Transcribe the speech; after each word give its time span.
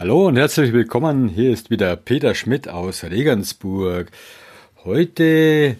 Hallo 0.00 0.28
und 0.28 0.36
herzlich 0.36 0.72
willkommen. 0.72 1.28
Hier 1.28 1.50
ist 1.50 1.70
wieder 1.70 1.96
Peter 1.96 2.32
Schmidt 2.36 2.68
aus 2.68 3.02
Regensburg. 3.02 4.12
Heute 4.84 5.76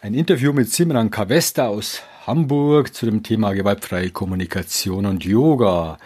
ein 0.00 0.14
Interview 0.14 0.52
mit 0.52 0.70
Simran 0.70 1.10
Kavesta 1.10 1.66
aus 1.66 2.02
Hamburg 2.24 2.94
zu 2.94 3.04
dem 3.06 3.24
Thema 3.24 3.54
gewaltfreie 3.54 4.10
Kommunikation 4.10 5.06
und 5.06 5.24
Yoga. 5.24 5.98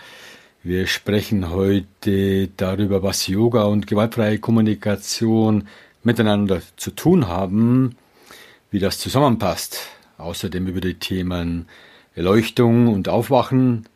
Wir 0.62 0.86
sprechen 0.86 1.50
heute 1.50 2.48
darüber, 2.56 3.02
was 3.02 3.26
Yoga 3.26 3.64
und 3.64 3.86
gewaltfreie 3.86 4.38
Kommunikation 4.38 5.68
miteinander 6.02 6.62
zu 6.76 6.90
tun 6.90 7.28
haben, 7.28 7.96
wie 8.70 8.78
das 8.78 8.98
zusammenpasst. 8.98 9.88
Außerdem 10.16 10.68
über 10.68 10.80
die 10.80 10.94
Themen 10.94 11.66
Erleuchtung 12.14 12.88
und 12.88 13.10
Aufwachen, 13.10 13.90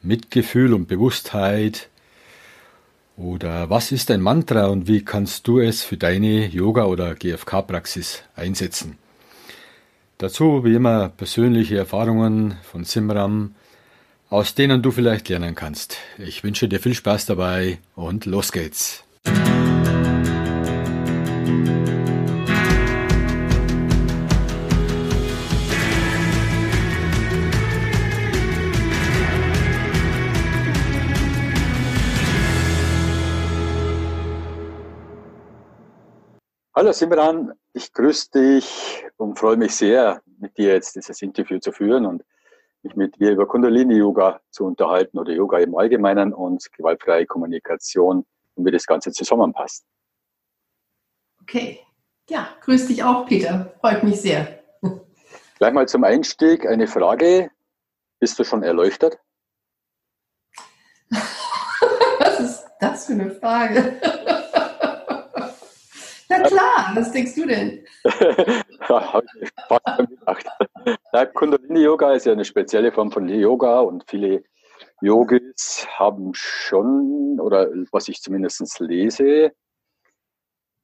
Mitgefühl 0.00 0.72
und 0.72 0.88
Bewusstheit, 0.88 1.90
oder 3.16 3.70
was 3.70 3.92
ist 3.92 4.10
ein 4.10 4.20
Mantra 4.20 4.66
und 4.66 4.88
wie 4.88 5.04
kannst 5.04 5.46
du 5.46 5.60
es 5.60 5.82
für 5.82 5.96
deine 5.96 6.46
Yoga- 6.46 6.86
oder 6.86 7.14
GFK-Praxis 7.14 8.22
einsetzen? 8.34 8.98
Dazu 10.18 10.64
wie 10.64 10.74
immer 10.74 11.08
persönliche 11.08 11.76
Erfahrungen 11.76 12.56
von 12.62 12.84
Simram, 12.84 13.54
aus 14.30 14.54
denen 14.54 14.82
du 14.82 14.90
vielleicht 14.90 15.28
lernen 15.28 15.54
kannst. 15.54 15.98
Ich 16.18 16.42
wünsche 16.42 16.68
dir 16.68 16.80
viel 16.80 16.94
Spaß 16.94 17.26
dabei 17.26 17.78
und 17.94 18.26
los 18.26 18.52
geht's. 18.52 19.04
Hallo 36.76 36.90
Simran, 36.90 37.52
ich 37.72 37.92
grüße 37.92 38.32
dich 38.32 39.06
und 39.16 39.38
freue 39.38 39.56
mich 39.56 39.76
sehr, 39.76 40.20
mit 40.40 40.58
dir 40.58 40.72
jetzt 40.72 40.96
dieses 40.96 41.22
Interview 41.22 41.60
zu 41.60 41.70
führen 41.70 42.04
und 42.04 42.24
mich 42.82 42.96
mit 42.96 43.14
dir 43.20 43.30
über 43.30 43.46
Kundalini-Yoga 43.46 44.40
zu 44.50 44.64
unterhalten 44.64 45.20
oder 45.20 45.32
Yoga 45.32 45.58
im 45.58 45.76
Allgemeinen 45.76 46.32
und 46.32 46.72
gewaltfreie 46.72 47.26
Kommunikation 47.26 48.26
und 48.56 48.66
wie 48.66 48.72
das 48.72 48.86
Ganze 48.86 49.12
zusammenpasst. 49.12 49.86
Okay, 51.42 51.78
ja, 52.28 52.48
grüß 52.62 52.88
dich 52.88 53.04
auch, 53.04 53.24
Peter. 53.26 53.72
Freut 53.78 54.02
mich 54.02 54.20
sehr. 54.20 54.58
Gleich 55.58 55.72
mal 55.72 55.86
zum 55.86 56.02
Einstieg 56.02 56.66
eine 56.66 56.88
Frage. 56.88 57.52
Bist 58.18 58.36
du 58.40 58.42
schon 58.42 58.64
erleuchtet? 58.64 59.16
Was 62.18 62.40
ist 62.40 62.66
das 62.80 63.06
für 63.06 63.12
eine 63.12 63.30
Frage? 63.30 64.00
Na 66.28 66.42
klar, 66.42 66.92
was 66.94 67.12
denkst 67.12 67.34
du 67.34 67.46
denn? 67.46 67.84
ja, 68.88 69.12
habe 69.12 69.26
ich 69.40 69.50
fast 69.68 70.08
gedacht. 70.08 70.46
Ja, 71.12 71.26
Kundalini-Yoga 71.26 72.12
ist 72.12 72.26
ja 72.26 72.32
eine 72.32 72.44
spezielle 72.44 72.92
Form 72.92 73.10
von 73.10 73.28
Yoga 73.28 73.80
und 73.80 74.04
viele 74.08 74.42
Yogis 75.00 75.86
haben 75.90 76.32
schon, 76.34 77.38
oder 77.40 77.68
was 77.92 78.08
ich 78.08 78.20
zumindest 78.22 78.80
lese, 78.80 79.52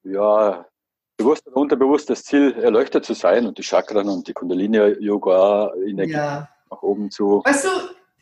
ja, 0.02 0.66
bewusst 1.16 1.46
oder 1.46 1.56
unterbewusst 1.56 2.10
das 2.10 2.24
Ziel, 2.24 2.52
erleuchtet 2.52 3.04
zu 3.04 3.14
sein 3.14 3.46
und 3.46 3.58
die 3.58 3.62
Chakren 3.62 4.08
und 4.08 4.28
die 4.28 4.32
Kundalini-Yoga-Energie 4.32 6.12
ja. 6.12 6.48
nach 6.70 6.82
oben 6.82 7.10
zu. 7.10 7.42
Weißt 7.44 7.64
du, 7.64 7.68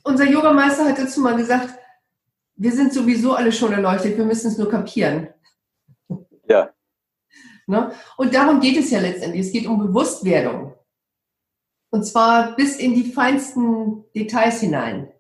unser 0.05 0.25
Yogameister 0.25 0.85
hat 0.85 0.99
dazu 0.99 1.21
mal 1.21 1.37
gesagt, 1.37 1.79
wir 2.57 2.73
sind 2.73 2.93
sowieso 2.93 3.35
alle 3.35 3.53
schon 3.53 3.73
erleuchtet, 3.73 4.19
wir 4.19 4.25
müssen 4.25 4.49
es 4.49 4.59
nur 4.59 4.69
kapieren. 4.69 5.29
Ja. 6.49 6.71
Ne? 7.69 7.93
Und 8.17 8.35
darum 8.35 8.61
geht 8.61 8.79
es 8.79 8.91
ja 8.91 8.99
letztendlich. 8.99 9.47
Es 9.47 9.53
geht 9.53 9.67
um 9.67 9.79
Bewusstwerdung. 9.79 10.75
Und 11.91 12.05
zwar 12.05 12.57
bis 12.57 12.77
in 12.77 12.95
die 12.95 13.13
feinsten 13.13 14.05
Details 14.15 14.61
hinein. 14.61 15.13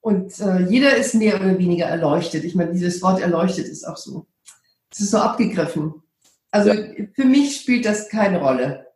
Und 0.00 0.38
äh, 0.40 0.60
jeder 0.68 0.96
ist 0.96 1.14
mehr 1.14 1.36
oder 1.36 1.58
weniger 1.58 1.86
erleuchtet. 1.86 2.44
Ich 2.44 2.54
meine, 2.54 2.72
dieses 2.72 3.02
Wort 3.02 3.20
erleuchtet 3.20 3.66
ist 3.66 3.84
auch 3.84 3.96
so. 3.96 4.26
Es 4.90 5.00
ist 5.00 5.10
so 5.10 5.18
abgegriffen. 5.18 6.02
Also 6.50 6.70
ja. 6.70 7.06
für 7.14 7.24
mich 7.24 7.56
spielt 7.56 7.86
das 7.86 8.08
keine 8.08 8.40
Rolle. 8.40 8.86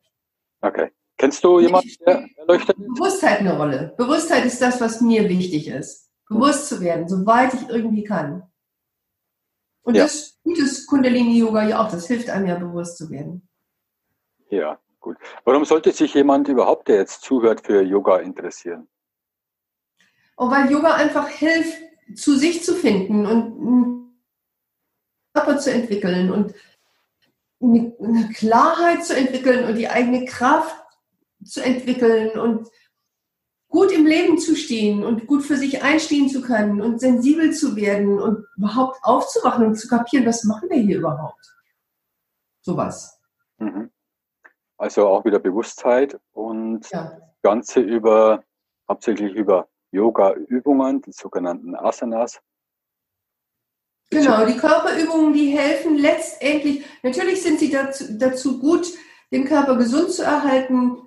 Okay. 0.60 0.90
Kennst 1.16 1.42
du 1.44 1.60
jemanden, 1.60 1.88
der 2.06 2.26
erleuchtet 2.36 2.76
ist? 2.78 2.86
Bewusstheit 2.86 3.40
eine 3.40 3.56
Rolle. 3.56 3.94
Bewusstheit 3.96 4.44
ist 4.44 4.60
das, 4.60 4.80
was 4.80 5.00
mir 5.00 5.28
wichtig 5.28 5.68
ist. 5.68 6.10
Bewusst 6.28 6.68
zu 6.68 6.80
werden, 6.80 7.08
soweit 7.08 7.54
ich 7.54 7.68
irgendwie 7.68 8.04
kann. 8.04 8.42
Und 9.82 9.96
ja. 9.96 10.04
das 10.04 10.38
tut 10.42 10.86
Kundalini-Yoga 10.86 11.68
ja 11.68 11.84
auch. 11.84 11.90
Das 11.90 12.06
hilft 12.06 12.30
einem 12.30 12.46
ja 12.46 12.56
bewusst 12.56 12.98
zu 12.98 13.10
werden. 13.10 13.48
Ja, 14.48 14.78
gut. 15.00 15.16
Warum 15.44 15.64
sollte 15.64 15.92
sich 15.92 16.14
jemand 16.14 16.48
überhaupt, 16.48 16.88
der 16.88 16.96
jetzt 16.96 17.22
zuhört, 17.22 17.66
für 17.66 17.82
Yoga 17.82 18.18
interessieren? 18.18 18.88
Oh, 20.36 20.50
weil 20.50 20.70
Yoga 20.70 20.94
einfach 20.94 21.28
hilft, 21.28 21.78
zu 22.14 22.36
sich 22.36 22.62
zu 22.62 22.74
finden 22.74 23.26
und 23.26 23.60
einen 23.60 24.22
Körper 25.34 25.58
zu 25.58 25.72
entwickeln 25.72 26.30
und 26.30 26.54
eine 27.60 28.28
Klarheit 28.34 29.04
zu 29.04 29.16
entwickeln 29.16 29.64
und 29.64 29.76
die 29.76 29.88
eigene 29.88 30.24
Kraft 30.24 30.76
zu 31.44 31.62
entwickeln 31.62 32.38
und 32.38 32.68
gut 33.72 33.90
im 33.90 34.04
Leben 34.04 34.36
zu 34.38 34.54
stehen 34.54 35.02
und 35.02 35.26
gut 35.26 35.42
für 35.42 35.56
sich 35.56 35.82
einstehen 35.82 36.28
zu 36.28 36.42
können 36.42 36.82
und 36.82 37.00
sensibel 37.00 37.52
zu 37.52 37.74
werden 37.74 38.20
und 38.20 38.46
überhaupt 38.56 38.98
aufzuwachen 39.02 39.66
und 39.66 39.76
zu 39.76 39.88
kapieren, 39.88 40.26
was 40.26 40.44
machen 40.44 40.68
wir 40.68 40.76
hier 40.76 40.98
überhaupt? 40.98 41.56
Sowas. 42.60 43.18
Mhm. 43.56 43.90
Also 44.76 45.08
auch 45.08 45.24
wieder 45.24 45.38
Bewusstheit 45.38 46.20
und 46.32 46.88
ja. 46.90 47.18
das 47.18 47.42
Ganze 47.42 47.80
über, 47.80 48.44
hauptsächlich 48.88 49.32
über 49.32 49.68
Yoga-Übungen, 49.90 51.00
die 51.00 51.12
sogenannten 51.12 51.74
Asanas. 51.74 52.40
Genau, 54.10 54.44
die 54.44 54.58
Körperübungen, 54.58 55.32
die 55.32 55.56
helfen 55.56 55.96
letztendlich, 55.96 56.84
natürlich 57.02 57.42
sind 57.42 57.58
sie 57.58 57.70
dazu, 57.70 58.04
dazu 58.18 58.60
gut, 58.60 58.86
den 59.30 59.46
Körper 59.46 59.76
gesund 59.76 60.10
zu 60.10 60.22
erhalten, 60.24 60.98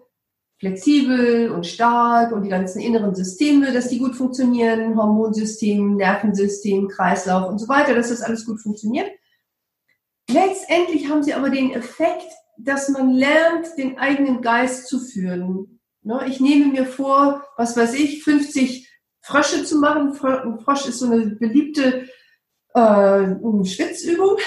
flexibel 0.57 1.51
und 1.51 1.65
stark 1.65 2.31
und 2.31 2.43
die 2.43 2.49
ganzen 2.49 2.79
inneren 2.81 3.13
Systeme, 3.13 3.73
dass 3.73 3.89
die 3.89 3.99
gut 3.99 4.15
funktionieren, 4.15 4.95
Hormonsystem, 4.95 5.95
Nervensystem, 5.97 6.87
Kreislauf 6.87 7.49
und 7.49 7.59
so 7.59 7.67
weiter, 7.67 7.93
dass 7.93 8.09
das 8.09 8.21
alles 8.21 8.45
gut 8.45 8.61
funktioniert. 8.61 9.09
Letztendlich 10.29 11.09
haben 11.09 11.23
sie 11.23 11.33
aber 11.33 11.49
den 11.49 11.71
Effekt, 11.71 12.31
dass 12.57 12.89
man 12.89 13.11
lernt, 13.11 13.77
den 13.77 13.97
eigenen 13.97 14.41
Geist 14.41 14.87
zu 14.87 14.99
führen. 14.99 15.81
Ne, 16.01 16.25
ich 16.27 16.39
nehme 16.39 16.71
mir 16.71 16.85
vor, 16.85 17.43
was 17.57 17.75
weiß 17.75 17.93
ich, 17.95 18.23
50 18.23 18.89
Frösche 19.21 19.63
zu 19.65 19.79
machen. 19.79 20.17
Ein 20.21 20.59
Frosch 20.59 20.87
ist 20.87 20.99
so 20.99 21.07
eine 21.07 21.25
beliebte 21.35 22.07
äh, 22.73 23.65
Schwitzübung, 23.65 24.37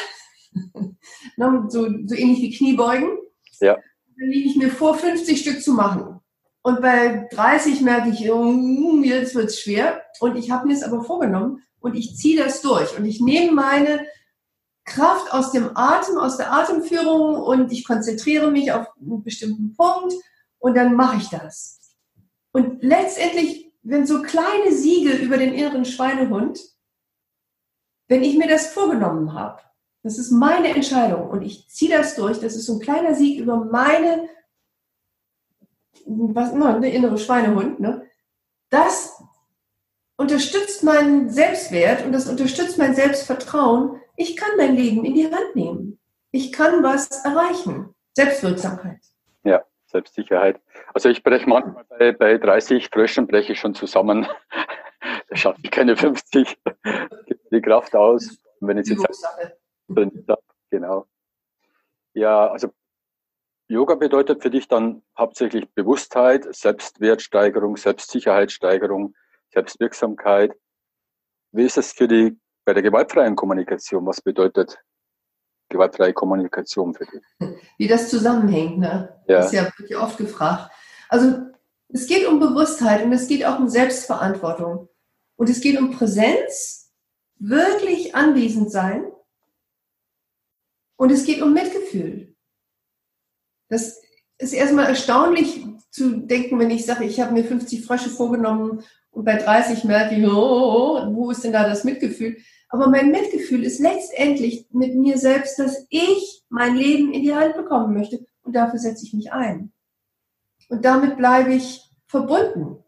ne, 1.37 1.65
so, 1.69 1.89
so 2.07 2.15
ähnlich 2.15 2.41
wie 2.41 2.57
Kniebeugen. 2.57 3.19
Ja 3.61 3.77
dann 4.19 4.29
nehme 4.29 4.47
ich 4.47 4.57
mir 4.57 4.71
vor, 4.71 4.97
50 4.97 5.41
Stück 5.41 5.63
zu 5.63 5.73
machen. 5.73 6.21
Und 6.63 6.81
bei 6.81 7.29
30 7.31 7.81
merke 7.83 8.11
ich, 8.11 8.31
oh, 8.31 9.01
jetzt 9.03 9.35
wird 9.35 9.47
es 9.47 9.61
schwer. 9.61 10.03
Und 10.21 10.37
ich 10.37 10.51
habe 10.51 10.67
mir 10.67 10.75
es 10.75 10.83
aber 10.83 11.05
vorgenommen 11.05 11.63
und 11.81 11.95
ich 11.95 12.17
ziehe 12.17 12.43
das 12.43 12.61
durch. 12.61 12.99
Und 12.99 13.05
ich 13.05 13.21
nehme 13.21 13.53
meine 13.53 14.05
Kraft 14.85 15.33
aus 15.33 15.53
dem 15.53 15.77
Atem, 15.77 16.19
aus 16.19 16.37
der 16.37 16.53
Atemführung 16.53 17.37
und 17.37 17.71
ich 17.73 17.87
konzentriere 17.87 18.51
mich 18.51 18.73
auf 18.73 18.87
einen 19.01 19.23
bestimmten 19.23 19.75
Punkt 19.75 20.15
und 20.59 20.77
dann 20.77 20.95
mache 20.95 21.19
ich 21.19 21.29
das. 21.29 21.95
Und 22.53 22.83
letztendlich, 22.83 23.73
wenn 23.83 24.07
so 24.07 24.23
kleine 24.23 24.73
Siege 24.73 25.13
über 25.13 25.37
den 25.37 25.55
inneren 25.55 25.85
Schweinehund, 25.85 26.61
wenn 28.09 28.25
ich 28.25 28.37
mir 28.37 28.49
das 28.49 28.69
vorgenommen 28.69 29.35
habe, 29.35 29.63
das 30.09 30.17
ist 30.17 30.31
meine 30.31 30.75
Entscheidung 30.75 31.29
und 31.29 31.43
ich 31.43 31.69
ziehe 31.69 31.95
das 31.95 32.17
durch. 32.17 32.41
Das 32.41 32.57
ist 32.57 32.65
so 32.65 32.77
ein 32.77 32.81
kleiner 32.81 33.15
Sieg 33.15 33.39
über 33.39 33.57
meine, 33.57 34.27
was 36.07 36.53
immer, 36.53 36.81
der 36.81 36.95
innere 36.95 37.19
Schweinehund. 37.19 37.79
Ne? 37.79 38.07
Das 38.71 39.23
unterstützt 40.17 40.83
meinen 40.83 41.29
Selbstwert 41.29 42.07
und 42.07 42.13
das 42.13 42.27
unterstützt 42.27 42.79
mein 42.79 42.95
Selbstvertrauen. 42.95 44.01
Ich 44.17 44.35
kann 44.35 44.49
mein 44.57 44.77
Leben 44.77 45.05
in 45.05 45.15
die 45.15 45.27
Hand 45.27 45.55
nehmen. 45.55 46.01
Ich 46.31 46.53
kann 46.53 46.83
was 46.83 47.23
erreichen. 47.27 47.95
Selbstwirksamkeit. 48.15 49.01
Ja, 49.45 49.63
Selbstsicherheit. 49.89 50.59
Also 50.95 51.11
ich 51.11 51.23
breche 51.23 51.47
manchmal 51.47 51.85
bei, 51.91 52.13
bei 52.13 52.39
30 52.39 52.89
Fröschen 52.89 53.27
breche 53.27 53.53
ich 53.53 53.61
schon 53.61 53.75
zusammen. 53.75 54.27
da 55.29 55.37
schaffe 55.37 55.61
ich 55.63 55.71
keine 55.71 55.99
50. 55.99 56.57
Gibt 57.27 57.53
die 57.53 57.61
Kraft 57.61 57.95
aus. 57.95 58.39
Und 58.61 58.69
wenn 58.69 58.79
ich 58.79 58.89
jetzt 58.89 59.07
Genau. 60.71 61.07
Ja, 62.15 62.51
also 62.51 62.69
Yoga 63.69 63.95
bedeutet 63.95 64.43
für 64.43 64.51
dich 64.51 64.69
dann 64.69 65.03
hauptsächlich 65.17 65.69
Bewusstheit, 65.75 66.47
Selbstwertsteigerung, 66.55 67.77
Selbstsicherheitssteigerung, 67.77 69.15
Selbstwirksamkeit. 69.53 70.55
Wie 71.53 71.65
ist 71.65 71.79
es 71.79 71.93
für 71.93 72.09
die 72.09 72.39
bei 72.65 72.75
der 72.75 72.83
gewaltfreien 72.83 73.37
Kommunikation, 73.37 74.07
was 74.07 74.21
bedeutet 74.21 74.79
gewaltfreie 75.71 76.13
Kommunikation 76.13 76.95
für 76.95 77.07
dich? 77.07 77.23
Wie 77.79 77.89
das 77.89 78.11
zusammenhängt, 78.11 78.79
ne? 78.79 79.21
Ja. 79.27 79.37
Das 79.37 79.47
ist 79.47 79.53
ja 79.53 79.65
wirklich 79.65 79.97
oft 79.97 80.17
gefragt. 80.19 80.71
Also 81.09 81.47
es 81.89 82.07
geht 82.07 82.27
um 82.27 82.41
Bewusstheit 82.41 83.05
und 83.05 83.13
es 83.13 83.29
geht 83.29 83.45
auch 83.45 83.59
um 83.59 83.69
Selbstverantwortung. 83.69 84.89
Und 85.37 85.49
es 85.49 85.61
geht 85.61 85.79
um 85.79 85.93
Präsenz, 85.93 86.93
wirklich 87.39 88.15
anwesend 88.15 88.71
sein. 88.71 89.11
Und 90.99 91.13
es 91.13 91.25
geht 91.25 91.41
um 91.41 91.55
Mitgefühl. 91.55 92.35
Das 93.69 94.03
ist 94.39 94.53
erstmal 94.53 94.87
erstaunlich 94.87 95.65
zu 95.91 96.19
denken, 96.19 96.59
wenn 96.59 96.71
ich 96.71 96.85
sage, 96.85 97.05
ich 97.05 97.21
habe 97.21 97.33
mir 97.33 97.45
50 97.45 97.85
Frösche 97.85 98.11
vorgenommen 98.11 98.83
und 99.11 99.25
bei 99.25 99.37
30 99.37 99.85
merke 99.85 100.17
ich, 100.17 100.27
oh, 100.27 101.15
wo 101.15 101.31
ist 101.31 101.45
denn 101.45 101.53
da 101.53 101.69
das 101.69 101.85
Mitgefühl? 101.85 102.37
Aber 102.69 102.89
mein 102.89 103.11
Mitgefühl 103.11 103.65
ist 103.65 103.79
letztendlich 103.79 104.67
mit 104.71 104.97
mir 104.97 105.19
selbst, 105.19 105.59
dass 105.59 105.87
ich 105.89 106.43
mein 106.49 106.77
Leben 106.77 107.13
in 107.13 107.23
die 107.23 107.35
Hand 107.35 107.57
bekommen 107.57 107.95
möchte 107.95 108.27
und 108.43 108.55
dafür 108.55 108.79
setze 108.79 109.05
ich 109.05 109.15
mich 109.15 109.33
ein. 109.33 109.73
Und 110.69 110.85
damit 110.85 111.17
bleibe 111.17 111.55
ich 111.55 111.83
verbunden. 112.07 112.83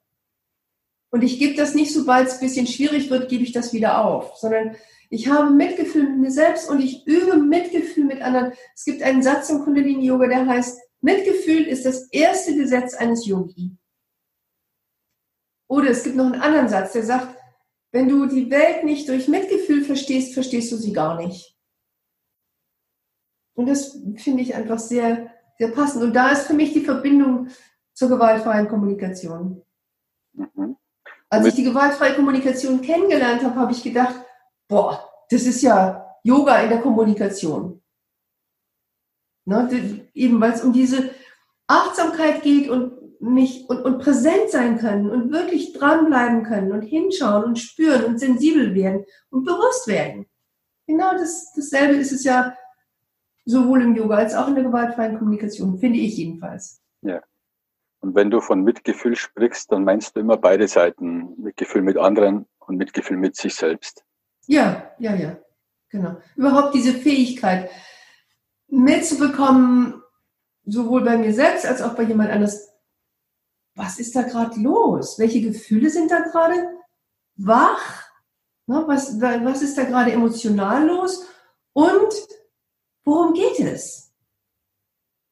Und 1.10 1.22
ich 1.22 1.38
gebe 1.38 1.54
das 1.54 1.74
nicht, 1.74 1.94
sobald 1.94 2.26
es 2.28 2.34
ein 2.34 2.40
bisschen 2.40 2.66
schwierig 2.66 3.08
wird, 3.08 3.28
gebe 3.28 3.44
ich 3.44 3.52
das 3.52 3.72
wieder 3.72 4.04
auf, 4.04 4.36
sondern 4.36 4.76
ich 5.10 5.28
habe 5.28 5.50
Mitgefühl 5.50 6.08
mit 6.08 6.18
mir 6.18 6.30
selbst 6.30 6.70
und 6.70 6.80
ich 6.80 7.04
übe 7.06 7.36
Mitgefühl 7.36 8.04
mit 8.04 8.22
anderen. 8.22 8.52
Es 8.74 8.84
gibt 8.84 9.02
einen 9.02 9.22
Satz 9.22 9.50
im 9.50 9.64
Kundalini 9.64 10.06
Yoga, 10.06 10.28
der 10.28 10.46
heißt, 10.46 10.80
Mitgefühl 11.00 11.64
ist 11.66 11.84
das 11.84 12.08
erste 12.12 12.54
Gesetz 12.54 12.94
eines 12.94 13.26
Yogi. 13.26 13.76
Oder 15.68 15.90
es 15.90 16.04
gibt 16.04 16.14
noch 16.14 16.26
einen 16.26 16.40
anderen 16.40 16.68
Satz, 16.68 16.92
der 16.92 17.02
sagt, 17.02 17.36
wenn 17.90 18.08
du 18.08 18.26
die 18.26 18.50
Welt 18.50 18.84
nicht 18.84 19.08
durch 19.08 19.26
Mitgefühl 19.26 19.82
verstehst, 19.82 20.32
verstehst 20.32 20.70
du 20.70 20.76
sie 20.76 20.92
gar 20.92 21.16
nicht. 21.16 21.56
Und 23.54 23.66
das 23.66 23.98
finde 24.16 24.42
ich 24.42 24.54
einfach 24.54 24.78
sehr, 24.78 25.32
sehr 25.58 25.68
passend. 25.72 26.04
Und 26.04 26.14
da 26.14 26.30
ist 26.30 26.46
für 26.46 26.54
mich 26.54 26.72
die 26.72 26.84
Verbindung 26.84 27.48
zur 27.94 28.08
gewaltfreien 28.08 28.68
Kommunikation. 28.68 29.62
Mhm. 30.34 30.76
Als 31.28 31.46
ich 31.46 31.54
die 31.54 31.64
gewaltfreie 31.64 32.14
Kommunikation 32.14 32.80
kennengelernt 32.80 33.42
habe, 33.42 33.56
habe 33.56 33.72
ich 33.72 33.82
gedacht, 33.82 34.14
boah, 34.70 35.11
das 35.28 35.43
ist 35.43 35.61
ja 35.61 36.17
Yoga 36.22 36.61
in 36.62 36.70
der 36.70 36.81
Kommunikation. 36.81 37.82
Ne, 39.44 40.08
eben 40.14 40.40
weil 40.40 40.52
es 40.52 40.62
um 40.62 40.72
diese 40.72 41.11
Achtsamkeit 41.67 42.43
geht 42.43 42.69
und 42.69 43.20
mich 43.20 43.69
und, 43.69 43.82
und 43.82 43.99
präsent 43.99 44.50
sein 44.50 44.78
können 44.78 45.11
und 45.11 45.32
wirklich 45.32 45.72
dranbleiben 45.72 46.44
können 46.44 46.72
und 46.72 46.82
hinschauen 46.82 47.44
und 47.44 47.58
spüren 47.58 48.05
und 48.05 48.19
sensibel 48.19 48.75
werden 48.75 49.05
und 49.31 49.44
bewusst 49.44 49.87
werden. 49.88 50.26
Genau 50.87 51.12
das, 51.12 51.52
dasselbe 51.55 51.96
ist 51.96 52.12
es 52.12 52.25
ja 52.25 52.56
sowohl 53.44 53.82
im 53.82 53.96
Yoga 53.96 54.17
als 54.17 54.34
auch 54.34 54.49
in 54.49 54.55
der 54.55 54.64
gewaltfreien 54.64 55.19
Kommunikation, 55.19 55.78
finde 55.78 55.99
ich 55.99 56.17
jedenfalls. 56.17 56.81
Ja. 57.02 57.22
Und 58.00 58.14
wenn 58.14 58.31
du 58.31 58.40
von 58.40 58.62
Mitgefühl 58.62 59.17
sprichst, 59.17 59.70
dann 59.72 59.84
meinst 59.84 60.17
du 60.17 60.20
immer 60.20 60.37
beide 60.37 60.69
Seiten. 60.69 61.34
Mitgefühl 61.43 61.82
mit 61.82 61.99
anderen 61.99 62.46
und 62.58 62.76
Mitgefühl 62.76 63.19
mit 63.19 63.37
sich 63.37 63.55
selbst. 63.55 64.05
Ja, 64.50 64.91
ja, 64.99 65.14
ja. 65.14 65.38
Genau. 65.88 66.17
Überhaupt 66.37 66.75
diese 66.75 66.93
Fähigkeit 66.94 67.70
mitzubekommen, 68.69 70.02
sowohl 70.64 71.05
bei 71.05 71.17
mir 71.17 71.32
selbst 71.32 71.67
als 71.67 71.82
auch 71.82 71.94
bei 71.94 72.05
jemand 72.05 72.31
anders, 72.31 72.69
was 73.75 73.99
ist 73.99 74.14
da 74.14 74.23
gerade 74.23 74.61
los? 74.61 75.19
Welche 75.19 75.41
Gefühle 75.41 75.91
sind 75.91 76.11
da 76.11 76.20
gerade 76.20 76.69
wach? 77.37 78.05
Was, 78.67 79.20
was 79.20 79.62
ist 79.62 79.76
da 79.79 79.85
gerade 79.85 80.12
emotional 80.12 80.87
los? 80.87 81.26
Und 81.73 82.12
worum 83.05 83.35
geht 83.35 83.58
es? 83.61 84.12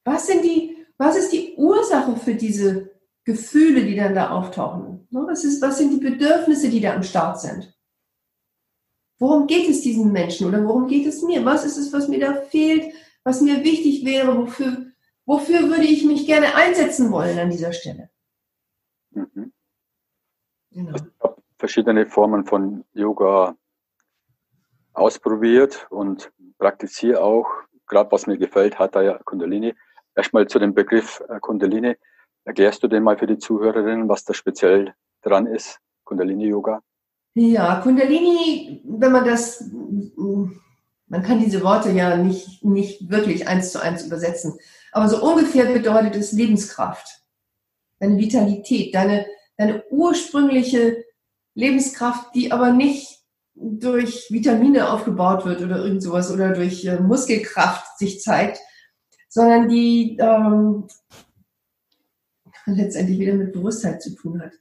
Was 0.03 0.27
sind 0.27 0.43
die 0.43 0.79
was 0.99 1.15
ist 1.15 1.31
die 1.31 1.55
Ursache 1.55 2.17
für 2.17 2.35
diese 2.35 2.91
Gefühle, 3.23 3.85
die 3.85 3.95
dann 3.95 4.13
da 4.13 4.31
auftauchen? 4.31 5.07
Ne, 5.09 5.23
was, 5.25 5.45
ist, 5.45 5.61
was 5.61 5.77
sind 5.77 5.91
die 5.93 6.09
Bedürfnisse, 6.09 6.69
die 6.69 6.81
da 6.81 6.93
am 6.93 7.03
Start 7.03 7.39
sind? 7.39 7.73
Worum 9.19 9.47
geht 9.47 9.69
es 9.69 9.81
diesen 9.81 10.11
Menschen 10.11 10.47
oder 10.47 10.63
worum 10.65 10.87
geht 10.87 11.05
es 11.05 11.21
mir? 11.21 11.43
Was 11.45 11.65
ist 11.65 11.77
es, 11.77 11.93
was 11.93 12.07
mir 12.07 12.19
da 12.19 12.33
fehlt, 12.33 12.93
was 13.23 13.41
mir 13.41 13.63
wichtig 13.63 14.05
wäre? 14.05 14.37
Wofür, 14.37 14.87
wofür 15.25 15.69
würde 15.69 15.83
ich 15.83 16.05
mich 16.05 16.25
gerne 16.25 16.55
einsetzen 16.55 17.11
wollen 17.11 17.37
an 17.37 17.49
dieser 17.49 17.73
Stelle? 17.73 18.09
Mhm. 19.11 19.51
Genau. 20.71 20.95
Ich 20.95 21.03
habe 21.21 21.41
verschiedene 21.57 22.07
Formen 22.07 22.45
von 22.45 22.85
Yoga 22.93 23.57
ausprobiert 24.93 25.87
und 25.89 26.31
praktiziere 26.57 27.21
auch. 27.21 27.47
Gerade 27.87 28.11
was 28.11 28.27
mir 28.27 28.37
gefällt, 28.37 28.79
hat 28.79 28.95
da 28.95 29.01
ja 29.01 29.17
Kundalini 29.23 29.73
Erstmal 30.19 30.47
zu 30.47 30.59
dem 30.59 30.73
Begriff 30.73 31.23
äh, 31.29 31.39
Kundalini. 31.39 31.95
Erklärst 32.43 32.83
du 32.83 32.89
den 32.89 33.03
mal 33.03 33.17
für 33.17 33.25
die 33.25 33.37
Zuhörerinnen, 33.37 34.09
was 34.09 34.25
da 34.25 34.33
speziell 34.33 34.93
dran 35.21 35.45
ist, 35.45 35.79
Kundalini-Yoga? 36.03 36.81
Ja, 37.35 37.79
Kundalini, 37.81 38.81
wenn 38.85 39.11
man 39.11 39.25
das, 39.25 39.63
man 41.07 41.23
kann 41.23 41.39
diese 41.39 41.63
Worte 41.63 41.91
ja 41.91 42.17
nicht, 42.17 42.63
nicht 42.65 43.09
wirklich 43.09 43.47
eins 43.47 43.71
zu 43.71 43.81
eins 43.81 44.05
übersetzen, 44.05 44.57
aber 44.91 45.07
so 45.07 45.21
ungefähr 45.23 45.65
bedeutet 45.65 46.15
es 46.15 46.31
Lebenskraft, 46.31 47.21
deine 47.99 48.17
Vitalität, 48.17 48.93
deine, 48.95 49.25
deine 49.57 49.83
ursprüngliche 49.89 51.03
Lebenskraft, 51.53 52.33
die 52.35 52.51
aber 52.51 52.71
nicht 52.71 53.19
durch 53.53 54.27
Vitamine 54.29 54.89
aufgebaut 54.89 55.45
wird 55.45 55.61
oder 55.61 55.83
irgend 55.83 56.01
sowas 56.01 56.31
oder 56.31 56.53
durch 56.53 56.85
äh, 56.85 56.99
Muskelkraft 56.99 57.97
sich 57.97 58.21
zeigt, 58.21 58.59
sondern 59.27 59.67
die 59.67 60.17
ähm, 60.19 60.87
letztendlich 62.65 63.19
wieder 63.19 63.33
mit 63.33 63.51
Bewusstheit 63.51 64.01
zu 64.01 64.15
tun 64.15 64.41
hat. 64.41 64.53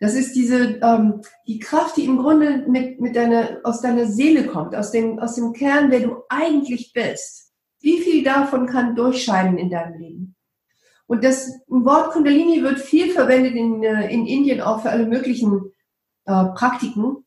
Das 0.00 0.14
ist 0.14 0.36
diese 0.36 0.78
ähm, 0.80 1.22
die 1.46 1.58
Kraft, 1.58 1.96
die 1.96 2.04
im 2.04 2.18
Grunde 2.18 2.64
mit, 2.68 3.00
mit 3.00 3.16
deiner, 3.16 3.58
aus 3.64 3.80
deiner 3.80 4.06
Seele 4.06 4.46
kommt, 4.46 4.76
aus 4.76 4.92
dem, 4.92 5.18
aus 5.18 5.34
dem 5.34 5.52
Kern, 5.52 5.90
wer 5.90 6.00
du 6.00 6.22
eigentlich 6.28 6.92
bist. 6.92 7.52
Wie 7.80 8.00
viel 8.00 8.22
davon 8.22 8.66
kann 8.66 8.94
durchscheinen 8.94 9.58
in 9.58 9.70
deinem 9.70 9.98
Leben? 9.98 10.36
Und 11.06 11.24
das 11.24 11.50
Wort 11.66 12.12
Kundalini 12.12 12.62
wird 12.62 12.78
viel 12.78 13.10
verwendet 13.10 13.54
in, 13.54 13.82
äh, 13.82 14.12
in 14.12 14.26
Indien 14.26 14.60
auch 14.60 14.82
für 14.82 14.90
alle 14.90 15.06
möglichen 15.06 15.72
äh, 16.26 16.44
Praktiken. 16.54 17.24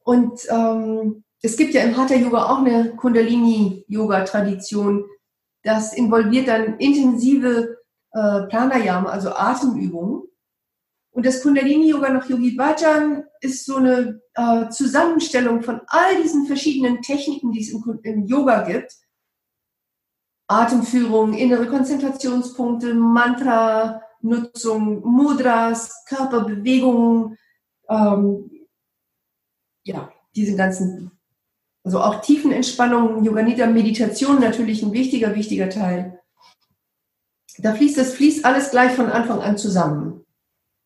Und 0.00 0.40
ähm, 0.50 1.24
es 1.40 1.56
gibt 1.56 1.74
ja 1.74 1.82
im 1.82 1.96
Hatha 1.96 2.14
Yoga 2.14 2.46
auch 2.46 2.58
eine 2.58 2.96
Kundalini-Yoga-Tradition, 2.96 5.04
das 5.62 5.94
involviert 5.94 6.48
dann 6.48 6.76
intensive 6.78 7.78
äh, 8.12 8.42
Pranayama, 8.48 9.10
also 9.10 9.30
Atemübungen. 9.30 10.24
Und 11.14 11.24
das 11.24 11.40
Kundalini-Yoga 11.42 12.10
nach 12.10 12.28
Yogi 12.28 12.56
Bhajan 12.56 13.22
ist 13.40 13.66
so 13.66 13.76
eine 13.76 14.20
äh, 14.34 14.68
Zusammenstellung 14.68 15.62
von 15.62 15.80
all 15.86 16.20
diesen 16.20 16.46
verschiedenen 16.46 17.02
Techniken, 17.02 17.52
die 17.52 17.60
es 17.60 17.70
im, 17.70 18.00
im 18.02 18.26
Yoga 18.26 18.62
gibt. 18.62 18.92
Atemführung, 20.48 21.34
innere 21.34 21.68
Konzentrationspunkte, 21.68 22.94
Mantra-Nutzung, 22.94 25.04
Mudras, 25.04 26.04
Körperbewegungen, 26.08 27.38
ähm, 27.88 28.50
ja, 29.84 30.12
diese 30.34 30.56
ganzen 30.56 31.12
also 31.84 32.00
auch 32.00 32.22
Tiefenentspannung, 32.22 33.24
Yoga 33.24 33.42
Nidra, 33.42 33.66
Meditation 33.66 34.40
natürlich 34.40 34.82
ein 34.82 34.92
wichtiger, 34.92 35.34
wichtiger 35.34 35.68
Teil. 35.68 36.20
Da 37.58 37.74
fließt, 37.74 37.98
das 37.98 38.14
fließt 38.14 38.44
alles 38.44 38.70
gleich 38.70 38.92
von 38.92 39.10
Anfang 39.10 39.40
an 39.40 39.58
zusammen. 39.58 40.23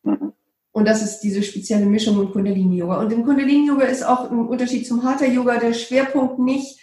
Und 0.03 0.87
das 0.87 1.01
ist 1.01 1.19
diese 1.19 1.43
spezielle 1.43 1.85
Mischung 1.85 2.21
im 2.21 2.31
Kundalini-Yoga. 2.31 2.99
Und 3.01 3.11
im 3.11 3.25
Kundalini-Yoga 3.25 3.85
ist 3.85 4.03
auch 4.03 4.31
im 4.31 4.47
Unterschied 4.47 4.87
zum 4.87 5.03
Hatha-Yoga 5.03 5.59
der 5.59 5.73
Schwerpunkt 5.73 6.39
nicht 6.39 6.79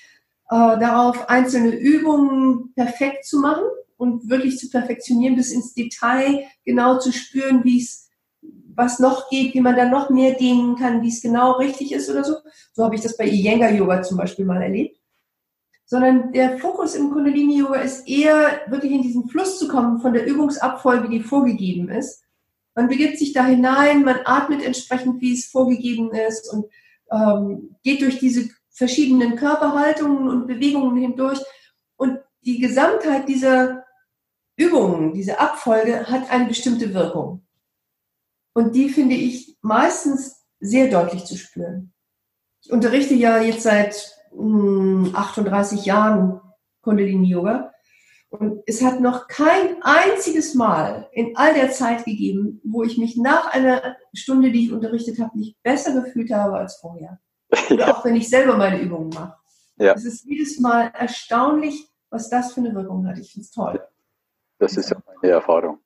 äh, 0.50 0.78
darauf, 0.78 1.28
einzelne 1.28 1.70
Übungen 1.70 2.73
perfekt 2.75 3.25
zu 3.25 3.40
machen 3.40 3.64
und 3.96 4.28
wirklich 4.28 4.58
zu 4.58 4.68
perfektionieren, 4.70 5.37
bis 5.37 5.52
ins 5.52 5.75
Detail 5.75 6.44
genau 6.64 6.99
zu 6.99 7.12
spüren, 7.12 7.64
wie 7.64 7.80
es 7.80 8.11
was 8.75 8.99
noch 8.99 9.30
geht, 9.30 9.54
wie 9.54 9.61
man 9.61 9.76
da 9.76 9.88
noch 9.88 10.11
mehr 10.11 10.35
dehnen 10.35 10.76
kann, 10.76 11.02
wie 11.02 11.08
es 11.08 11.23
genau 11.23 11.52
richtig 11.52 11.92
ist 11.92 12.11
oder 12.11 12.23
so. 12.23 12.35
So 12.75 12.85
habe 12.85 12.94
ich 12.94 13.00
das 13.00 13.16
bei 13.16 13.26
Iyengar 13.26 13.70
Yoga 13.70 14.02
zum 14.02 14.18
Beispiel 14.18 14.44
mal 14.44 14.62
erlebt. 14.62 15.00
Sondern 15.87 16.32
der 16.32 16.58
Fokus 16.58 16.94
im 16.94 17.11
Kundalini 17.11 17.58
Yoga 17.58 17.76
ist 17.76 18.06
eher 18.06 18.61
wirklich 18.66 18.92
in 18.92 19.02
diesen 19.02 19.28
Fluss 19.28 19.58
zu 19.58 19.68
kommen 19.68 20.00
von 20.00 20.12
der 20.12 20.26
Übungsabfolge, 20.26 21.08
die 21.08 21.20
vorgegeben 21.20 21.88
ist. 21.88 22.25
Man 22.76 22.88
begibt 22.88 23.18
sich 23.18 23.33
da 23.33 23.47
hinein, 23.47 24.04
man 24.04 24.21
atmet 24.25 24.62
entsprechend, 24.62 25.21
wie 25.23 25.33
es 25.33 25.47
vorgegeben 25.47 26.12
ist 26.12 26.52
und 26.52 26.66
ähm, 27.11 27.76
geht 27.83 28.02
durch 28.02 28.18
diese 28.18 28.50
verschiedenen 28.71 29.37
Körperhaltungen 29.37 30.28
und 30.28 30.47
Bewegungen 30.47 30.99
hindurch. 30.99 31.40
Und 31.97 32.21
die 32.42 32.59
Gesamtheit 32.59 33.28
dieser 33.28 33.85
Übungen, 34.56 35.14
diese 35.14 35.40
Abfolge 35.40 36.06
hat 36.06 36.30
eine 36.30 36.47
bestimmte 36.47 36.92
Wirkung. 36.92 37.47
Und 38.52 38.75
die 38.75 38.90
finde 38.90 39.14
ich 39.14 39.56
meistens 39.62 40.45
sehr 40.61 40.88
deutlich 40.88 41.25
zu 41.25 41.37
spüren. 41.37 41.95
Ich 42.62 42.71
unterrichte 42.71 43.14
ja 43.14 43.40
jetzt 43.40 43.62
seit 43.62 44.14
mh, 44.33 45.09
hm, 45.09 45.14
38 45.14 45.87
Jahren 45.87 46.40
Kundalini 46.83 47.28
Yoga. 47.28 47.73
Und 48.38 48.62
es 48.66 48.83
hat 48.83 49.00
noch 49.00 49.28
kein 49.28 49.83
einziges 49.83 50.55
Mal 50.55 51.09
in 51.12 51.37
all 51.37 51.55
der 51.55 51.71
Zeit 51.71 52.05
gegeben, 52.05 52.61
wo 52.64 52.83
ich 52.83 52.99
mich 52.99 53.16
nach 53.16 53.52
einer 53.52 53.97
Stunde, 54.14 54.50
die 54.50 54.66
ich 54.66 54.73
unterrichtet 54.73 55.19
habe, 55.19 55.38
nicht 55.38 55.62
besser 55.62 56.00
gefühlt 56.00 56.31
habe 56.33 56.57
als 56.57 56.76
vorher. 56.76 57.21
Oder 57.71 57.97
auch 57.97 58.05
wenn 58.05 58.16
ich 58.16 58.28
selber 58.28 58.57
meine 58.57 58.81
Übungen 58.81 59.11
mache. 59.11 59.37
Ja. 59.78 59.93
Es 59.95 60.05
ist 60.05 60.25
jedes 60.25 60.59
Mal 60.59 60.90
erstaunlich, 60.95 61.88
was 62.11 62.31
das 62.31 62.52
für 62.52 62.61
eine 62.61 62.75
Wirkung 62.75 63.07
hat. 63.07 63.19
Ich 63.19 63.33
finde 63.33 63.45
es 63.45 63.50
toll. 63.50 63.87
Das 64.59 64.76
ist 64.76 64.90
ja 64.90 64.97
meine 65.07 65.33
Erfahrung. 65.33 65.78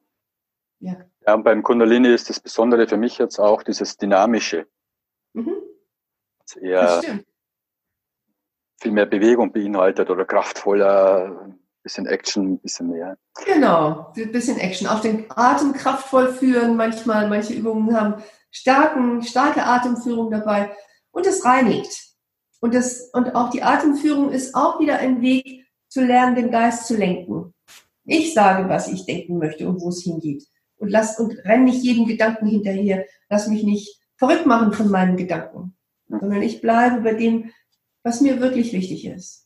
Ja. 0.78 0.96
ja, 1.26 1.34
und 1.34 1.42
beim 1.42 1.62
Kundalini 1.62 2.08
ist 2.08 2.30
das 2.30 2.40
Besondere 2.40 2.86
für 2.86 2.96
mich 2.96 3.18
jetzt 3.18 3.38
auch 3.38 3.62
dieses 3.62 3.96
Dynamische. 3.96 4.66
Mhm. 5.34 5.56
Eher 6.60 7.02
viel 8.80 8.92
mehr 8.92 9.06
Bewegung 9.06 9.52
beinhaltet 9.52 10.10
oder 10.10 10.24
kraftvoller, 10.24 11.54
bisschen 11.82 12.06
Action, 12.06 12.52
ein 12.52 12.58
bisschen 12.58 12.90
mehr. 12.90 13.16
Genau, 13.44 14.12
ein 14.16 14.32
bisschen 14.32 14.58
Action. 14.58 14.86
Auch 14.86 15.00
den 15.00 15.26
Atem 15.28 15.72
kraftvoll 15.72 16.32
führen. 16.32 16.76
Manchmal, 16.76 17.28
manche 17.28 17.54
Übungen 17.54 17.96
haben 17.96 18.22
starken, 18.50 19.22
starke 19.22 19.64
Atemführung 19.64 20.30
dabei. 20.30 20.70
Und 21.10 21.26
es 21.26 21.44
reinigt. 21.44 22.10
Und, 22.60 22.74
das, 22.74 23.10
und 23.12 23.34
auch 23.34 23.50
die 23.50 23.62
Atemführung 23.62 24.30
ist 24.30 24.54
auch 24.54 24.80
wieder 24.80 24.98
ein 24.98 25.22
Weg 25.22 25.66
zu 25.88 26.04
lernen, 26.04 26.36
den 26.36 26.50
Geist 26.50 26.86
zu 26.86 26.96
lenken. 26.96 27.54
Ich 28.04 28.34
sage, 28.34 28.68
was 28.68 28.88
ich 28.88 29.06
denken 29.06 29.38
möchte 29.38 29.68
und 29.68 29.80
wo 29.80 29.88
es 29.88 30.02
hingeht. 30.02 30.46
Und 30.76 30.90
lass 30.90 31.18
und 31.18 31.38
renn 31.44 31.64
nicht 31.64 31.82
jedem 31.82 32.06
Gedanken 32.06 32.46
hinterher. 32.46 33.06
Lass 33.28 33.48
mich 33.48 33.62
nicht 33.62 34.00
verrückt 34.16 34.46
machen 34.46 34.72
von 34.72 34.90
meinen 34.90 35.16
Gedanken. 35.16 35.76
Sondern 36.08 36.42
ich 36.42 36.60
bleibe 36.60 37.00
bei 37.02 37.14
dem, 37.14 37.50
was 38.02 38.20
mir 38.20 38.40
wirklich 38.40 38.72
wichtig 38.72 39.06
ist. 39.06 39.39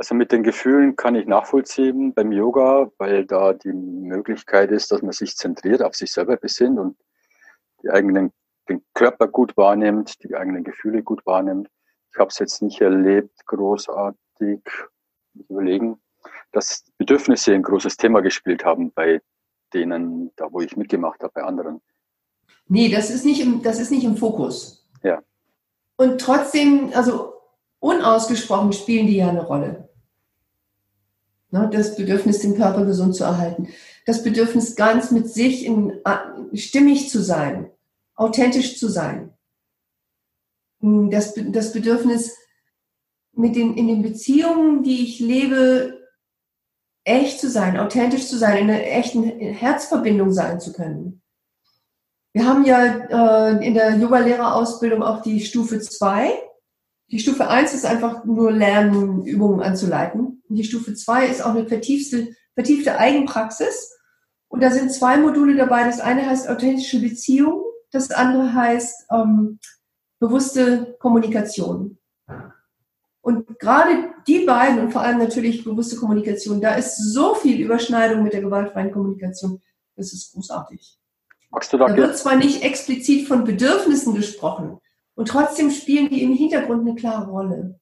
Also 0.00 0.14
mit 0.14 0.32
den 0.32 0.42
Gefühlen 0.42 0.96
kann 0.96 1.14
ich 1.14 1.26
nachvollziehen 1.26 2.14
beim 2.14 2.32
Yoga, 2.32 2.90
weil 2.96 3.26
da 3.26 3.52
die 3.52 3.74
Möglichkeit 3.74 4.70
ist, 4.70 4.90
dass 4.90 5.02
man 5.02 5.12
sich 5.12 5.36
zentriert, 5.36 5.82
auf 5.82 5.94
sich 5.94 6.10
selber 6.10 6.38
besinnt 6.38 6.78
und 6.78 6.96
die 7.82 7.90
eigenen, 7.90 8.32
den 8.70 8.82
Körper 8.94 9.28
gut 9.28 9.58
wahrnimmt, 9.58 10.24
die 10.24 10.34
eigenen 10.34 10.64
Gefühle 10.64 11.02
gut 11.02 11.26
wahrnimmt. 11.26 11.68
Ich 12.14 12.18
habe 12.18 12.28
es 12.28 12.38
jetzt 12.38 12.62
nicht 12.62 12.80
erlebt, 12.80 13.44
großartig 13.44 14.62
überlegen, 15.50 16.00
dass 16.52 16.86
Bedürfnisse 16.96 17.52
ein 17.52 17.62
großes 17.62 17.98
Thema 17.98 18.22
gespielt 18.22 18.64
haben 18.64 18.92
bei 18.94 19.20
denen, 19.74 20.32
da 20.36 20.50
wo 20.50 20.62
ich 20.62 20.78
mitgemacht 20.78 21.22
habe, 21.22 21.34
bei 21.34 21.42
anderen. 21.42 21.82
Nee, 22.68 22.88
das 22.88 23.10
ist 23.10 23.26
nicht 23.26 23.42
im, 23.42 23.60
das 23.60 23.78
ist 23.78 23.90
nicht 23.90 24.04
im 24.04 24.16
Fokus. 24.16 24.88
Ja. 25.02 25.20
Und 25.98 26.22
trotzdem, 26.22 26.90
also 26.94 27.34
unausgesprochen 27.80 28.72
spielen 28.72 29.06
die 29.06 29.18
ja 29.18 29.28
eine 29.28 29.44
Rolle. 29.44 29.89
Ne, 31.52 31.68
das 31.72 31.96
Bedürfnis, 31.96 32.40
den 32.40 32.56
Körper 32.56 32.84
gesund 32.84 33.16
zu 33.16 33.24
erhalten. 33.24 33.68
Das 34.06 34.22
Bedürfnis, 34.22 34.76
ganz 34.76 35.10
mit 35.10 35.28
sich 35.28 35.66
in, 35.66 36.00
stimmig 36.54 37.10
zu 37.10 37.22
sein, 37.22 37.70
authentisch 38.14 38.78
zu 38.78 38.88
sein. 38.88 39.32
Hm, 40.80 41.10
das, 41.10 41.34
das 41.34 41.72
Bedürfnis, 41.72 42.36
mit 43.32 43.56
den, 43.56 43.76
in 43.76 43.88
den 43.88 44.02
Beziehungen, 44.02 44.82
die 44.82 45.04
ich 45.04 45.20
lebe, 45.20 46.00
echt 47.04 47.40
zu 47.40 47.48
sein, 47.48 47.78
authentisch 47.78 48.28
zu 48.28 48.36
sein, 48.36 48.58
in 48.58 48.70
einer 48.70 48.82
echten 48.82 49.24
Herzverbindung 49.24 50.32
sein 50.32 50.60
zu 50.60 50.72
können. 50.72 51.22
Wir 52.32 52.46
haben 52.46 52.64
ja 52.64 53.48
äh, 53.48 53.66
in 53.66 53.74
der 53.74 53.96
Yoga-Lehrerausbildung 53.96 55.02
auch 55.02 55.22
die 55.22 55.40
Stufe 55.40 55.80
2. 55.80 56.30
Die 57.10 57.18
Stufe 57.18 57.48
1 57.48 57.74
ist 57.74 57.86
einfach 57.86 58.24
nur 58.24 58.52
Lernen, 58.52 59.24
Übungen 59.24 59.60
anzuleiten. 59.60 60.42
Und 60.48 60.56
die 60.56 60.64
Stufe 60.64 60.94
2 60.94 61.26
ist 61.26 61.44
auch 61.44 61.54
eine 61.54 61.66
vertiefte, 61.66 62.28
vertiefte 62.54 62.98
Eigenpraxis. 62.98 63.96
Und 64.48 64.62
da 64.62 64.70
sind 64.70 64.92
zwei 64.92 65.16
Module 65.16 65.56
dabei. 65.56 65.84
Das 65.84 66.00
eine 66.00 66.26
heißt 66.26 66.48
authentische 66.48 67.00
Beziehung, 67.00 67.62
das 67.90 68.10
andere 68.10 68.54
heißt 68.54 69.06
ähm, 69.12 69.58
bewusste 70.20 70.96
Kommunikation. 71.00 71.98
Und 73.22 73.58
gerade 73.58 74.10
die 74.26 74.44
beiden 74.44 74.80
und 74.80 74.92
vor 74.92 75.02
allem 75.02 75.18
natürlich 75.18 75.64
bewusste 75.64 75.96
Kommunikation, 75.96 76.60
da 76.60 76.74
ist 76.74 76.96
so 77.12 77.34
viel 77.34 77.60
Überschneidung 77.60 78.22
mit 78.22 78.32
der 78.32 78.40
gewaltfreien 78.40 78.92
Kommunikation. 78.92 79.60
Das 79.96 80.12
ist 80.12 80.32
großartig. 80.32 80.98
Magst 81.50 81.72
du 81.72 81.76
da, 81.76 81.86
da 81.86 81.96
wird 81.96 82.16
zwar 82.16 82.36
nicht 82.36 82.62
explizit 82.62 83.26
von 83.26 83.44
Bedürfnissen 83.44 84.14
gesprochen, 84.14 84.78
und 85.14 85.28
trotzdem 85.28 85.70
spielen 85.70 86.08
die 86.08 86.22
im 86.22 86.32
Hintergrund 86.32 86.86
eine 86.86 86.94
klare 86.94 87.30
Rolle. 87.30 87.80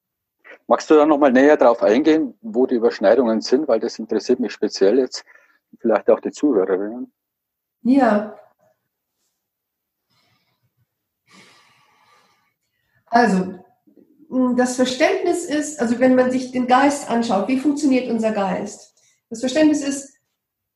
Magst 0.67 0.91
du 0.91 0.95
da 0.95 1.07
nochmal 1.07 1.33
näher 1.33 1.57
darauf 1.57 1.83
eingehen, 1.83 2.35
wo 2.41 2.67
die 2.67 2.75
Überschneidungen 2.75 3.41
sind, 3.41 3.69
weil 3.69 3.81
das 3.81 3.99
interessiert 3.99 4.41
mich 4.41 4.53
speziell 4.53 4.99
jetzt, 4.99 5.25
vielleicht 5.79 6.11
auch 6.11 6.21
die 6.21 6.31
Zuhörerinnen. 6.31 7.13
Ja. 7.83 8.35
Also, 13.07 13.59
das 14.57 14.77
Verständnis 14.77 15.47
ist, 15.47 15.81
also 15.81 15.99
wenn 15.99 16.15
man 16.15 16.31
sich 16.31 16.53
den 16.53 16.67
Geist 16.67 17.09
anschaut, 17.09 17.49
wie 17.49 17.59
funktioniert 17.59 18.11
unser 18.11 18.33
Geist? 18.33 18.95
Das 19.31 19.41
Verständnis 19.41 19.83
ist 19.83 20.19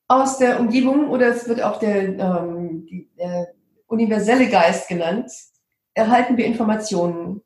aus 0.08 0.38
der 0.38 0.60
Umgebung 0.60 1.10
oder 1.10 1.28
es 1.28 1.48
wird 1.48 1.62
auch 1.62 1.78
der, 1.78 2.18
ähm, 2.18 2.86
der 3.18 3.54
universelle 3.86 4.48
Geist 4.48 4.88
genannt, 4.88 5.30
erhalten 5.94 6.36
wir 6.36 6.46
Informationen. 6.46 7.42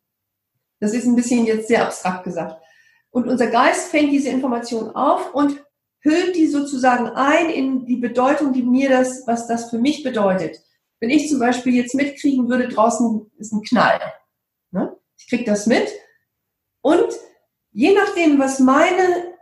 Das 0.81 0.93
ist 0.93 1.07
ein 1.07 1.17
bisschen 1.17 1.47
jetzt 1.47 1.69
sehr 1.69 1.85
abstrakt 1.85 2.25
gesagt. 2.25 2.63
Und 3.11 3.29
unser 3.29 3.47
Geist 3.47 3.91
fängt 3.91 4.13
diese 4.13 4.29
Informationen 4.29 4.91
auf 4.95 5.35
und 5.35 5.65
hüllt 6.01 6.37
die 6.37 6.47
sozusagen 6.47 7.09
ein 7.09 7.51
in 7.51 7.87
die 7.87 7.97
Bedeutung, 7.97 8.53
die 8.53 8.63
mir 8.63 8.91
das, 8.91 9.27
was 9.27 9.49
das 9.49 9.71
für 9.71 9.79
mich 9.79 10.03
bedeutet. 10.03 10.61
Wenn 11.01 11.11
ich 11.11 11.29
zum 11.29 11.39
Beispiel 11.39 11.75
jetzt 11.75 11.95
mitkriegen 11.95 12.49
würde, 12.49 12.69
draußen 12.69 13.31
ist 13.39 13.53
ein 13.53 13.63
Knall. 13.63 14.01
Ne? 14.71 14.97
Ich 15.19 15.29
kriege 15.29 15.45
das 15.45 15.67
mit. 15.67 15.89
Und 16.81 17.09
je 17.73 17.93
nachdem, 17.93 18.39
was 18.39 18.61
meine, 18.61 19.35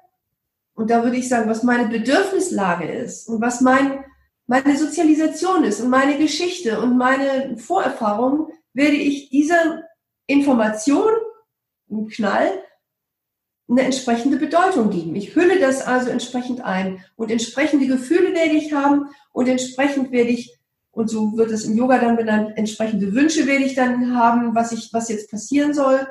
und 0.75 0.91
da 0.91 1.05
würde 1.05 1.17
ich 1.17 1.29
sagen, 1.29 1.51
was 1.51 1.63
meine 1.63 1.89
Bedürfnislage 1.89 2.91
ist 2.91 3.29
und 3.29 3.41
was 3.41 3.61
mein, 3.61 4.05
meine 4.47 4.77
Sozialisation 4.77 5.65
ist 5.65 5.81
und 5.81 5.91
meine 5.91 6.19
Geschichte 6.19 6.81
und 6.81 6.97
meine 6.97 7.59
Vorerfahrungen, 7.59 8.49
werde 8.75 8.97
ich 8.97 9.31
dieser 9.31 9.85
Information, 10.27 11.11
im 11.89 12.09
Knall, 12.09 12.51
eine 13.69 13.83
entsprechende 13.83 14.37
Bedeutung 14.37 14.91
geben. 14.91 15.15
Ich 15.15 15.35
hülle 15.35 15.59
das 15.59 15.81
also 15.81 16.11
entsprechend 16.11 16.61
ein 16.61 17.03
und 17.17 17.31
entsprechende 17.31 17.87
Gefühle 17.87 18.35
werde 18.35 18.55
ich 18.55 18.73
haben 18.73 19.09
und 19.33 19.49
entsprechend 19.49 20.13
werde 20.13 20.31
ich, 20.31 20.59
und 20.91 21.09
so 21.09 21.37
wird 21.37 21.51
es 21.51 21.65
im 21.65 21.77
Yoga 21.77 21.99
dann 21.99 22.17
benannt, 22.17 22.53
entsprechende 22.57 23.15
Wünsche 23.15 23.47
werde 23.47 23.65
ich 23.65 23.75
dann 23.75 24.15
haben, 24.15 24.55
was 24.55 24.73
ich, 24.73 24.93
was 24.93 25.09
jetzt 25.09 25.31
passieren 25.31 25.73
soll. 25.73 26.07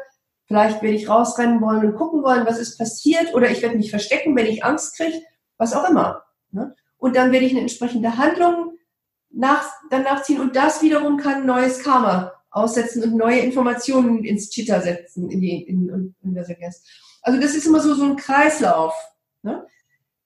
Vielleicht 0.45 0.81
werde 0.81 0.95
ich 0.95 1.07
rausrennen 1.07 1.61
wollen 1.61 1.85
und 1.85 1.95
gucken 1.95 2.23
wollen, 2.23 2.45
was 2.45 2.59
ist 2.59 2.77
passiert, 2.77 3.33
oder 3.33 3.49
ich 3.49 3.61
werde 3.61 3.77
mich 3.77 3.91
verstecken, 3.91 4.35
wenn 4.35 4.45
ich 4.45 4.63
Angst 4.63 4.97
kriege, 4.97 5.21
was 5.57 5.73
auch 5.73 5.87
immer. 5.89 6.23
Ne? 6.51 6.75
Und 6.97 7.15
dann 7.15 7.31
werde 7.31 7.45
ich 7.45 7.51
eine 7.51 7.61
entsprechende 7.61 8.17
Handlung 8.17 8.77
nach, 9.29 9.69
danach 9.89 10.23
ziehen 10.23 10.41
und 10.41 10.55
das 10.55 10.81
wiederum 10.81 11.17
kann 11.17 11.45
neues 11.45 11.83
Karma 11.83 12.32
aussetzen 12.53 13.03
und 13.03 13.17
neue 13.17 13.39
Informationen 13.39 14.23
ins 14.23 14.49
Chitta 14.49 14.79
setzen, 14.79 15.29
in 15.29 15.41
die 15.41 15.67
das 16.21 16.47
Vergessen. 16.47 16.83
Also 17.21 17.39
das 17.39 17.55
ist 17.55 17.65
immer 17.65 17.79
so, 17.79 17.93
so 17.95 18.05
ein 18.05 18.15
Kreislauf. 18.15 18.93
Ne? 19.41 19.65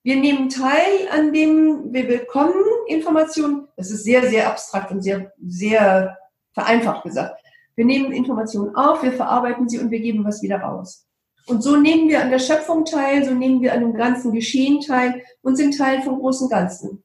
Wir 0.02 0.16
nehmen 0.16 0.48
teil 0.48 1.08
an 1.10 1.32
dem, 1.32 1.92
wir 1.92 2.06
bekommen 2.06 2.64
Informationen, 2.86 3.68
das 3.76 3.90
ist 3.90 4.04
sehr, 4.04 4.28
sehr 4.28 4.48
abstrakt 4.48 4.90
und 4.90 5.02
sehr, 5.02 5.32
sehr 5.44 6.16
vereinfacht 6.52 7.04
gesagt. 7.04 7.40
Wir 7.76 7.84
nehmen 7.84 8.12
Informationen 8.12 8.74
auf, 8.74 9.02
wir 9.02 9.12
verarbeiten 9.12 9.68
sie 9.68 9.78
und 9.78 9.90
wir 9.90 10.00
geben 10.00 10.24
was 10.24 10.42
wieder 10.42 10.58
raus. 10.58 11.06
Und 11.46 11.62
so 11.62 11.76
nehmen 11.76 12.08
wir 12.08 12.20
an 12.20 12.30
der 12.30 12.40
Schöpfung 12.40 12.84
teil, 12.84 13.24
so 13.24 13.32
nehmen 13.32 13.62
wir 13.62 13.72
an 13.72 13.80
dem 13.80 13.94
ganzen 13.94 14.32
Geschehen 14.32 14.80
teil 14.80 15.22
und 15.40 15.56
sind 15.56 15.78
Teil 15.78 16.02
vom 16.02 16.18
großen 16.18 16.48
Ganzen. 16.50 17.02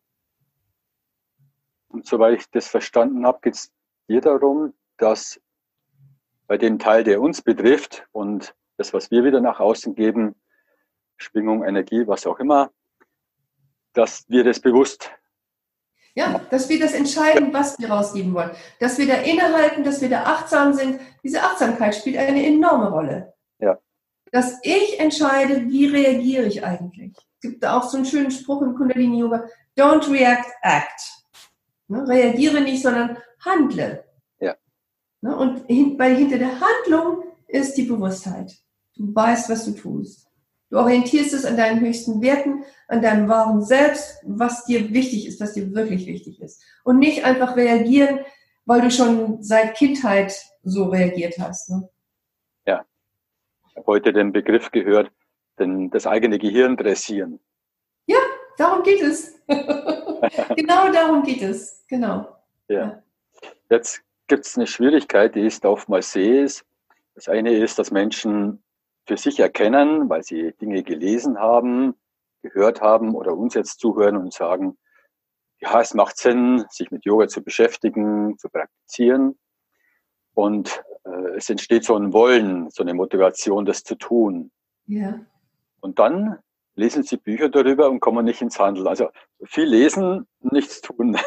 Und 1.88 2.06
soweit 2.06 2.40
ich 2.40 2.50
das 2.52 2.68
verstanden 2.68 3.26
habe, 3.26 3.40
geht 3.42 3.54
es 3.54 3.72
dir 4.10 4.20
darum, 4.20 4.74
dass 4.98 5.40
bei 6.48 6.58
dem 6.58 6.80
Teil, 6.80 7.04
der 7.04 7.22
uns 7.22 7.42
betrifft 7.42 8.06
und 8.12 8.56
das, 8.78 8.94
was 8.94 9.12
wir 9.12 9.24
wieder 9.24 9.42
nach 9.42 9.60
außen 9.60 9.96
geben, 9.96 10.36
Schwingung, 11.18 11.64
Energie, 11.64 12.08
was 12.08 12.26
auch 12.26 12.40
immer, 12.40 12.72
dass 13.94 14.28
wir 14.28 14.44
das 14.44 14.60
bewusst 14.60 15.12
ja, 16.16 16.40
dass 16.52 16.70
wir 16.70 16.80
das 16.80 16.94
entscheiden, 16.94 17.52
was 17.54 17.80
wir 17.80 17.90
rausgeben 17.90 18.34
wollen. 18.34 18.52
Dass 18.80 18.98
wir 18.98 19.08
da 19.08 19.16
innehalten, 19.16 19.84
dass 19.84 20.02
wir 20.02 20.10
da 20.10 20.24
achtsam 20.24 20.74
sind. 20.74 21.00
Diese 21.24 21.42
Achtsamkeit 21.42 21.96
spielt 21.96 22.18
eine 22.18 22.46
enorme 22.46 22.92
Rolle. 22.92 23.34
Ja. 23.60 23.80
Dass 24.32 24.60
ich 24.62 25.00
entscheide, 25.00 25.68
wie 25.70 25.88
reagiere 25.88 26.46
ich 26.46 26.64
eigentlich. 26.64 27.14
Es 27.18 27.50
gibt 27.50 27.64
da 27.64 27.78
auch 27.78 27.84
so 27.84 27.98
einen 27.98 28.06
schönen 28.06 28.30
Spruch 28.30 28.62
im 28.62 28.76
Kundalini 28.76 29.20
Yoga. 29.20 29.46
Don't 29.76 30.10
react, 30.12 30.52
act. 30.62 31.02
Ne? 31.88 32.08
Reagiere 32.08 32.62
nicht, 32.62 32.84
sondern 32.84 33.18
handle. 33.44 34.04
Ne? 35.24 35.36
Und 35.36 35.70
weil 35.98 36.16
hinter 36.16 36.38
der 36.38 36.60
Handlung 36.60 37.24
ist 37.48 37.76
die 37.76 37.84
Bewusstheit. 37.84 38.52
Du 38.96 39.16
weißt, 39.16 39.50
was 39.50 39.66
du 39.66 39.72
tust. 39.72 40.28
Du 40.70 40.78
orientierst 40.78 41.34
es 41.34 41.46
an 41.46 41.56
deinen 41.56 41.80
höchsten 41.80 42.22
Werten, 42.22 42.66
an 42.90 43.02
deinem 43.02 43.30
wahren 43.30 43.64
Selbst, 43.64 44.22
was 44.26 44.66
dir 44.66 44.92
wichtig 44.94 45.26
ist, 45.26 45.40
was 45.40 45.54
dir 45.54 45.74
wirklich 45.74 46.08
wichtig 46.08 46.42
ist. 46.42 46.62
Und 46.84 47.00
nicht 47.00 47.24
einfach 47.24 47.56
reagieren, 47.56 48.20
weil 48.66 48.82
du 48.82 48.92
schon 48.92 49.42
seit 49.42 49.76
Kindheit 49.76 50.36
so 50.62 50.86
reagiert 50.90 51.36
hast. 51.40 51.70
Ne? 51.70 51.90
Ja. 52.66 52.86
Ich 53.70 53.78
habe 53.78 53.88
heute 53.88 54.12
den 54.12 54.34
Begriff 54.34 54.72
gehört, 54.72 55.10
denn 55.58 55.90
das 55.90 56.06
eigene 56.06 56.38
Gehirn 56.38 56.76
dressieren. 56.76 57.40
Ja, 58.08 58.20
darum 58.58 58.84
geht 58.84 59.02
es. 59.02 59.40
genau 59.48 60.92
darum 60.92 61.24
geht 61.24 61.44
es. 61.44 61.86
Genau. 61.88 62.28
Ja. 62.68 63.02
Jetzt 63.70 64.04
gibt 64.28 64.46
es 64.46 64.58
eine 64.58 64.68
Schwierigkeit, 64.68 65.36
die 65.36 65.42
ich 65.42 65.64
oftmals 65.64 66.12
sehe. 66.12 66.46
Das 67.16 67.28
eine 67.28 67.54
ist, 67.54 67.80
dass 67.80 67.92
Menschen 67.92 68.64
für 69.06 69.18
sich 69.18 69.40
erkennen, 69.40 70.10
weil 70.10 70.24
sie 70.24 70.54
Dinge 70.62 70.84
gelesen 70.84 71.40
haben, 71.40 71.96
gehört 72.42 72.82
haben 72.82 73.16
oder 73.16 73.36
uns 73.36 73.54
jetzt 73.54 73.80
zuhören 73.80 74.18
und 74.18 74.34
sagen, 74.34 74.78
ja, 75.60 75.80
es 75.80 75.94
macht 75.94 76.18
Sinn, 76.18 76.66
sich 76.70 76.92
mit 76.92 77.06
Yoga 77.06 77.28
zu 77.28 77.42
beschäftigen, 77.42 78.38
zu 78.38 78.50
praktizieren. 78.50 79.38
Und 80.34 80.84
äh, 81.06 81.38
es 81.38 81.50
entsteht 81.50 81.86
so 81.86 81.96
ein 81.96 82.12
Wollen, 82.12 82.70
so 82.70 82.84
eine 82.84 82.94
Motivation, 82.94 83.66
das 83.66 83.84
zu 83.84 83.96
tun. 83.96 84.52
Ja. 84.88 85.26
Und 85.80 86.00
dann 86.00 86.40
lesen 86.76 87.04
sie 87.04 87.18
Bücher 87.18 87.50
darüber 87.50 87.90
und 87.90 88.00
kommen 88.00 88.26
nicht 88.26 88.42
ins 88.42 88.60
Handeln. 88.60 88.88
Also 88.88 89.10
viel 89.46 89.66
lesen, 89.66 90.28
nichts 90.42 90.82
tun. 90.82 91.18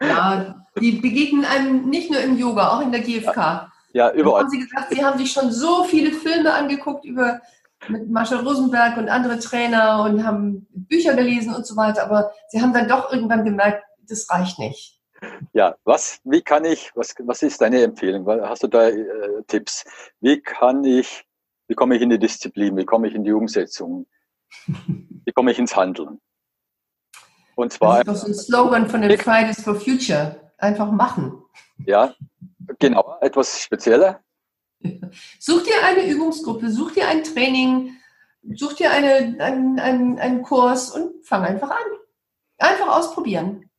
Ja, 0.00 0.64
die 0.80 0.92
begegnen 0.92 1.44
einem 1.44 1.88
nicht 1.88 2.10
nur 2.10 2.20
im 2.20 2.36
Yoga, 2.36 2.68
auch 2.68 2.80
in 2.80 2.92
der 2.92 3.00
GfK. 3.00 3.70
Ja, 3.92 4.12
überall. 4.12 4.42
Haben 4.42 4.50
Sie 4.50 4.58
gesagt, 4.58 4.92
Sie 4.92 5.04
haben 5.04 5.18
sich 5.18 5.32
schon 5.32 5.50
so 5.52 5.84
viele 5.84 6.12
Filme 6.12 6.52
angeguckt 6.52 7.04
über 7.04 7.40
mit 7.88 8.10
Marshall 8.10 8.40
Rosenberg 8.40 8.96
und 8.96 9.08
andere 9.08 9.38
Trainer 9.38 10.02
und 10.04 10.24
haben 10.24 10.66
Bücher 10.70 11.14
gelesen 11.14 11.54
und 11.54 11.66
so 11.66 11.76
weiter, 11.76 12.04
aber 12.04 12.32
Sie 12.48 12.60
haben 12.60 12.72
dann 12.72 12.88
doch 12.88 13.12
irgendwann 13.12 13.44
gemerkt, 13.44 13.84
das 14.08 14.28
reicht 14.30 14.58
nicht. 14.58 15.00
Ja, 15.52 15.76
was, 15.84 16.20
wie 16.24 16.42
kann 16.42 16.64
ich, 16.64 16.92
was, 16.94 17.14
was 17.20 17.42
ist 17.42 17.60
deine 17.60 17.82
Empfehlung? 17.82 18.26
Hast 18.26 18.62
du 18.62 18.68
da 18.68 18.88
äh, 18.88 19.42
Tipps? 19.46 19.84
Wie 20.20 20.40
kann 20.40 20.84
ich, 20.84 21.24
wie 21.68 21.74
komme 21.74 21.96
ich 21.96 22.02
in 22.02 22.10
die 22.10 22.18
Disziplin? 22.18 22.76
Wie 22.76 22.84
komme 22.84 23.08
ich 23.08 23.14
in 23.14 23.24
die 23.24 23.32
Umsetzung? 23.32 24.06
Wie 24.66 25.32
komme 25.32 25.50
ich 25.50 25.58
ins 25.58 25.76
Handeln? 25.76 26.20
Und 27.56 27.72
zwar. 27.72 28.04
Das 28.04 28.16
ist 28.16 28.22
doch 28.22 28.26
so 28.26 28.32
ein 28.32 28.34
Slogan 28.34 28.88
von 28.88 29.02
den 29.02 29.18
Fridays 29.18 29.62
for 29.62 29.74
Future. 29.74 30.40
Einfach 30.58 30.90
machen. 30.90 31.42
Ja, 31.86 32.14
Genau, 32.78 33.16
etwas 33.20 33.60
spezieller. 33.62 34.20
Such 35.38 35.62
dir 35.62 35.82
eine 35.82 36.06
Übungsgruppe, 36.06 36.70
such 36.70 36.92
dir 36.92 37.08
ein 37.08 37.24
Training, 37.24 37.96
such 38.54 38.74
dir 38.74 38.90
eine, 38.90 39.36
einen, 39.38 39.78
einen, 39.78 40.18
einen 40.18 40.42
Kurs 40.42 40.90
und 40.90 41.24
fang 41.24 41.44
einfach 41.44 41.70
an. 41.70 41.98
Einfach 42.58 42.88
ausprobieren. 42.88 43.70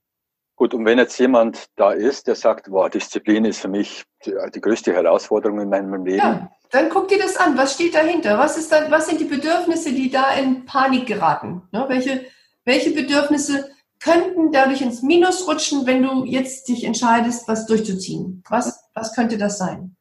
Gut, 0.55 0.73
und 0.73 0.85
wenn 0.85 0.97
jetzt 0.97 1.19
jemand 1.19 1.65
da 1.75 1.91
ist, 1.91 2.27
der 2.27 2.35
sagt, 2.35 2.69
boah, 2.69 2.89
Disziplin 2.89 3.45
ist 3.45 3.59
für 3.59 3.67
mich 3.67 4.05
die, 4.25 4.33
die 4.53 4.61
größte 4.61 4.93
Herausforderung 4.93 5.59
in 5.59 5.69
meinem 5.69 6.05
Leben. 6.05 6.17
Ja, 6.17 6.51
dann 6.71 6.89
guck 6.89 7.09
dir 7.09 7.19
das 7.19 7.35
an. 7.35 7.57
Was 7.57 7.73
steht 7.73 7.93
dahinter? 7.93 8.37
Was, 8.37 8.57
ist 8.57 8.71
da, 8.71 8.89
was 8.89 9.07
sind 9.07 9.19
die 9.19 9.25
Bedürfnisse, 9.25 9.91
die 9.91 10.09
da 10.09 10.33
in 10.33 10.65
Panik 10.65 11.07
geraten? 11.07 11.61
Ne? 11.71 11.85
Welche, 11.87 12.25
welche 12.65 12.91
Bedürfnisse 12.91 13.69
könnten 13.99 14.51
dadurch 14.51 14.81
ins 14.81 15.01
Minus 15.01 15.47
rutschen, 15.47 15.85
wenn 15.85 16.03
du 16.03 16.25
jetzt 16.25 16.67
dich 16.67 16.83
entscheidest, 16.83 17.47
was 17.47 17.65
durchzuziehen. 17.65 18.43
Was, 18.49 18.83
was 18.93 19.13
könnte 19.13 19.37
das 19.37 19.57
sein? 19.57 19.95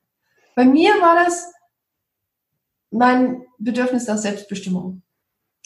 Bei 0.55 0.65
mir 0.65 0.93
war 1.01 1.25
das 1.25 1.53
mein 2.91 3.47
Bedürfnis 3.59 4.07
nach 4.07 4.19
Selbstbestimmung. 4.19 5.03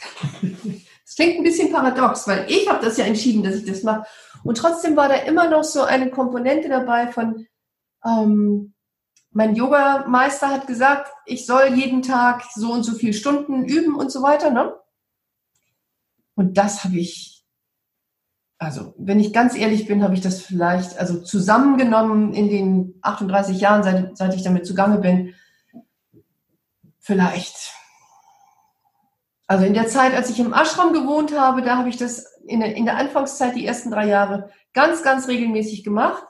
Das 1.08 1.16
klingt 1.16 1.38
ein 1.38 1.42
bisschen 1.42 1.72
paradox, 1.72 2.28
weil 2.28 2.44
ich 2.50 2.68
habe 2.68 2.84
das 2.84 2.98
ja 2.98 3.06
entschieden, 3.06 3.42
dass 3.42 3.54
ich 3.54 3.64
das 3.64 3.82
mache. 3.82 4.04
Und 4.44 4.58
trotzdem 4.58 4.94
war 4.94 5.08
da 5.08 5.14
immer 5.14 5.48
noch 5.48 5.64
so 5.64 5.82
eine 5.82 6.11
Komponente 6.11 6.68
dabei 6.68 7.11
von, 7.11 7.46
ähm, 8.04 8.74
mein 9.30 9.54
Yogameister 9.54 10.48
hat 10.48 10.66
gesagt, 10.66 11.11
ich 11.24 11.46
soll 11.46 11.68
jeden 11.74 12.02
Tag 12.02 12.44
so 12.54 12.72
und 12.72 12.82
so 12.82 12.92
viele 12.92 13.14
Stunden 13.14 13.64
üben 13.64 13.94
und 13.94 14.12
so 14.12 14.22
weiter. 14.22 14.50
Ne? 14.50 14.74
Und 16.38 16.57
das 16.57 16.85
habe 16.85 16.96
ich 16.96 17.38
also 18.59 18.92
wenn 18.98 19.20
ich 19.20 19.33
ganz 19.33 19.57
ehrlich 19.57 19.87
bin, 19.87 20.03
habe 20.03 20.14
ich 20.14 20.20
das 20.20 20.42
vielleicht, 20.42 20.98
also 20.98 21.20
zusammengenommen 21.20 22.33
in 22.33 22.48
den 22.48 22.94
38 23.03 23.61
Jahren, 23.61 23.85
seit, 23.85 24.16
seit 24.16 24.35
ich 24.35 24.42
damit 24.42 24.66
zugange 24.66 24.98
bin, 24.98 25.35
vielleicht. 26.98 27.72
Also 29.46 29.64
in 29.64 29.74
der 29.74 29.87
Zeit, 29.87 30.12
als 30.14 30.29
ich 30.29 30.40
im 30.40 30.53
Ashram 30.53 30.92
gewohnt 30.92 31.38
habe, 31.38 31.62
da 31.62 31.79
habe 31.79 31.88
ich 31.88 31.96
das 31.96 32.27
in 32.46 32.59
der, 32.61 32.74
in 32.74 32.85
der 32.85 32.96
Anfangszeit, 32.96 33.55
die 33.55 33.64
ersten 33.64 33.92
drei 33.92 34.09
Jahre, 34.09 34.51
ganz, 34.74 35.05
ganz 35.05 35.29
regelmäßig 35.29 35.85
gemacht. 35.85 36.24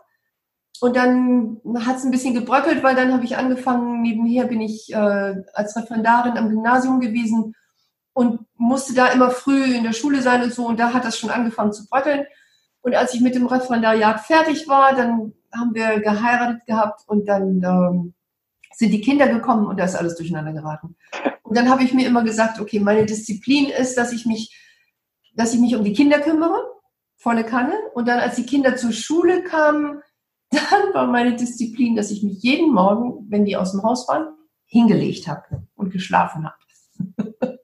Und 0.81 0.97
dann 0.97 1.61
hat 1.79 1.97
es 1.97 2.05
ein 2.05 2.11
bisschen 2.11 2.35
gebröckelt, 2.35 2.83
weil 2.83 2.95
dann 2.95 3.13
habe 3.13 3.25
ich 3.25 3.37
angefangen, 3.39 4.03
nebenher 4.03 4.45
bin 4.45 4.61
ich 4.61 4.93
äh, 4.93 5.35
als 5.55 5.75
Referendarin 5.77 6.37
am 6.37 6.51
Gymnasium 6.51 7.01
gewesen 7.01 7.55
und 8.19 8.41
musste 8.57 8.95
da 8.95 9.07
immer 9.13 9.31
früh 9.31 9.77
in 9.77 9.85
der 9.85 9.93
Schule 9.93 10.23
sein 10.23 10.43
und 10.43 10.53
so. 10.53 10.67
Und 10.67 10.81
da 10.81 10.93
hat 10.93 11.05
das 11.05 11.17
schon 11.17 11.31
angefangen 11.31 11.73
zu 11.73 11.87
bröckeln. 11.87 12.27
Und 12.81 12.97
als 12.97 13.15
ich 13.15 13.21
mit 13.21 13.37
dem 13.37 13.47
Referendariat 13.47 14.23
fertig 14.23 14.67
war, 14.67 14.93
dann 14.97 15.35
haben 15.55 15.73
wir 15.73 16.01
geheiratet 16.01 16.67
gehabt 16.67 17.03
und 17.07 17.29
dann 17.29 17.63
ähm, 17.63 18.15
sind 18.75 18.91
die 18.91 19.03
Kinder 19.03 19.29
gekommen 19.29 19.69
und 19.69 19.79
da 19.79 19.85
ist 19.85 19.95
alles 19.95 20.17
durcheinander 20.17 20.53
geraten. 20.53 20.97
Und 21.45 21.57
dann 21.57 21.71
habe 21.71 21.85
ich 21.85 21.95
mir 21.95 22.09
immer 22.09 22.25
gesagt, 22.25 22.59
okay, 22.59 22.81
meine 22.81 23.07
Disziplin 23.07 23.67
ist, 23.67 23.97
dass 23.97 24.11
ich 24.11 24.27
mich, 24.27 24.53
dass 25.37 25.55
ich 25.55 25.61
mich 25.61 25.77
um 25.77 25.85
die 25.85 25.93
Kinder 25.93 26.19
kümmere, 26.19 26.61
volle 27.19 27.45
Kanne. 27.45 27.75
Und 27.95 28.09
dann, 28.09 28.19
als 28.19 28.35
die 28.35 28.47
Kinder 28.47 28.75
zur 28.75 28.91
Schule 28.91 29.45
kamen, 29.45 30.03
dann 30.51 30.93
war 30.93 31.07
meine 31.07 31.37
Disziplin, 31.37 31.95
dass 31.95 32.11
ich 32.11 32.25
mich 32.25 32.43
jeden 32.43 32.73
Morgen, 32.73 33.27
wenn 33.31 33.45
die 33.45 33.57
aus 33.57 33.71
dem 33.71 33.85
Haus 33.85 34.09
waren, 34.09 34.35
hingelegt 34.67 35.29
habe 35.29 35.69
und 35.77 35.93
geschlafen 35.93 36.45
habe 36.45 36.57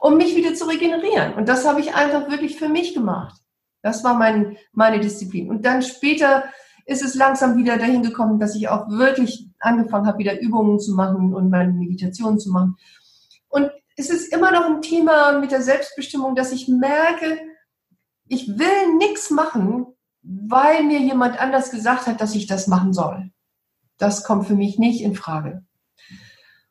um 0.00 0.16
mich 0.16 0.36
wieder 0.36 0.54
zu 0.54 0.66
regenerieren. 0.66 1.34
Und 1.34 1.48
das 1.48 1.66
habe 1.66 1.80
ich 1.80 1.94
einfach 1.94 2.30
wirklich 2.30 2.56
für 2.56 2.68
mich 2.68 2.94
gemacht. 2.94 3.40
Das 3.82 4.04
war 4.04 4.14
mein, 4.14 4.56
meine 4.72 5.00
Disziplin. 5.00 5.50
Und 5.50 5.64
dann 5.64 5.82
später 5.82 6.44
ist 6.86 7.02
es 7.02 7.14
langsam 7.14 7.56
wieder 7.56 7.76
dahin 7.76 8.02
gekommen, 8.02 8.38
dass 8.38 8.56
ich 8.56 8.68
auch 8.68 8.88
wirklich 8.88 9.48
angefangen 9.60 10.06
habe, 10.06 10.18
wieder 10.18 10.40
Übungen 10.40 10.80
zu 10.80 10.94
machen 10.94 11.34
und 11.34 11.50
meine 11.50 11.72
Meditationen 11.72 12.38
zu 12.38 12.50
machen. 12.50 12.76
Und 13.48 13.70
es 13.96 14.10
ist 14.10 14.32
immer 14.32 14.50
noch 14.52 14.64
ein 14.64 14.80
Thema 14.82 15.38
mit 15.38 15.50
der 15.50 15.62
Selbstbestimmung, 15.62 16.34
dass 16.34 16.52
ich 16.52 16.68
merke, 16.68 17.38
ich 18.26 18.48
will 18.48 18.96
nichts 18.96 19.30
machen, 19.30 19.86
weil 20.22 20.84
mir 20.84 21.00
jemand 21.00 21.40
anders 21.40 21.70
gesagt 21.70 22.06
hat, 22.06 22.20
dass 22.20 22.34
ich 22.34 22.46
das 22.46 22.66
machen 22.66 22.92
soll. 22.92 23.30
Das 23.98 24.24
kommt 24.24 24.46
für 24.46 24.54
mich 24.54 24.78
nicht 24.78 25.02
in 25.02 25.14
Frage. 25.14 25.62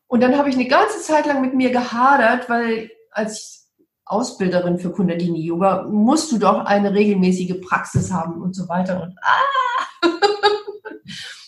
Und 0.08 0.22
dann 0.22 0.38
habe 0.38 0.50
ich 0.50 0.56
eine 0.56 0.68
ganze 0.68 1.02
Zeit 1.02 1.26
lang 1.26 1.42
mit 1.42 1.54
mir 1.54 1.72
gehadert, 1.72 2.50
weil 2.50 2.90
als 3.18 3.68
Ausbilderin 4.06 4.80
für 4.80 4.92
Kundalini 4.92 5.42
Yoga 5.42 5.84
musst 5.84 6.32
du 6.32 6.38
doch 6.38 6.66
eine 6.66 6.94
regelmäßige 6.94 7.60
Praxis 7.62 8.12
haben 8.12 8.42
und 8.42 8.56
so 8.56 8.70
weiter. 8.70 9.02
Und 9.02 9.16
ah, 9.22 10.08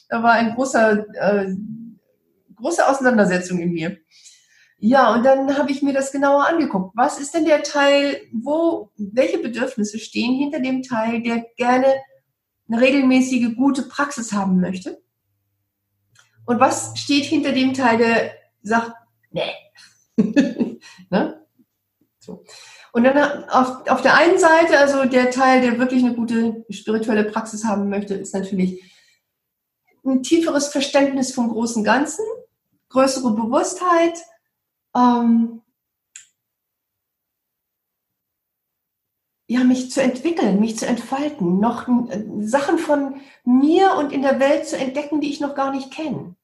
da 0.10 0.24
war 0.24 0.34
ein 0.34 0.56
großer, 0.56 1.06
äh, 1.16 1.56
große 2.56 2.86
Auseinandersetzung 2.86 3.60
in 3.60 3.72
mir. 3.72 3.98
Ja, 4.80 5.14
und 5.14 5.24
dann 5.24 5.58
habe 5.58 5.72
ich 5.72 5.82
mir 5.82 5.94
das 5.94 6.12
genauer 6.12 6.48
angeguckt. 6.48 6.96
Was 6.96 7.20
ist 7.20 7.34
denn 7.34 7.46
der 7.46 7.64
Teil, 7.64 8.22
wo, 8.34 8.92
welche 8.98 9.38
Bedürfnisse 9.38 10.00
stehen 10.00 10.38
hinter 10.38 10.60
dem 10.60 10.84
Teil, 10.84 11.22
der 11.22 11.46
gerne 11.58 11.94
eine 12.70 12.82
regelmäßige, 12.82 13.56
gute 13.56 13.84
Praxis 13.84 14.34
haben 14.34 14.60
möchte? 14.60 15.02
Und 16.46 16.60
was 16.60 16.98
steht 16.98 17.26
hinter 17.26 17.52
dem 17.52 17.74
Teil, 17.74 17.98
der 17.98 18.32
sagt, 18.64 18.94
nee. 19.32 19.52
ne? 21.10 21.46
So. 22.30 22.44
Und 22.92 23.04
dann 23.04 23.44
auf, 23.50 23.88
auf 23.88 24.02
der 24.02 24.16
einen 24.16 24.40
Seite, 24.40 24.78
also 24.78 25.06
der 25.06 25.32
Teil, 25.32 25.62
der 25.62 25.80
wirklich 25.80 26.04
eine 26.04 26.16
gute 26.16 26.66
spirituelle 26.70 27.26
Praxis 27.26 27.64
haben 27.64 27.90
möchte, 27.90 28.16
ist 28.16 28.34
natürlich 28.34 28.84
ein 30.06 30.24
tieferes 30.24 30.70
Verständnis 30.70 31.34
vom 31.34 31.50
großen 31.50 31.84
Ganzen, 31.84 32.26
größere 32.90 33.32
Bewusstheit, 33.36 34.18
ähm, 34.96 35.62
ja, 39.48 39.64
mich 39.64 39.92
zu 39.92 40.02
entwickeln, 40.02 40.60
mich 40.60 40.78
zu 40.78 40.86
entfalten, 40.86 41.60
noch 41.60 41.88
äh, 41.88 42.24
Sachen 42.42 42.78
von 42.78 43.22
mir 43.44 43.96
und 43.96 44.12
in 44.12 44.22
der 44.22 44.40
Welt 44.40 44.68
zu 44.68 44.78
entdecken, 44.78 45.22
die 45.22 45.30
ich 45.30 45.40
noch 45.40 45.56
gar 45.56 45.72
nicht 45.72 45.92
kenne. 45.92 46.36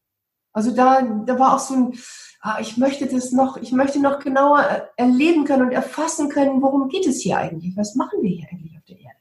Also 0.54 0.76
da, 0.76 1.02
da 1.02 1.40
war 1.40 1.56
auch 1.56 1.60
so 1.60 1.74
ein, 1.74 2.00
ah, 2.46 2.60
ich 2.62 2.78
möchte 2.78 3.08
das 3.08 3.32
noch, 3.32 3.58
ich 3.58 3.72
möchte 3.72 4.00
noch 4.00 4.20
genauer 4.20 4.90
erleben 4.98 5.46
können 5.46 5.64
und 5.64 5.72
erfassen 5.72 6.30
können, 6.30 6.62
worum 6.62 6.90
geht 6.90 7.08
es 7.08 7.22
hier 7.22 7.40
eigentlich? 7.40 7.76
Was 7.76 7.96
machen 7.96 8.22
wir 8.22 8.30
hier 8.30 8.48
eigentlich 8.52 8.78
auf 8.78 8.86
der 8.86 9.00
Erde? 9.00 9.18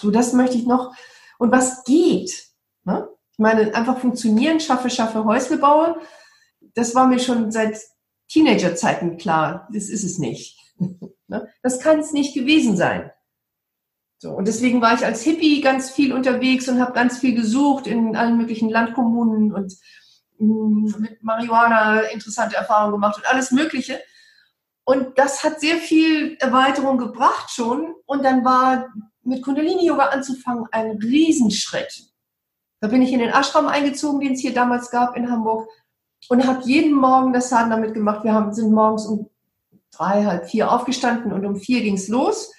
So, 0.00 0.12
das 0.12 0.32
möchte 0.32 0.56
ich 0.56 0.64
noch. 0.64 0.94
Und 1.38 1.50
was 1.50 1.82
geht? 1.82 2.46
Ne? 2.84 3.08
Ich 3.32 3.38
meine, 3.38 3.74
einfach 3.74 3.98
funktionieren, 3.98 4.60
schaffe, 4.60 4.90
schaffe, 4.90 5.24
Häusle 5.24 5.58
baue, 5.58 6.00
das 6.74 6.94
war 6.94 7.08
mir 7.08 7.18
schon 7.18 7.50
seit 7.50 7.80
Teenagerzeiten 8.28 9.16
klar. 9.16 9.68
Das 9.72 9.88
ist 9.88 10.04
es 10.04 10.18
nicht. 10.18 10.58
Ne? 11.28 11.48
Das 11.60 11.80
kann 11.80 11.98
es 11.98 12.12
nicht 12.12 12.34
gewesen 12.34 12.76
sein. 12.76 13.10
So, 14.18 14.30
und 14.30 14.46
deswegen 14.46 14.80
war 14.80 14.94
ich 14.94 15.04
als 15.04 15.22
Hippie 15.22 15.60
ganz 15.60 15.90
viel 15.90 16.12
unterwegs 16.12 16.68
und 16.68 16.80
habe 16.80 16.92
ganz 16.92 17.18
viel 17.18 17.34
gesucht 17.34 17.88
in 17.88 18.14
allen 18.14 18.36
möglichen 18.36 18.70
Landkommunen 18.70 19.52
und 19.52 19.76
mit 20.38 21.22
Marihuana 21.22 22.00
interessante 22.02 22.56
Erfahrungen 22.56 22.92
gemacht 22.92 23.16
und 23.16 23.26
alles 23.26 23.50
Mögliche. 23.50 24.00
Und 24.84 25.18
das 25.18 25.42
hat 25.42 25.60
sehr 25.60 25.76
viel 25.76 26.36
Erweiterung 26.38 26.98
gebracht 26.98 27.50
schon. 27.50 27.94
Und 28.06 28.24
dann 28.24 28.44
war 28.44 28.88
mit 29.22 29.42
Kundalini-Yoga 29.42 30.06
anzufangen 30.06 30.66
ein 30.70 30.98
Riesenschritt. 31.02 32.04
Da 32.80 32.88
bin 32.88 33.02
ich 33.02 33.12
in 33.12 33.18
den 33.18 33.30
Ashram 33.30 33.66
eingezogen, 33.66 34.20
den 34.20 34.34
es 34.34 34.40
hier 34.40 34.54
damals 34.54 34.90
gab 34.90 35.16
in 35.16 35.30
Hamburg 35.30 35.68
und 36.28 36.46
habe 36.46 36.62
jeden 36.64 36.92
Morgen 36.92 37.32
das 37.32 37.48
Sadhana 37.48 37.76
damit 37.76 37.94
gemacht. 37.94 38.22
Wir 38.22 38.32
haben, 38.32 38.52
sind 38.52 38.72
morgens 38.72 39.06
um 39.06 39.30
drei, 39.90 40.24
halb 40.24 40.48
vier 40.48 40.70
aufgestanden 40.70 41.32
und 41.32 41.44
um 41.44 41.56
vier 41.56 41.82
ging's 41.82 42.08
los. 42.08 42.52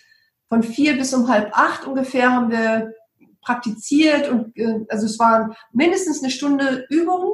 Von 0.50 0.64
vier 0.64 0.98
bis 0.98 1.14
um 1.14 1.28
halb 1.28 1.58
acht 1.58 1.86
ungefähr 1.86 2.32
haben 2.32 2.52
wir 2.52 2.94
praktiziert 3.42 4.30
und 4.30 4.58
äh, 4.58 4.86
also 4.90 5.06
es 5.06 5.18
waren 5.20 5.56
mindestens 5.72 6.22
eine 6.22 6.32
Stunde 6.32 6.86
Übungen 6.90 7.32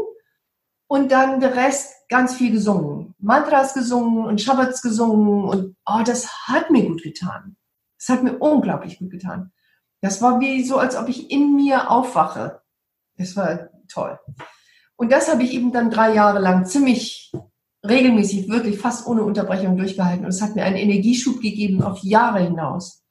und 0.94 1.12
dann 1.12 1.40
der 1.40 1.56
Rest 1.56 2.08
ganz 2.08 2.36
viel 2.36 2.52
gesungen. 2.52 3.16
Mantras 3.18 3.74
gesungen 3.74 4.26
und 4.26 4.40
Shabbats 4.40 4.84
gesungen 4.84 5.44
und 5.44 5.76
oh, 5.88 6.04
das 6.06 6.48
hat 6.48 6.70
mir 6.70 6.88
gut 6.88 7.02
getan. 7.02 7.56
Das 7.98 8.10
hat 8.10 8.22
mir 8.22 8.38
unglaublich 8.38 9.00
gut 9.00 9.10
getan. 9.10 9.52
Das 10.02 10.22
war 10.22 10.40
wie 10.40 10.64
so, 10.64 10.78
als 10.78 10.96
ob 10.96 11.10
ich 11.10 11.32
in 11.32 11.56
mir 11.56 11.90
aufwache. 11.90 12.62
Das 13.18 13.36
war 13.36 13.72
toll. 13.88 14.20
Und 14.96 15.12
das 15.12 15.32
habe 15.32 15.42
ich 15.42 15.56
eben 15.56 15.72
dann 15.72 15.90
drei 15.90 16.14
Jahre 16.14 16.38
lang 16.38 16.68
ziemlich 16.68 17.32
regelmäßig, 17.84 18.48
wirklich 18.50 18.78
fast 18.78 19.08
ohne 19.08 19.24
Unterbrechung 19.24 19.78
durchgehalten. 19.78 20.26
Und 20.26 20.30
es 20.30 20.44
hat 20.44 20.54
mir 20.54 20.64
einen 20.64 20.78
Energieschub 20.78 21.42
gegeben 21.42 21.82
auf 21.82 22.04
Jahre 22.04 22.42
hinaus. 22.42 23.04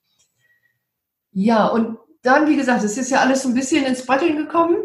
Ja, 1.33 1.67
und 1.67 1.99
dann, 2.23 2.47
wie 2.47 2.57
gesagt, 2.57 2.85
es 2.85 2.97
ist 2.97 3.11
ja 3.11 3.19
alles 3.19 3.43
so 3.43 3.49
ein 3.49 3.55
bisschen 3.55 3.85
ins 3.85 4.07
Bretteln 4.07 4.37
gekommen. 4.37 4.77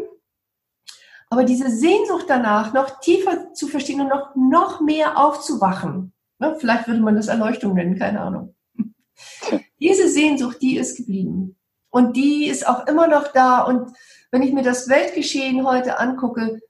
Aber 1.30 1.44
diese 1.44 1.70
Sehnsucht 1.70 2.26
danach, 2.28 2.72
noch 2.72 3.00
tiefer 3.00 3.52
zu 3.52 3.68
verstehen 3.68 4.00
und 4.00 4.08
noch, 4.08 4.34
noch 4.34 4.80
mehr 4.80 5.18
aufzuwachen, 5.18 6.12
ne, 6.38 6.56
vielleicht 6.58 6.86
würde 6.88 7.00
man 7.00 7.16
das 7.16 7.28
Erleuchtung 7.28 7.74
nennen, 7.74 7.98
keine 7.98 8.20
Ahnung. 8.20 8.54
Diese 9.80 10.08
Sehnsucht, 10.08 10.62
die 10.62 10.76
ist 10.76 10.96
geblieben. 10.96 11.56
Und 11.90 12.16
die 12.16 12.46
ist 12.46 12.66
auch 12.66 12.86
immer 12.86 13.08
noch 13.08 13.32
da. 13.32 13.62
Und 13.62 13.92
wenn 14.30 14.42
ich 14.42 14.52
mir 14.52 14.62
das 14.62 14.88
Weltgeschehen 14.88 15.66
heute 15.66 15.98
angucke, 15.98 16.60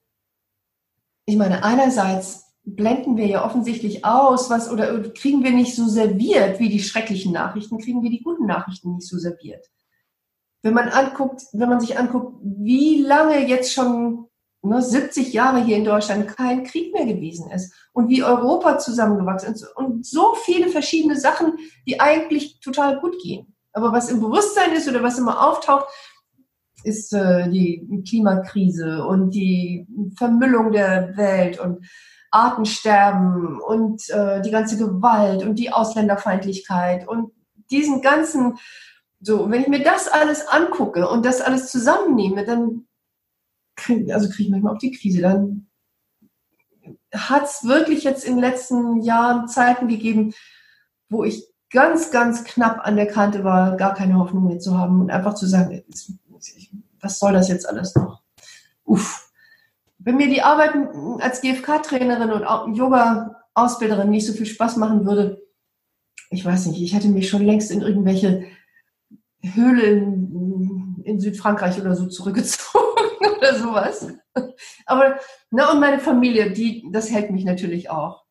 ich 1.25 1.37
meine, 1.37 1.65
einerseits 1.65 2.49
blenden 2.65 3.17
wir 3.17 3.27
ja 3.27 3.45
offensichtlich 3.45 4.05
aus, 4.05 4.51
was 4.51 4.71
oder 4.71 5.11
kriegen 5.11 5.43
wir 5.43 5.53
nicht 5.53 5.75
so 5.75 5.89
serviert 5.89 6.59
wie 6.59 6.69
die 6.69 6.83
schrecklichen 6.83 7.33
Nachrichten, 7.33 7.79
kriegen 7.79 8.03
wir 8.03 8.11
die 8.11 8.23
guten 8.23 8.47
Nachrichten 8.47 8.95
nicht 8.95 9.09
so 9.09 9.19
serviert. 9.19 9.65
Wenn 10.63 10.75
man 10.75 10.89
anguckt, 10.89 11.43
wenn 11.53 11.69
man 11.69 11.81
sich 11.81 11.99
anguckt, 11.99 12.39
wie 12.43 13.03
lange 13.03 13.47
jetzt 13.47 13.73
schon 13.73 14.28
ne, 14.69 14.83
70 14.83 15.33
Jahre 15.33 15.63
hier 15.63 15.77
in 15.77 15.85
Deutschland 15.85 16.29
kein 16.29 16.65
Krieg 16.65 16.93
mehr 16.95 17.07
gewesen 17.07 17.51
ist 17.51 17.73
und 17.93 18.09
wie 18.09 18.23
Europa 18.23 18.79
zusammengewachsen 18.79 19.55
ist 19.55 19.65
und 19.77 20.07
so 20.07 20.35
viele 20.45 20.69
verschiedene 20.69 21.19
Sachen, 21.19 21.59
die 21.87 22.01
eigentlich 22.01 22.61
total 22.61 23.01
gut 23.01 23.17
gehen. 23.23 23.55
Aber 23.73 23.93
was 23.93 24.11
im 24.11 24.21
Bewusstsein 24.21 24.73
ist 24.73 24.89
oder 24.89 25.03
was 25.03 25.19
immer 25.19 25.47
auftaucht, 25.47 25.87
ist 26.85 27.13
äh, 27.13 27.49
die 27.51 28.03
Klimakrise 28.09 29.05
und 29.05 29.31
die 29.31 29.87
Vermüllung 30.17 30.73
der 30.73 31.17
Welt 31.17 31.59
und 31.59 31.87
Artensterben 32.31 33.61
und 33.61 34.09
äh, 34.11 34.43
die 34.43 34.51
ganze 34.51 34.77
Gewalt 34.77 35.43
und 35.43 35.59
die 35.59 35.73
Ausländerfeindlichkeit 35.73 37.09
und 37.09 37.33
diesen 37.71 38.03
ganzen, 38.03 38.59
so, 39.21 39.51
wenn 39.51 39.63
ich 39.63 39.69
mir 39.69 39.83
das 39.83 40.09
alles 40.09 40.47
angucke 40.47 41.09
und 41.09 41.25
das 41.25 41.41
alles 41.41 41.71
zusammennehme, 41.71 42.45
dann 42.45 42.88
krieg, 43.79 44.13
also 44.13 44.29
kriege 44.29 44.45
ich 44.45 44.51
manchmal 44.51 44.75
auch 44.75 44.79
die 44.79 44.93
Krise. 44.93 45.23
Dann 45.23 45.67
hat 47.15 47.45
es 47.45 47.65
wirklich 47.65 48.05
jetzt 48.05 48.25
in 48.25 48.35
den 48.35 48.41
letzten 48.41 49.01
Jahren 49.01 49.49
Zeiten 49.49 49.89
gegeben, 49.89 50.35
wo 51.09 51.25
ich 51.25 51.45
ganz, 51.71 52.11
ganz 52.11 52.45
knapp 52.45 52.87
an 52.87 52.97
der 52.97 53.07
Kante 53.07 53.45
war, 53.45 53.77
gar 53.77 53.95
keine 53.95 54.19
Hoffnung 54.19 54.47
mehr 54.47 54.59
zu 54.59 54.77
haben 54.77 55.01
und 55.01 55.11
einfach 55.11 55.35
zu 55.35 55.47
sagen, 55.47 55.83
was 57.01 57.19
soll 57.19 57.33
das 57.33 57.49
jetzt 57.49 57.69
alles 57.69 57.95
noch? 57.95 58.23
Uff. 58.85 59.31
Wenn 59.99 60.17
mir 60.17 60.29
die 60.29 60.43
Arbeit 60.43 60.75
als 61.21 61.41
GFK-Trainerin 61.41 62.31
und 62.31 62.75
Yoga-Ausbilderin 62.75 64.11
nicht 64.11 64.27
so 64.27 64.33
viel 64.33 64.47
Spaß 64.47 64.77
machen 64.77 65.05
würde, 65.05 65.43
ich 66.31 66.45
weiß 66.45 66.67
nicht, 66.67 66.81
ich 66.81 66.95
hätte 66.95 67.09
mich 67.09 67.29
schon 67.29 67.45
längst 67.45 67.71
in 67.71 67.83
irgendwelche 67.83 68.45
Höhlen 69.43 71.03
in 71.05 71.21
Südfrankreich 71.21 71.81
oder 71.81 71.95
so 71.95 72.07
zurückgezogen 72.07 72.98
oder 73.39 73.55
sowas. 73.55 74.13
Aber, 74.87 75.19
na, 75.51 75.73
und 75.73 75.81
meine 75.81 75.99
Familie, 75.99 76.51
die, 76.51 76.89
das 76.93 77.11
hält 77.11 77.31
mich 77.31 77.45
natürlich 77.45 77.91
auch. 77.91 78.25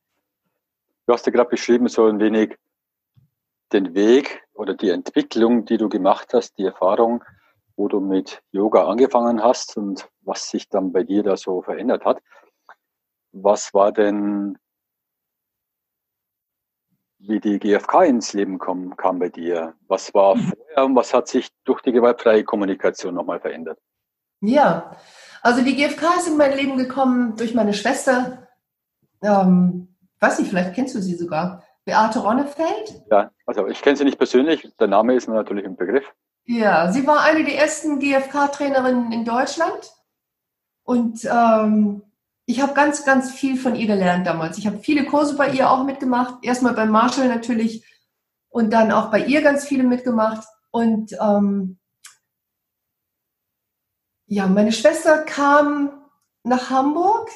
Du 1.05 1.13
hast 1.13 1.25
ja 1.25 1.31
gerade 1.31 1.49
beschrieben, 1.49 1.87
so 1.87 2.05
ein 2.05 2.19
wenig 2.19 2.57
den 3.71 3.95
Weg 3.95 4.43
oder 4.53 4.73
die 4.73 4.89
Entwicklung, 4.89 5.65
die 5.65 5.77
du 5.77 5.89
gemacht 5.89 6.33
hast, 6.33 6.57
die 6.57 6.65
Erfahrung, 6.65 7.23
wo 7.75 7.87
du 7.87 7.99
mit 7.99 8.41
Yoga 8.51 8.87
angefangen 8.87 9.43
hast 9.43 9.77
und 9.77 10.09
was 10.21 10.49
sich 10.49 10.67
dann 10.69 10.91
bei 10.91 11.03
dir 11.03 11.23
da 11.23 11.37
so 11.37 11.61
verändert 11.61 12.05
hat. 12.05 12.21
Was 13.31 13.73
war 13.73 13.91
denn, 13.91 14.57
wie 17.19 17.39
die 17.39 17.59
GfK 17.59 18.03
ins 18.03 18.33
Leben 18.33 18.57
kam, 18.57 18.95
kam 18.97 19.19
bei 19.19 19.29
dir? 19.29 19.75
Was 19.87 20.13
war 20.13 20.35
mhm. 20.35 20.51
vorher 20.51 20.85
und 20.85 20.95
was 20.95 21.13
hat 21.13 21.27
sich 21.27 21.49
durch 21.65 21.81
die 21.81 21.91
gewaltfreie 21.91 22.43
Kommunikation 22.43 23.13
nochmal 23.13 23.39
verändert? 23.39 23.79
Ja, 24.41 24.95
also 25.41 25.63
die 25.63 25.75
GfK 25.75 26.17
ist 26.17 26.27
in 26.27 26.37
mein 26.37 26.55
Leben 26.55 26.77
gekommen 26.77 27.35
durch 27.35 27.53
meine 27.53 27.73
Schwester. 27.73 28.47
Ähm, 29.21 29.95
weiß 30.19 30.39
nicht, 30.39 30.49
vielleicht 30.49 30.73
kennst 30.73 30.95
du 30.95 31.01
sie 31.01 31.15
sogar. 31.15 31.63
Beate 31.85 32.19
Ronnefeld? 32.19 33.01
Ja, 33.09 33.31
also 33.45 33.67
ich 33.67 33.81
kenne 33.81 33.95
sie 33.95 34.03
nicht 34.03 34.17
persönlich, 34.17 34.67
der 34.79 34.87
Name 34.87 35.15
ist 35.15 35.27
mir 35.27 35.35
natürlich 35.35 35.63
im 35.63 35.77
Begriff. 35.77 36.03
Ja, 36.45 36.91
sie 36.91 37.07
war 37.07 37.21
eine 37.21 37.43
der 37.43 37.57
ersten 37.57 37.99
GfK-Trainerinnen 37.99 39.11
in 39.11 39.25
Deutschland. 39.25 39.91
Und 40.83 41.25
ähm, 41.25 42.03
ich 42.45 42.61
habe 42.61 42.73
ganz, 42.73 43.03
ganz 43.03 43.31
viel 43.31 43.57
von 43.57 43.75
ihr 43.75 43.87
gelernt 43.87 44.25
damals. 44.25 44.57
Ich 44.57 44.67
habe 44.67 44.79
viele 44.79 45.05
Kurse 45.05 45.35
bei 45.35 45.49
ihr 45.49 45.69
auch 45.69 45.83
mitgemacht. 45.83 46.35
Erstmal 46.43 46.73
bei 46.73 46.85
Marshall 46.85 47.27
natürlich 47.27 47.85
und 48.49 48.71
dann 48.71 48.93
auch 48.93 49.11
bei 49.11 49.25
ihr 49.25 49.41
ganz 49.41 49.65
viele 49.65 49.83
mitgemacht. 49.83 50.47
Und 50.71 51.11
ähm, 51.21 51.77
ja, 54.27 54.47
meine 54.47 54.71
Schwester 54.71 55.19
kam 55.19 55.91
nach 56.43 56.69
Hamburg 56.69 57.29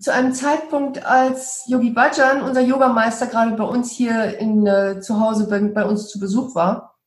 zu 0.00 0.12
einem 0.12 0.32
Zeitpunkt, 0.32 1.04
als 1.06 1.64
Yogi 1.66 1.90
Bhajan, 1.90 2.42
unser 2.42 2.60
Yogameister, 2.60 3.26
gerade 3.26 3.52
bei 3.52 3.64
uns 3.64 3.92
hier 3.92 4.38
in, 4.38 4.66
äh, 4.66 5.00
zu 5.00 5.20
Hause 5.20 5.48
bei, 5.48 5.60
bei, 5.60 5.84
uns 5.84 6.08
zu 6.08 6.18
Besuch 6.18 6.54
war. 6.54 6.98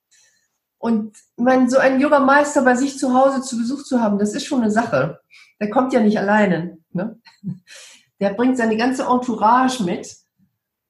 Und 0.78 1.18
mein, 1.36 1.70
so 1.70 1.78
einen 1.78 2.00
Yogameister 2.00 2.62
bei 2.62 2.76
sich 2.76 2.98
zu 2.98 3.14
Hause 3.14 3.42
zu 3.42 3.58
Besuch 3.58 3.84
zu 3.84 4.00
haben, 4.00 4.18
das 4.18 4.34
ist 4.34 4.46
schon 4.46 4.62
eine 4.62 4.72
Sache. 4.72 5.20
Der 5.60 5.70
kommt 5.70 5.92
ja 5.92 6.00
nicht 6.00 6.18
alleine. 6.18 6.78
Ne? 6.92 7.20
Der 8.22 8.34
bringt 8.34 8.56
seine 8.56 8.78
ganze 8.78 9.04
Entourage 9.04 9.84
mit. 9.84 10.16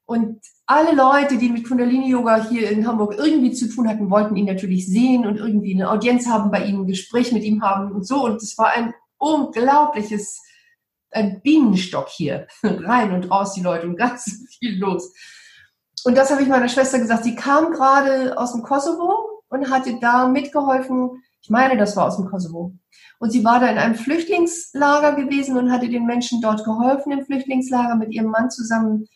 Und 0.06 0.42
alle 0.68 0.96
Leute, 0.96 1.38
die 1.38 1.50
mit 1.50 1.68
Kundalini 1.68 2.10
Yoga 2.10 2.48
hier 2.50 2.72
in 2.72 2.88
Hamburg 2.88 3.16
irgendwie 3.18 3.52
zu 3.52 3.70
tun 3.70 3.88
hatten, 3.88 4.10
wollten 4.10 4.36
ihn 4.36 4.46
natürlich 4.46 4.88
sehen 4.88 5.26
und 5.26 5.38
irgendwie 5.38 5.76
eine 5.76 5.90
Audienz 5.90 6.28
haben 6.28 6.50
bei 6.50 6.66
ihm, 6.66 6.82
ein 6.82 6.88
Gespräch 6.88 7.32
mit 7.32 7.44
ihm 7.44 7.62
haben 7.62 7.92
und 7.92 8.08
so. 8.08 8.26
Und 8.26 8.42
es 8.42 8.58
war 8.58 8.72
ein 8.72 8.94
unglaubliches, 9.18 10.42
ein 11.12 11.42
Bienenstock 11.42 12.10
hier. 12.10 12.48
Rein 12.64 13.12
und 13.12 13.30
raus 13.30 13.54
die 13.54 13.62
Leute 13.62 13.88
und 13.88 13.96
ganz 13.96 14.24
viel 14.60 14.80
los. 14.80 15.14
Und 16.04 16.18
das 16.18 16.32
habe 16.32 16.42
ich 16.42 16.48
meiner 16.48 16.70
Schwester 16.70 17.00
gesagt. 17.00 17.24
Sie 17.24 17.36
kam 17.36 17.72
gerade 17.72 18.38
aus 18.38 18.54
dem 18.54 18.64
Kosovo 18.64 19.44
und 19.50 19.70
hatte 19.70 20.00
da 20.00 20.28
mitgeholfen. 20.28 21.24
Ich 21.42 21.50
meine, 21.50 21.78
das 21.78 21.96
war 21.96 22.08
aus 22.08 22.18
dem 22.18 22.26
Kosovo. 22.26 22.74
Und 23.20 23.32
sie 23.32 23.44
war 23.44 23.60
da 23.60 23.68
in 23.68 23.78
einem 23.78 23.96
Flüchtlingslager 23.96 25.14
gewesen 25.14 25.58
und 25.58 25.72
hatte 25.72 25.90
den 25.90 26.06
Menschen 26.06 26.42
dort 26.42 26.64
geholfen 26.64 27.12
im 27.12 27.24
Flüchtlingslager 27.24 27.96
mit 27.96 28.12
ihrem 28.12 28.32
Mann 28.32 28.50
zusammen 28.50 29.08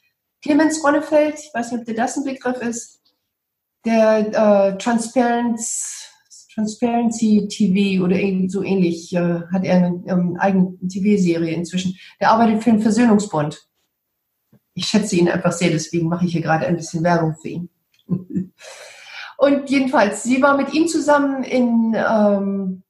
Clemens 0.42 0.84
Ronnefeld, 0.84 1.40
ich 1.40 1.52
weiß 1.54 1.72
nicht, 1.72 1.82
ob 1.82 1.86
dir 1.86 1.96
das 1.96 2.18
ein 2.18 2.24
Begriff 2.24 2.62
ist, 2.62 3.00
der 3.86 4.74
äh, 4.74 4.78
Transparency, 4.78 7.48
TV 7.48 8.04
oder 8.04 8.18
so 8.50 8.64
ähnlich, 8.64 9.14
äh, 9.14 9.42
hat 9.52 9.64
er 9.64 9.78
eine 9.78 10.04
ähm, 10.08 10.38
eigene 10.40 10.78
TV-Serie 10.88 11.54
inzwischen. 11.54 11.96
Der 12.20 12.32
arbeitet 12.32 12.64
für 12.64 12.72
den 12.72 12.82
Versöhnungsbund. 12.82 13.68
Ich 14.74 14.88
schätze 14.88 15.16
ihn 15.16 15.30
einfach 15.30 15.52
sehr, 15.52 15.70
deswegen 15.70 16.08
mache 16.08 16.26
ich 16.26 16.34
hier 16.34 16.42
gerade 16.42 16.66
ein 16.68 16.78
bisschen 16.78 17.04
Werbung 17.04 17.36
für 17.42 17.50
ihn. 17.50 17.70
Und 19.38 19.70
jedenfalls, 19.70 20.24
sie 20.24 20.42
war 20.42 20.58
mit 20.58 20.74
ihm 20.74 20.90
zusammen 20.90 21.44
in, 21.44 21.96
ähm, 21.96 22.84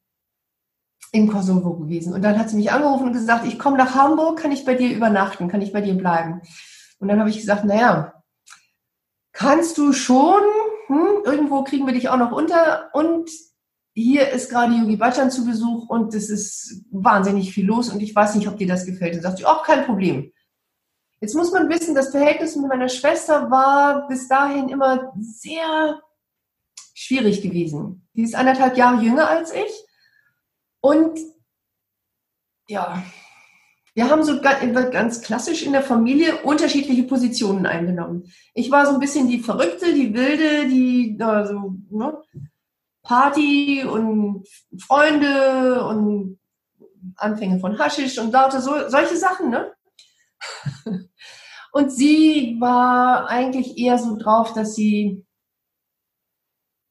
in 1.12 1.27
Kosovo 1.27 1.75
gewesen. 1.75 2.13
Und 2.13 2.23
dann 2.23 2.39
hat 2.39 2.49
sie 2.49 2.55
mich 2.55 2.71
angerufen 2.71 3.07
und 3.07 3.13
gesagt, 3.13 3.45
ich 3.45 3.59
komme 3.59 3.77
nach 3.77 3.93
Hamburg, 3.93 4.39
kann 4.39 4.51
ich 4.51 4.65
bei 4.65 4.73
dir 4.73 4.95
übernachten, 4.95 5.47
kann 5.47 5.62
ich 5.62 5.71
bei 5.71 5.81
dir 5.81 5.93
bleiben? 5.93 6.41
Und 6.99 7.07
dann 7.07 7.19
habe 7.19 7.29
ich 7.29 7.38
gesagt, 7.38 7.65
naja, 7.65 8.13
kannst 9.31 9.77
du 9.77 9.93
schon, 9.93 10.41
hm, 10.88 11.23
irgendwo 11.25 11.63
kriegen 11.63 11.85
wir 11.85 11.93
dich 11.93 12.09
auch 12.09 12.17
noch 12.17 12.31
unter 12.31 12.89
und 12.93 13.29
hier 13.93 14.29
ist 14.29 14.49
gerade 14.49 14.73
Yogi 14.73 14.95
Bhajan 14.95 15.31
zu 15.31 15.45
Besuch 15.45 15.89
und 15.89 16.13
es 16.13 16.29
ist 16.29 16.85
wahnsinnig 16.91 17.53
viel 17.53 17.65
los 17.65 17.89
und 17.89 18.01
ich 18.01 18.15
weiß 18.15 18.35
nicht, 18.35 18.47
ob 18.47 18.57
dir 18.57 18.67
das 18.67 18.85
gefällt. 18.85 19.15
Und 19.15 19.21
sagt 19.21 19.39
sie, 19.39 19.45
auch 19.45 19.63
kein 19.63 19.85
Problem. 19.85 20.31
Jetzt 21.21 21.35
muss 21.35 21.51
man 21.51 21.67
wissen, 21.69 21.95
das 21.95 22.12
Verhältnis 22.12 22.55
mit 22.55 22.69
meiner 22.69 22.88
Schwester 22.88 23.51
war 23.51 24.07
bis 24.07 24.27
dahin 24.27 24.69
immer 24.69 25.12
sehr 25.19 26.01
schwierig 26.93 27.41
gewesen. 27.41 28.07
Die 28.13 28.23
ist 28.23 28.35
anderthalb 28.35 28.77
Jahre 28.77 29.01
jünger 29.01 29.27
als 29.27 29.53
ich 29.53 29.85
und 30.81 31.19
ja, 32.67 33.03
wir 33.99 34.09
haben 34.09 34.23
so 34.23 34.39
ganz 34.39 35.21
klassisch 35.21 35.62
in 35.63 35.73
der 35.73 35.81
Familie 35.81 36.38
unterschiedliche 36.43 37.03
Positionen 37.03 37.65
eingenommen. 37.65 38.31
Ich 38.53 38.71
war 38.71 38.85
so 38.85 38.93
ein 38.93 38.99
bisschen 39.01 39.27
die 39.27 39.41
Verrückte, 39.41 39.93
die 39.93 40.13
Wilde, 40.13 40.69
die 40.69 41.17
also, 41.19 41.75
ne, 41.89 42.17
Party 43.03 43.83
und 43.83 44.47
Freunde 44.79 45.83
und 45.85 46.39
Anfänge 47.17 47.59
von 47.59 47.77
Haschisch 47.77 48.17
und 48.19 48.31
lauter 48.31 48.62
so, 48.62 48.88
solche 48.88 49.17
Sachen, 49.17 49.49
ne? 49.49 49.73
Und 51.71 51.91
sie 51.91 52.55
war 52.59 53.29
eigentlich 53.29 53.77
eher 53.77 53.99
so 53.99 54.17
drauf, 54.17 54.53
dass 54.53 54.75
sie 54.75 55.23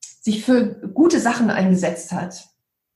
sich 0.00 0.44
für 0.44 0.74
gute 0.90 1.18
Sachen 1.18 1.50
eingesetzt 1.50 2.12
hat. 2.12 2.47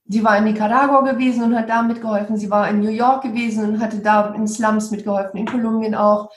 Sie 0.05 0.23
war 0.23 0.37
in 0.37 0.43
Nicaragua 0.43 1.01
gewesen 1.01 1.43
und 1.43 1.55
hat 1.55 1.69
da 1.69 1.81
mitgeholfen. 1.81 2.37
Sie 2.37 2.49
war 2.49 2.69
in 2.69 2.81
New 2.81 2.89
York 2.89 3.23
gewesen 3.23 3.63
und 3.63 3.79
hatte 3.79 3.99
da 3.99 4.33
in 4.33 4.47
Slums 4.47 4.91
mitgeholfen, 4.91 5.39
in 5.39 5.45
Kolumbien 5.45 5.95
auch. 5.95 6.29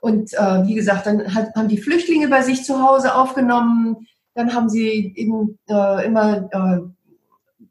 Und 0.00 0.32
äh, 0.34 0.66
wie 0.66 0.74
gesagt, 0.74 1.06
dann 1.06 1.34
hat, 1.34 1.54
haben 1.56 1.68
die 1.68 1.78
Flüchtlinge 1.78 2.28
bei 2.28 2.42
sich 2.42 2.64
zu 2.64 2.80
Hause 2.80 3.14
aufgenommen. 3.14 4.06
Dann 4.34 4.54
haben 4.54 4.68
sie 4.68 5.12
eben 5.16 5.58
äh, 5.68 6.06
immer 6.06 6.48
äh, 6.52 6.80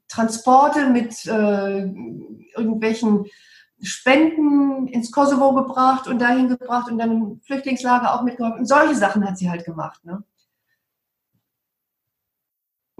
Transporte 0.10 0.90
mit 0.90 1.26
äh, 1.26 1.86
irgendwelchen 2.56 3.26
Spenden 3.82 4.88
ins 4.88 5.12
Kosovo 5.12 5.54
gebracht 5.54 6.08
und 6.08 6.20
dahin 6.20 6.50
gebracht 6.50 6.92
und 6.92 6.98
dann 6.98 7.12
im 7.12 7.42
Flüchtlingslager 7.46 8.14
auch 8.14 8.24
mitgeholfen. 8.24 8.60
Und 8.60 8.66
solche 8.66 8.96
Sachen 8.96 9.26
hat 9.26 9.38
sie 9.38 9.50
halt 9.50 9.66
gemacht. 9.66 10.04
Ne? 10.04 10.24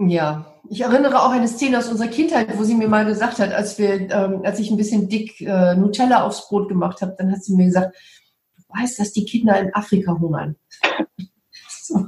Ja, 0.00 0.54
ich 0.70 0.82
erinnere 0.82 1.22
auch 1.22 1.30
eine 1.30 1.48
Szene 1.48 1.78
aus 1.78 1.88
unserer 1.88 2.08
Kindheit, 2.08 2.56
wo 2.56 2.62
sie 2.62 2.74
mir 2.74 2.88
mal 2.88 3.04
gesagt 3.04 3.40
hat, 3.40 3.52
als 3.52 3.78
wir, 3.78 4.10
ähm, 4.10 4.42
als 4.44 4.60
ich 4.60 4.70
ein 4.70 4.76
bisschen 4.76 5.08
dick 5.08 5.40
äh, 5.40 5.74
Nutella 5.74 6.22
aufs 6.22 6.48
Brot 6.48 6.68
gemacht 6.68 7.02
habe, 7.02 7.16
dann 7.18 7.32
hat 7.32 7.42
sie 7.42 7.56
mir 7.56 7.66
gesagt, 7.66 7.96
du 8.56 8.62
weißt, 8.68 9.00
dass 9.00 9.12
die 9.12 9.24
Kinder 9.24 9.58
in 9.58 9.74
Afrika 9.74 10.12
hungern. 10.12 10.56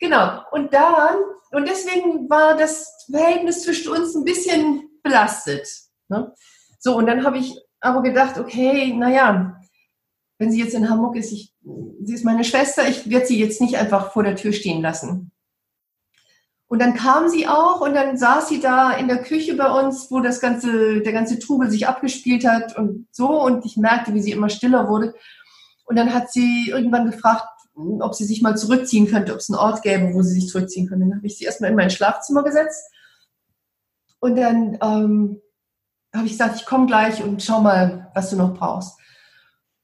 genau. 0.00 0.40
Und 0.50 0.74
dann, 0.74 1.16
und 1.52 1.68
deswegen 1.68 2.28
war 2.28 2.56
das 2.56 3.06
Verhältnis 3.08 3.62
zwischen 3.62 3.92
uns 3.92 4.16
ein 4.16 4.24
bisschen 4.24 4.88
belastet. 5.04 5.68
Ne? 6.08 6.34
So, 6.80 6.96
und 6.96 7.06
dann 7.06 7.24
habe 7.24 7.38
ich 7.38 7.54
aber 7.80 8.02
gedacht, 8.02 8.38
okay, 8.38 8.92
naja, 8.92 9.60
wenn 10.38 10.50
sie 10.50 10.58
jetzt 10.58 10.74
in 10.74 10.90
Hamburg 10.90 11.14
ist, 11.14 11.30
ich, 11.30 11.54
sie 12.02 12.14
ist 12.14 12.24
meine 12.24 12.42
Schwester, 12.42 12.88
ich 12.88 13.08
werde 13.08 13.26
sie 13.26 13.38
jetzt 13.38 13.60
nicht 13.60 13.76
einfach 13.76 14.12
vor 14.12 14.24
der 14.24 14.34
Tür 14.34 14.52
stehen 14.52 14.82
lassen. 14.82 15.30
Und 16.72 16.78
dann 16.78 16.94
kam 16.94 17.28
sie 17.28 17.46
auch 17.46 17.82
und 17.82 17.92
dann 17.92 18.16
saß 18.16 18.48
sie 18.48 18.58
da 18.58 18.92
in 18.92 19.06
der 19.06 19.22
Küche 19.22 19.54
bei 19.56 19.70
uns, 19.70 20.10
wo 20.10 20.20
das 20.20 20.40
ganze, 20.40 21.02
der 21.02 21.12
ganze 21.12 21.38
Trubel 21.38 21.70
sich 21.70 21.86
abgespielt 21.86 22.46
hat 22.46 22.78
und 22.78 23.06
so. 23.10 23.42
Und 23.42 23.66
ich 23.66 23.76
merkte, 23.76 24.14
wie 24.14 24.22
sie 24.22 24.32
immer 24.32 24.48
stiller 24.48 24.88
wurde. 24.88 25.14
Und 25.84 25.96
dann 25.96 26.14
hat 26.14 26.32
sie 26.32 26.70
irgendwann 26.70 27.10
gefragt, 27.10 27.44
ob 27.74 28.14
sie 28.14 28.24
sich 28.24 28.40
mal 28.40 28.56
zurückziehen 28.56 29.06
könnte, 29.06 29.34
ob 29.34 29.40
es 29.40 29.50
einen 29.50 29.58
Ort 29.58 29.82
gäbe, 29.82 30.14
wo 30.14 30.22
sie 30.22 30.32
sich 30.32 30.48
zurückziehen 30.48 30.88
könnte. 30.88 31.04
Dann 31.04 31.16
habe 31.18 31.26
ich 31.26 31.36
sie 31.36 31.44
erstmal 31.44 31.68
in 31.68 31.76
mein 31.76 31.90
Schlafzimmer 31.90 32.42
gesetzt. 32.42 32.90
Und 34.20 34.36
dann 34.36 34.78
ähm, 34.80 35.42
habe 36.14 36.24
ich 36.24 36.32
gesagt, 36.32 36.56
ich 36.56 36.64
komme 36.64 36.86
gleich 36.86 37.22
und 37.22 37.42
schau 37.42 37.60
mal, 37.60 38.10
was 38.14 38.30
du 38.30 38.36
noch 38.36 38.54
brauchst. 38.54 38.98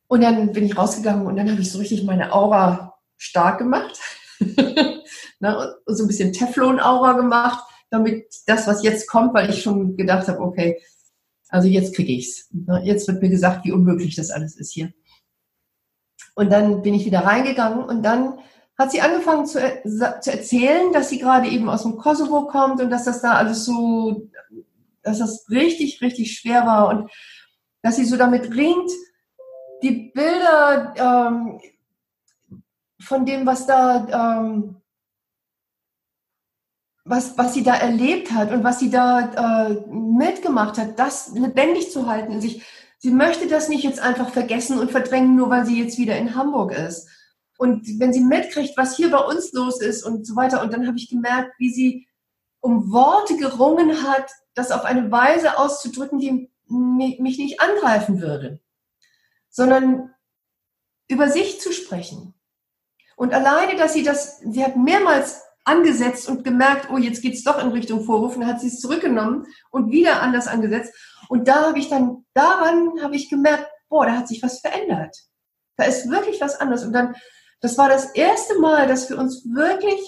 Und 0.07 0.23
dann 0.23 0.55
bin 0.55 0.65
ich 0.65 0.79
rausgegangen 0.79 1.27
und 1.27 1.37
dann 1.37 1.51
habe 1.51 1.61
ich 1.61 1.71
so 1.71 1.81
richtig 1.81 2.05
meine 2.05 2.33
Aura 2.33 2.95
stark 3.19 3.59
gemacht. 3.59 4.01
ne, 5.41 5.77
so 5.87 6.05
ein 6.05 6.07
bisschen 6.07 6.33
Teflon-Aura 6.33 7.13
gemacht, 7.13 7.65
damit 7.91 8.27
das, 8.47 8.67
was 8.67 8.83
jetzt 8.83 9.09
kommt, 9.09 9.35
weil 9.35 9.51
ich 9.51 9.63
schon 9.63 9.97
gedacht 9.97 10.29
habe, 10.29 10.41
okay, 10.41 10.81
also 11.49 11.69
jetzt 11.69 11.95
kriege 11.95 12.13
ich's. 12.13 12.49
Ne, 12.53 12.83
jetzt 12.85 13.09
wird 13.09 13.23
mir 13.23 13.31
gesagt, 13.31 13.65
wie 13.65 13.73
unmöglich 13.73 14.17
das 14.17 14.31
alles 14.31 14.57
ist 14.57 14.73
hier. 14.73 14.93
Und 16.35 16.51
dann 16.51 16.83
bin 16.83 16.95
ich 16.95 17.05
wieder 17.05 17.21
reingegangen 17.21 17.85
und 17.85 18.03
dann 18.03 18.39
hat 18.79 18.93
sie 18.93 19.01
angefangen 19.01 19.45
zu, 19.47 19.59
zu 20.21 20.31
erzählen, 20.31 20.93
dass 20.93 21.09
sie 21.09 21.19
gerade 21.19 21.49
eben 21.49 21.69
aus 21.69 21.83
dem 21.83 21.97
Kosovo 21.97 22.47
kommt 22.47 22.81
und 22.81 22.91
dass 22.91 23.05
das 23.05 23.21
da 23.21 23.33
alles 23.33 23.65
so, 23.65 24.29
dass 25.03 25.19
das 25.19 25.51
richtig, 25.51 26.01
richtig 26.01 26.37
schwer 26.37 26.65
war 26.65 26.89
und 26.89 27.11
dass 27.83 27.97
sie 27.97 28.05
so 28.05 28.17
damit 28.17 28.55
ringt, 28.55 28.91
die 29.83 30.13
Bilder 30.15 30.95
ähm, 30.97 31.61
von 33.01 33.27
dem, 33.27 33.47
was 33.47 33.67
da 33.67 34.37
ähm, 34.45 34.77
was, 37.09 37.39
was 37.39 37.55
sie 37.55 37.63
da 37.63 37.75
erlebt 37.75 38.33
hat 38.33 38.53
und 38.53 38.65
was 38.65 38.79
sie 38.79 38.91
da 38.91 39.69
äh, 39.69 39.81
mitgemacht 39.91 40.79
hat, 40.79 40.99
das 40.99 41.33
lebendig 41.33 41.91
zu 41.91 42.07
halten 42.07 42.33
in 42.33 42.41
sich. 42.41 42.63
Sie 42.99 43.11
möchte 43.11 43.47
das 43.47 43.69
nicht 43.69 43.85
jetzt 43.85 44.01
einfach 44.01 44.31
vergessen 44.31 44.79
und 44.79 44.91
verdrängen, 44.91 45.37
nur 45.37 45.51
weil 45.51 45.65
sie 45.65 45.81
jetzt 45.81 45.99
wieder 45.99 46.19
in 46.19 46.35
Hamburg 46.35 46.73
ist. 46.73 47.09
Und 47.57 47.87
wenn 47.99 48.13
sie 48.13 48.21
mitkriegt, 48.21 48.77
was 48.77 48.97
hier 48.97 49.11
bei 49.11 49.19
uns 49.19 49.53
los 49.53 49.81
ist 49.81 50.05
und 50.05 50.27
so 50.27 50.37
weiter, 50.37 50.63
und 50.63 50.73
dann 50.73 50.87
habe 50.87 50.97
ich 50.97 51.09
gemerkt, 51.09 51.55
wie 51.59 51.73
sie 51.73 52.09
um 52.61 52.93
Worte 52.93 53.37
gerungen 53.37 54.03
hat, 54.03 54.31
das 54.55 54.71
auf 54.71 54.85
eine 54.85 55.11
Weise 55.11 55.59
auszudrücken, 55.59 56.19
die 56.19 56.51
mich 56.67 57.39
nicht 57.39 57.61
angreifen 57.61 58.21
würde, 58.21 58.61
sondern 59.49 60.15
über 61.09 61.29
sich 61.29 61.61
zu 61.61 61.73
sprechen. 61.73 62.35
Und 63.19 63.35
alleine, 63.35 63.77
dass 63.77 63.95
sie 63.95 64.05
das, 64.05 64.39
sie 64.39 64.65
hat 64.65 64.77
mehrmals 64.77 65.43
angesetzt 65.65 66.29
und 66.29 66.45
gemerkt, 66.45 66.89
oh, 66.89 66.99
jetzt 66.99 67.21
geht's 67.21 67.43
doch 67.43 67.61
in 67.61 67.73
Richtung 67.73 68.07
dann 68.07 68.47
hat 68.47 68.61
sie 68.61 68.69
es 68.69 68.81
zurückgenommen 68.81 69.45
und 69.73 69.91
wieder 69.91 70.23
anders 70.23 70.47
angesetzt. 70.47 70.95
Und 71.29 71.49
da 71.49 71.67
habe 71.67 71.81
ich 71.81 71.89
dann, 71.89 72.25
daran 72.33 73.03
habe 73.03 73.17
ich 73.17 73.29
gemerkt, 73.29 73.67
boah, 73.89 74.07
da 74.07 74.13
hat 74.13 74.29
sich 74.29 74.41
was 74.41 74.61
verändert. 74.61 75.17
Da 75.77 75.85
ist 75.85 76.09
wirklich 76.09 76.41
was 76.41 76.61
anderes. 76.61 76.85
Und 76.85 76.93
dann, 76.93 77.17
das 77.61 77.77
war 77.77 77.89
das 77.89 78.15
erste 78.15 78.61
Mal, 78.61 78.87
dass 78.87 79.11
wir 79.11 79.19
uns 79.19 79.45
wirklich 79.53 80.01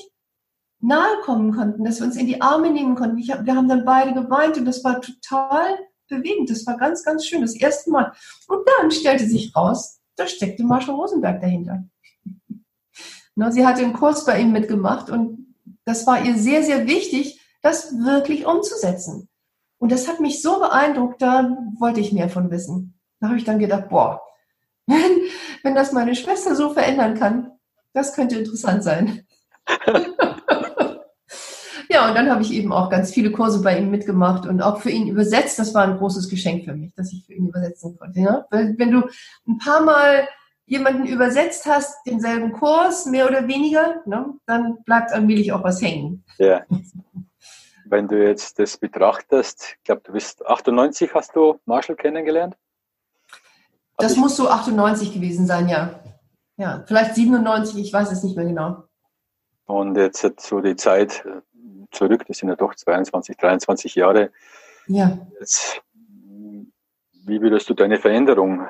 nahe 0.79 1.21
kommen 1.23 1.53
konnten, 1.53 1.85
dass 1.85 1.99
wir 1.99 2.07
uns 2.07 2.17
in 2.17 2.29
die 2.29 2.41
Arme 2.41 2.71
nehmen 2.71 2.95
konnten. 2.95 3.19
Ich 3.19 3.33
hab, 3.33 3.45
wir 3.45 3.57
haben 3.57 3.69
dann 3.69 3.85
beide 3.85 4.15
geweint 4.15 4.57
und 4.57 4.67
das 4.67 4.85
war 4.85 5.01
total 5.01 5.79
bewegend. 6.09 6.49
Das 6.49 6.65
war 6.65 6.77
ganz, 6.77 7.03
ganz 7.03 7.27
schön. 7.27 7.41
Das 7.41 7.57
erste 7.57 7.91
Mal. 7.91 8.13
Und 8.47 8.61
dann 8.79 8.93
stellte 8.93 9.27
sich 9.27 9.55
raus, 9.57 10.01
da 10.15 10.29
steckte 10.29 10.63
Marshall 10.63 10.95
Rosenberg 10.95 11.41
dahinter. 11.41 11.83
Sie 13.37 13.67
hatte 13.67 13.83
einen 13.83 13.95
Kurs 13.95 14.25
bei 14.25 14.41
ihm 14.41 14.53
mitgemacht 14.53 15.11
und 15.11 15.55
das 15.85 16.07
war 16.07 16.25
ihr 16.25 16.37
sehr, 16.37 16.63
sehr 16.63 16.87
wichtig, 16.87 17.41
das 17.63 17.93
wirklich 17.99 18.47
umzusetzen. 18.47 19.29
Und 19.79 19.93
das 19.93 20.09
hat 20.09 20.21
mich 20.21 20.43
so 20.43 20.61
beeindruckt, 20.61 21.23
da 21.23 21.57
wollte 21.79 22.01
ich 22.01 22.13
mehr 22.13 22.29
von 22.29 22.51
wissen. 22.51 23.01
Da 23.19 23.29
habe 23.29 23.39
ich 23.39 23.45
dann 23.45 23.59
gedacht, 23.59 23.89
boah, 23.89 24.21
wenn, 24.87 25.23
wenn 25.63 25.75
das 25.75 25.93
meine 25.93 26.15
Schwester 26.15 26.55
so 26.55 26.71
verändern 26.71 27.15
kann, 27.15 27.53
das 27.93 28.15
könnte 28.15 28.39
interessant 28.39 28.85
sein. 28.85 29.27
ja, 31.89 32.09
und 32.09 32.15
dann 32.15 32.31
habe 32.31 32.43
ich 32.43 32.53
eben 32.53 32.73
auch 32.73 32.91
ganz 32.91 33.13
viele 33.13 33.33
Kurse 33.33 33.63
bei 33.63 33.79
ihm 33.79 33.91
mitgemacht 33.91 34.47
und 34.47 34.63
auch 34.63 34.81
für 34.81 34.91
ihn 34.91 35.09
übersetzt. 35.09 35.59
Das 35.59 35.75
war 35.75 35.85
ein 35.85 35.99
großes 35.99 36.29
Geschenk 36.29 36.65
für 36.65 36.75
mich, 36.75 36.95
dass 36.95 37.13
ich 37.13 37.25
für 37.25 37.35
ihn 37.35 37.49
übersetzen 37.49 37.97
konnte. 37.97 38.21
Ja? 38.21 38.47
Wenn 38.51 38.91
du 38.91 39.09
ein 39.47 39.59
paar 39.59 39.83
Mal 39.83 40.29
jemanden 40.71 41.05
übersetzt 41.05 41.67
hast, 41.67 41.97
denselben 42.07 42.53
Kurs, 42.53 43.05
mehr 43.05 43.29
oder 43.29 43.49
weniger, 43.49 44.03
ne, 44.07 44.35
dann 44.47 44.81
bleibt 44.85 45.11
allmählich 45.11 45.53
auch 45.53 45.65
was 45.65 45.83
hängen. 45.83 46.25
Ja. 46.39 46.65
Wenn 47.87 48.07
du 48.07 48.25
jetzt 48.25 48.61
das 48.61 48.77
betrachtest, 48.77 49.75
ich 49.79 49.83
glaube, 49.83 50.03
du 50.05 50.13
bist 50.13 50.47
98, 50.47 51.13
hast 51.13 51.35
du 51.35 51.59
Marshall 51.65 51.97
kennengelernt? 51.97 52.57
Das 53.99 54.15
muss 54.17 54.37
so 54.37 54.49
98 54.49 55.13
gewesen 55.13 55.45
sein, 55.45 55.69
ja. 55.69 56.01
Ja, 56.57 56.85
vielleicht 56.87 57.17
97, 57.17 57.77
ich 57.77 57.93
weiß 57.93 58.13
es 58.13 58.23
nicht 58.23 58.37
mehr 58.37 58.47
genau. 58.47 58.85
Und 59.67 59.97
jetzt 59.97 60.41
so 60.41 60.61
die 60.61 60.77
Zeit 60.77 61.25
zurück, 61.91 62.25
das 62.29 62.39
sind 62.39 62.49
ja 62.49 62.55
doch 62.55 62.77
22, 62.77 63.37
23 63.37 63.97
Jahre. 63.97 64.31
Ja. 64.87 65.19
Jetzt, 65.41 65.83
wie 65.93 67.41
würdest 67.43 67.69
du 67.69 67.75
deine 67.75 67.99
Veränderung 67.99 68.69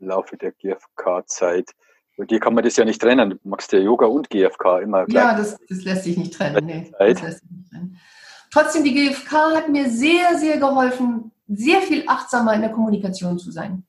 Laufe 0.00 0.36
der 0.36 0.52
GFK-Zeit. 0.52 1.70
Bei 2.16 2.24
dir 2.26 2.40
kann 2.40 2.54
man 2.54 2.64
das 2.64 2.76
ja 2.76 2.84
nicht 2.84 3.00
trennen. 3.00 3.30
Du 3.30 3.48
machst 3.48 3.72
ja 3.72 3.78
Yoga 3.78 4.06
und 4.06 4.28
GFK 4.28 4.80
immer 4.82 5.06
gleich. 5.06 5.24
Ja, 5.24 5.36
das, 5.36 5.56
das 5.68 5.84
lässt 5.84 6.04
sich 6.04 6.16
nicht 6.16 6.34
trennen. 6.34 6.64
Nee, 6.64 6.92
das 6.98 7.22
lässt 7.22 7.40
sich 7.40 7.50
nicht 7.50 7.70
trennen. 7.70 7.98
Trotzdem, 8.52 8.84
die 8.84 8.94
GfK 8.94 9.54
hat 9.54 9.68
mir 9.68 9.88
sehr, 9.88 10.36
sehr 10.36 10.58
geholfen, 10.58 11.30
sehr 11.46 11.80
viel 11.80 12.04
achtsamer 12.06 12.54
in 12.54 12.62
der 12.62 12.72
Kommunikation 12.72 13.38
zu 13.38 13.50
sein. 13.52 13.84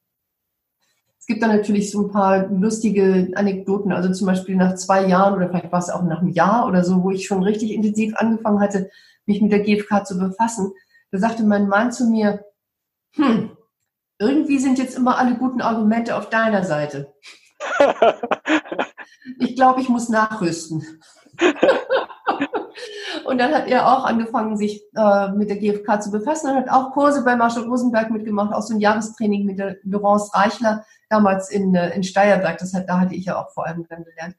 Es 1.19 1.25
gibt 1.25 1.43
da 1.43 1.47
natürlich 1.47 1.91
so 1.91 2.01
ein 2.01 2.11
paar 2.11 2.47
lustige 2.47 3.31
Anekdoten, 3.35 3.91
also 3.91 4.11
zum 4.11 4.27
Beispiel 4.27 4.55
nach 4.55 4.75
zwei 4.75 5.05
Jahren 5.05 5.35
oder 5.35 5.49
vielleicht 5.49 5.71
war 5.71 5.79
es 5.79 5.89
auch 5.89 6.03
nach 6.03 6.21
einem 6.21 6.31
Jahr 6.31 6.67
oder 6.67 6.83
so, 6.83 7.03
wo 7.03 7.11
ich 7.11 7.27
schon 7.27 7.43
richtig 7.43 7.71
intensiv 7.71 8.15
angefangen 8.15 8.59
hatte, 8.59 8.89
mich 9.25 9.41
mit 9.41 9.51
der 9.51 9.59
GfK 9.59 10.03
zu 10.03 10.17
befassen. 10.17 10.73
Da 11.11 11.19
sagte 11.19 11.43
mein 11.43 11.67
Mann 11.67 11.91
zu 11.91 12.05
mir, 12.05 12.45
hm, 13.15 13.51
irgendwie 14.21 14.59
sind 14.59 14.77
jetzt 14.77 14.95
immer 14.95 15.17
alle 15.17 15.35
guten 15.35 15.61
Argumente 15.61 16.15
auf 16.15 16.29
deiner 16.29 16.63
Seite. 16.63 17.11
ich 19.39 19.55
glaube, 19.55 19.81
ich 19.81 19.89
muss 19.89 20.09
nachrüsten. 20.09 20.85
und 23.25 23.39
dann 23.39 23.53
hat 23.53 23.67
er 23.67 23.87
auch 23.87 24.05
angefangen, 24.05 24.57
sich 24.57 24.83
äh, 24.95 25.29
mit 25.29 25.49
der 25.49 25.57
GfK 25.57 26.01
zu 26.01 26.11
befassen 26.11 26.51
und 26.51 26.57
hat 26.57 26.69
auch 26.69 26.91
Kurse 26.91 27.23
bei 27.23 27.35
Marshall 27.35 27.63
Rosenberg 27.63 28.11
mitgemacht, 28.11 28.53
auch 28.53 28.61
so 28.61 28.75
ein 28.75 28.79
Jahrestraining 28.79 29.43
mit 29.43 29.57
der 29.57 29.77
Laurence 29.83 30.31
Reichler, 30.35 30.85
damals 31.09 31.49
in, 31.49 31.73
äh, 31.73 31.89
in 31.95 32.03
Steierberg. 32.03 32.59
Das 32.59 32.75
hat, 32.75 32.87
da 32.87 32.99
hatte 32.99 33.15
ich 33.15 33.25
ja 33.25 33.41
auch 33.41 33.51
vor 33.51 33.65
allem 33.65 33.87
dann 33.89 34.03
gelernt. 34.03 34.35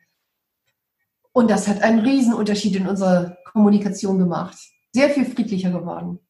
Und 1.32 1.50
das 1.50 1.66
hat 1.66 1.82
einen 1.82 2.00
Riesenunterschied 2.00 2.76
in 2.76 2.86
unserer 2.86 3.36
Kommunikation 3.50 4.18
gemacht. 4.18 4.56
Sehr 4.92 5.10
viel 5.10 5.24
friedlicher 5.24 5.70
geworden. 5.70 6.20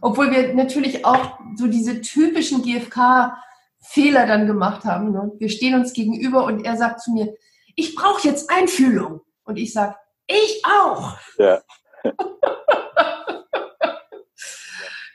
Obwohl 0.00 0.30
wir 0.30 0.54
natürlich 0.54 1.04
auch 1.04 1.38
so 1.56 1.66
diese 1.66 2.00
typischen 2.00 2.62
GfK-Fehler 2.62 4.26
dann 4.26 4.46
gemacht 4.46 4.84
haben. 4.84 5.12
Ne? 5.12 5.32
Wir 5.38 5.48
stehen 5.48 5.74
uns 5.74 5.92
gegenüber 5.92 6.44
und 6.44 6.64
er 6.64 6.76
sagt 6.76 7.00
zu 7.00 7.12
mir, 7.12 7.34
ich 7.74 7.94
brauche 7.94 8.26
jetzt 8.26 8.50
Einfühlung. 8.50 9.20
Und 9.44 9.56
ich 9.56 9.72
sage, 9.72 9.94
ich 10.26 10.62
auch. 10.64 11.16
Ja. 11.38 11.62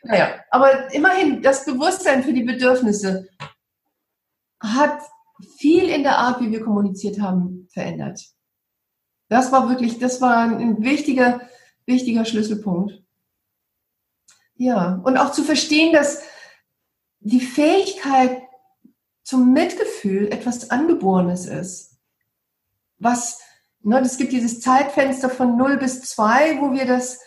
naja, 0.03 0.35
aber 0.49 0.93
immerhin, 0.93 1.41
das 1.41 1.65
Bewusstsein 1.65 2.23
für 2.23 2.33
die 2.33 2.43
Bedürfnisse 2.43 3.27
hat 4.59 4.99
viel 5.57 5.89
in 5.89 6.03
der 6.03 6.17
Art, 6.17 6.39
wie 6.39 6.51
wir 6.51 6.63
kommuniziert 6.63 7.19
haben, 7.19 7.67
verändert. 7.71 8.21
Das 9.27 9.51
war 9.51 9.69
wirklich, 9.69 9.99
das 9.99 10.21
war 10.21 10.37
ein 10.37 10.83
wichtiger, 10.83 11.41
wichtiger 11.85 12.25
Schlüsselpunkt. 12.25 13.01
Ja, 14.61 15.01
und 15.03 15.17
auch 15.17 15.31
zu 15.31 15.43
verstehen, 15.43 15.91
dass 15.91 16.21
die 17.19 17.39
Fähigkeit 17.39 18.43
zum 19.23 19.53
Mitgefühl 19.53 20.27
etwas 20.27 20.69
Angeborenes 20.69 21.47
ist. 21.47 21.97
Was, 22.99 23.39
ne, 23.81 23.99
es 24.01 24.17
gibt 24.17 24.31
dieses 24.31 24.61
Zeitfenster 24.61 25.31
von 25.31 25.57
0 25.57 25.77
bis 25.77 26.03
2, 26.03 26.61
wo 26.61 26.73
wir 26.73 26.85
das 26.85 27.19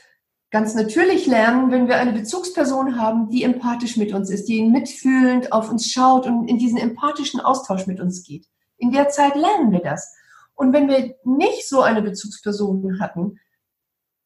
ganz 0.53 0.77
natürlich 0.77 1.27
lernen, 1.27 1.73
wenn 1.73 1.89
wir 1.89 1.97
eine 1.97 2.13
Bezugsperson 2.13 3.01
haben, 3.01 3.31
die 3.31 3.43
empathisch 3.43 3.97
mit 3.97 4.15
uns 4.15 4.31
ist, 4.31 4.45
die 4.45 4.63
mitfühlend 4.63 5.53
auf 5.53 5.73
uns 5.73 5.91
schaut 5.91 6.27
und 6.27 6.47
in 6.47 6.59
diesen 6.59 6.79
empathischen 6.79 7.41
Austausch 7.41 7.89
mit 7.89 7.99
uns 7.99 8.23
geht. 8.23 8.47
In 8.77 8.93
der 8.93 9.09
Zeit 9.09 9.35
lernen 9.35 9.73
wir 9.73 9.81
das. 9.81 10.15
Und 10.55 10.73
wenn 10.73 10.89
wir 10.89 11.17
nicht 11.25 11.69
so 11.69 11.83
eine 11.83 12.01
Bezugsperson 12.01 13.01
hatten, 13.01 13.41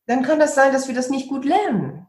dann 0.05 0.23
kann 0.23 0.39
das 0.39 0.55
sein, 0.55 0.75
dass 0.75 0.89
wir 0.89 0.95
das 0.95 1.09
nicht 1.09 1.31
gut 1.31 1.47
lernen. 1.47 2.08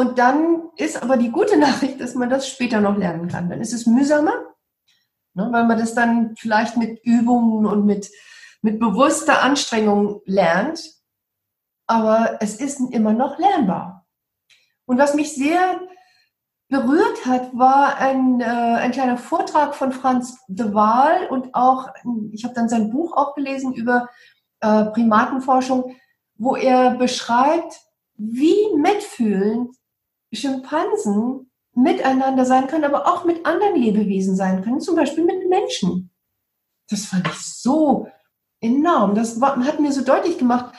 Und 0.00 0.18
dann 0.18 0.70
ist 0.76 1.02
aber 1.02 1.16
die 1.16 1.30
gute 1.30 1.58
Nachricht, 1.66 2.00
dass 2.00 2.14
man 2.14 2.30
das 2.30 2.48
später 2.48 2.80
noch 2.80 2.96
lernen 2.96 3.28
kann. 3.28 3.50
Dann 3.50 3.60
ist 3.60 3.72
es 3.72 3.86
mühsamer, 3.86 4.32
ne, 5.34 5.48
weil 5.50 5.64
man 5.64 5.78
das 5.78 5.94
dann 5.94 6.34
vielleicht 6.36 6.76
mit 6.76 7.04
Übungen 7.04 7.66
und 7.66 7.84
mit, 7.86 8.10
mit 8.62 8.80
bewusster 8.80 9.42
Anstrengung 9.42 10.22
lernt 10.24 11.00
aber 11.90 12.36
es 12.38 12.54
ist 12.54 12.78
immer 12.92 13.12
noch 13.12 13.36
lernbar. 13.36 14.06
Und 14.86 14.98
was 14.98 15.14
mich 15.14 15.34
sehr 15.34 15.80
berührt 16.68 17.26
hat, 17.26 17.50
war 17.58 17.96
ein, 17.96 18.40
äh, 18.40 18.44
ein 18.44 18.92
kleiner 18.92 19.18
Vortrag 19.18 19.74
von 19.74 19.90
Franz 19.90 20.38
de 20.46 20.72
Waal 20.72 21.26
und 21.30 21.52
auch, 21.52 21.88
ich 22.30 22.44
habe 22.44 22.54
dann 22.54 22.68
sein 22.68 22.90
Buch 22.90 23.16
auch 23.16 23.34
gelesen 23.34 23.74
über 23.74 24.08
äh, 24.60 24.84
Primatenforschung, 24.84 25.96
wo 26.36 26.54
er 26.54 26.92
beschreibt, 26.92 27.80
wie 28.14 28.72
mitfühlend 28.76 29.74
Schimpansen 30.32 31.50
miteinander 31.74 32.44
sein 32.44 32.66
können, 32.66 32.84
aber 32.84 33.06
auch 33.06 33.24
mit 33.24 33.46
anderen 33.46 33.76
Lebewesen 33.76 34.36
sein 34.36 34.62
können, 34.62 34.80
zum 34.80 34.96
Beispiel 34.96 35.24
mit 35.24 35.48
Menschen. 35.48 36.10
Das 36.88 37.06
fand 37.06 37.26
ich 37.28 37.38
so 37.38 38.08
enorm. 38.60 39.14
Das 39.14 39.40
hat 39.40 39.80
mir 39.80 39.92
so 39.92 40.02
deutlich 40.02 40.38
gemacht, 40.38 40.74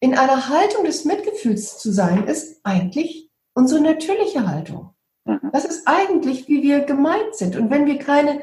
in 0.00 0.16
einer 0.16 0.48
Haltung 0.48 0.84
des 0.84 1.04
Mitgefühls 1.04 1.78
zu 1.78 1.90
sein, 1.90 2.26
ist 2.26 2.60
eigentlich 2.64 3.30
unsere 3.54 3.80
natürliche 3.80 4.46
Haltung. 4.46 4.94
Mhm. 5.24 5.50
Das 5.52 5.64
ist 5.64 5.86
eigentlich, 5.86 6.48
wie 6.48 6.62
wir 6.62 6.80
gemeint 6.80 7.34
sind. 7.34 7.56
Und 7.56 7.70
wenn 7.70 7.86
wir 7.86 7.98
keine, 7.98 8.42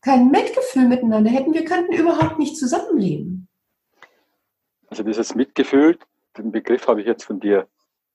kein 0.00 0.30
Mitgefühl 0.30 0.88
miteinander 0.88 1.30
hätten, 1.30 1.52
wir 1.52 1.64
könnten 1.64 1.92
überhaupt 1.92 2.38
nicht 2.38 2.56
zusammenleben. 2.56 3.48
Also 4.88 5.02
dieses 5.02 5.34
Mitgefühl, 5.34 5.98
den 6.38 6.52
Begriff 6.52 6.88
habe 6.88 7.00
ich 7.00 7.06
jetzt 7.06 7.24
von 7.24 7.40
dir 7.40 7.68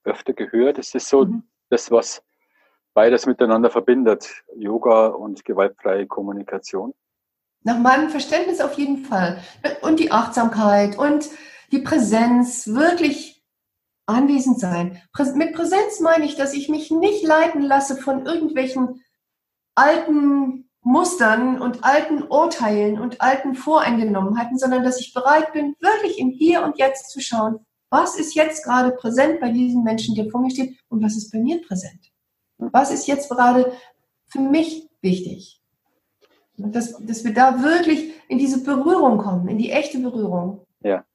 öfter 0.04 0.34
gehört. 0.34 0.78
Es 0.78 0.94
ist 0.96 1.08
so 1.08 1.26
mhm. 1.26 1.44
das, 1.70 1.92
was 1.92 2.24
beides 2.94 3.26
miteinander 3.26 3.70
verbindet, 3.70 4.44
Yoga 4.56 5.08
und 5.08 5.46
gewaltfreie 5.46 6.08
Kommunikation. 6.08 6.94
Nach 7.64 7.78
meinem 7.78 8.10
Verständnis 8.10 8.60
auf 8.60 8.74
jeden 8.74 9.06
Fall. 9.06 9.42
Und 9.82 10.00
die 10.00 10.12
Achtsamkeit 10.12 10.98
und 10.98 11.30
die 11.72 11.80
Präsenz, 11.80 12.68
wirklich 12.68 13.44
anwesend 14.08 14.60
sein. 14.60 15.02
Mit 15.36 15.54
Präsenz 15.54 16.00
meine 16.02 16.26
ich, 16.26 16.36
dass 16.36 16.54
ich 16.54 16.70
mich 16.70 16.92
nicht 16.92 17.24
leiten 17.24 17.62
lasse 17.62 17.96
von 17.96 18.26
irgendwelchen 18.26 19.04
alten 19.76 20.70
Mustern 20.82 21.62
und 21.62 21.84
alten 21.84 22.24
Urteilen 22.24 23.00
und 23.00 23.22
alten 23.22 23.54
Voreingenommenheiten, 23.56 24.58
sondern 24.58 24.84
dass 24.84 25.00
ich 25.00 25.14
bereit 25.14 25.54
bin, 25.54 25.76
wirklich 25.80 26.20
im 26.20 26.32
Hier 26.32 26.64
und 26.64 26.78
Jetzt 26.78 27.12
zu 27.12 27.22
schauen, 27.22 27.66
was 27.92 28.18
ist 28.18 28.34
jetzt 28.34 28.64
gerade 28.64 28.92
präsent 28.92 29.40
bei 29.40 29.52
diesem 29.52 29.84
Menschen, 29.84 30.16
der 30.16 30.30
vor 30.32 30.42
mir 30.42 30.50
steht, 30.50 30.76
und 30.90 31.04
was 31.04 31.16
ist 31.16 31.32
bei 31.32 31.38
mir 31.38 31.62
präsent? 31.62 32.12
Was 32.58 32.92
ist 32.92 33.06
jetzt 33.06 33.30
gerade 33.30 33.72
für 34.28 34.40
mich 34.40 34.90
wichtig? 35.02 35.62
Dass, 36.58 36.98
dass 37.00 37.24
wir 37.24 37.34
da 37.34 37.62
wirklich 37.62 38.14
in 38.28 38.40
diese 38.40 38.64
Berührung 38.64 39.20
kommen, 39.20 39.48
in 39.48 39.58
die 39.58 39.72
echte 39.72 40.00
Berührung. 40.00 40.66
Ja 40.84 41.06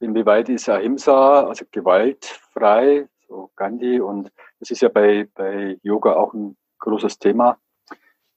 inwieweit 0.00 0.48
ist 0.48 0.68
Ahimsa, 0.68 1.46
also 1.46 1.64
gewaltfrei, 1.70 3.08
so 3.26 3.50
Gandhi, 3.56 4.00
und 4.00 4.30
das 4.60 4.70
ist 4.70 4.82
ja 4.82 4.88
bei, 4.88 5.28
bei 5.34 5.78
Yoga 5.82 6.14
auch 6.14 6.32
ein 6.34 6.56
großes 6.78 7.18
Thema, 7.18 7.58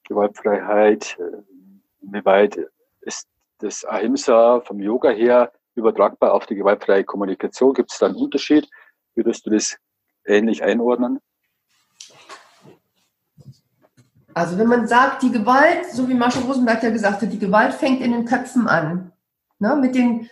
Gewaltfreiheit, 0.03 1.17
inwieweit 2.01 2.59
ist 3.01 3.27
das 3.59 3.85
Ahimsa 3.85 4.61
vom 4.61 4.79
Yoga 4.79 5.09
her 5.09 5.51
übertragbar 5.81 6.33
auf 6.33 6.45
die 6.45 6.55
gewaltfreie 6.55 7.03
Kommunikation? 7.03 7.73
Gibt 7.73 7.91
es 7.91 7.99
da 7.99 8.07
einen 8.07 8.15
Unterschied? 8.15 8.69
Würdest 9.15 9.45
du 9.45 9.49
das 9.49 9.77
ähnlich 10.25 10.63
einordnen? 10.63 11.19
Also 14.33 14.57
wenn 14.57 14.67
man 14.67 14.87
sagt, 14.87 15.23
die 15.23 15.31
Gewalt, 15.31 15.85
so 15.91 16.07
wie 16.07 16.13
Marshall 16.13 16.43
Rosenberg 16.43 16.81
ja 16.83 16.89
gesagt 16.89 17.21
hat, 17.21 17.31
die 17.31 17.39
Gewalt 17.39 17.73
fängt 17.73 18.01
in 18.01 18.11
den 18.11 18.25
Köpfen 18.25 18.67
an. 18.67 19.11
Ne, 19.59 19.75
mit 19.75 19.93
den 19.93 20.29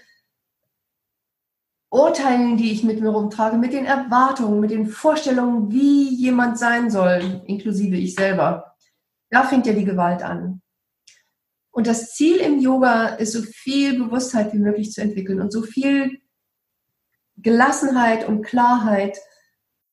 Urteilen, 1.92 2.58
die 2.58 2.72
ich 2.72 2.84
mit 2.84 3.02
mir 3.02 3.10
rumtrage, 3.10 3.58
mit 3.58 3.74
den 3.74 3.86
Erwartungen, 3.86 4.60
mit 4.60 4.72
den 4.72 4.88
Vorstellungen, 4.88 5.72
wie 5.72 6.10
jemand 6.16 6.58
sein 6.58 6.90
soll, 6.90 7.42
inklusive 7.46 7.96
ich 7.96 8.16
selber. 8.16 8.76
Da 9.30 9.44
fängt 9.44 9.66
ja 9.66 9.74
die 9.74 9.86
Gewalt 9.86 10.24
an. 10.24 10.62
Und 11.80 11.88
das 11.88 12.13
Ziel 12.13 12.42
im 12.42 12.60
Yoga 12.60 13.15
ist, 13.15 13.32
so 13.32 13.42
viel 13.42 13.98
Bewusstheit 13.98 14.52
wie 14.52 14.58
möglich 14.58 14.92
zu 14.92 15.00
entwickeln 15.00 15.39
und 15.39 15.50
so 15.50 15.62
viel 15.62 16.20
Gelassenheit 17.38 18.27
und 18.27 18.42
Klarheit 18.42 19.17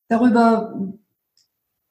darüber, 0.09 0.77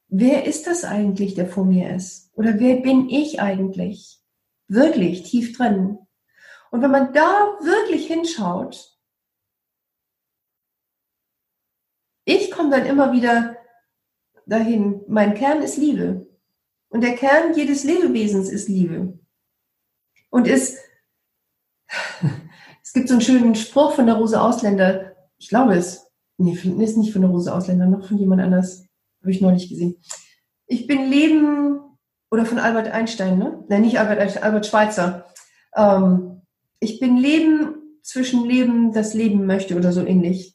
wer 0.09 0.45
ist 0.45 0.67
das 0.67 0.85
eigentlich, 0.85 1.33
der 1.33 1.49
vor 1.49 1.65
mir 1.65 1.97
ist? 1.97 2.31
Oder 2.35 2.61
wer 2.61 2.77
bin 2.83 3.09
ich 3.09 3.41
eigentlich? 3.41 4.21
Wirklich 4.69 5.23
tief 5.23 5.57
drin. 5.57 5.97
Und 6.71 6.83
wenn 6.83 6.91
man 6.91 7.15
da 7.15 7.57
wirklich 7.63 8.07
hinschaut, 8.07 8.99
ich 12.27 12.51
komme 12.51 12.69
dann 12.69 12.85
immer 12.85 13.15
wieder 13.15 13.57
dahin, 14.45 15.01
mein 15.09 15.33
Kern 15.33 15.63
ist 15.63 15.79
Liebe. 15.79 16.27
Und 16.91 17.01
der 17.01 17.15
Kern 17.15 17.55
jedes 17.55 17.83
Lebewesens 17.83 18.51
ist 18.51 18.69
Liebe. 18.69 19.19
Und 20.37 20.47
ist, 20.47 20.77
es 22.83 22.93
gibt 22.93 23.09
so 23.09 23.15
einen 23.15 23.23
schönen 23.23 23.55
Spruch 23.55 23.93
von 23.93 24.05
der 24.05 24.17
Rose 24.17 24.39
Ausländer, 24.39 25.17
ich 25.39 25.49
glaube 25.49 25.75
es, 25.75 26.13
nee, 26.37 26.53
ist 26.53 26.99
nicht 26.99 27.15
von 27.15 27.23
der 27.23 27.31
Rose 27.31 27.55
Ausländer, 27.55 27.87
noch 27.87 28.07
von 28.07 28.19
jemand 28.19 28.43
anders, 28.43 28.87
habe 29.23 29.31
ich 29.31 29.41
neulich 29.41 29.71
gesehen. 29.71 29.97
Ich 30.67 30.87
bin 30.87 31.09
Leben, 31.09 31.81
oder 32.31 32.45
von 32.45 32.59
Albert 32.59 32.89
Einstein, 32.89 33.39
ne? 33.39 33.65
Nein, 33.71 33.81
nicht 33.81 33.99
Albert 33.99 34.19
Einstein, 34.19 34.43
Albert 34.43 34.67
Schweitzer. 34.67 35.25
Ähm, 35.75 36.43
ich 36.81 37.01
bin 37.01 37.17
Leben 37.17 37.99
zwischen 38.03 38.45
Leben, 38.45 38.93
das 38.93 39.15
Leben 39.15 39.47
möchte 39.47 39.75
oder 39.75 39.91
so 39.91 40.05
ähnlich. 40.05 40.55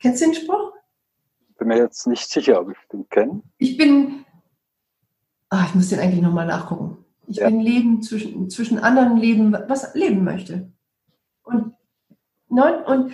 Kennst 0.00 0.22
du 0.22 0.24
den 0.24 0.34
Spruch? 0.34 0.72
Bin 1.56 1.68
mir 1.68 1.78
jetzt 1.78 2.08
nicht 2.08 2.28
sicher, 2.28 2.60
ob 2.60 2.72
ich 2.72 2.78
den 2.92 3.08
kenne. 3.08 3.42
Ich 3.58 3.76
bin, 3.76 4.24
ah, 5.50 5.66
ich 5.68 5.76
muss 5.76 5.88
den 5.88 6.00
eigentlich 6.00 6.20
nochmal 6.20 6.46
nachgucken. 6.46 7.04
Ich 7.28 7.36
Ja. 7.36 7.48
bin 7.48 7.60
Leben 7.60 8.02
zwischen, 8.02 8.48
zwischen 8.48 8.78
anderen 8.78 9.16
Leben, 9.16 9.52
was 9.52 9.94
leben 9.94 10.24
möchte. 10.24 10.72
Und, 11.42 11.74
ne, 12.48 12.84
und 12.86 13.12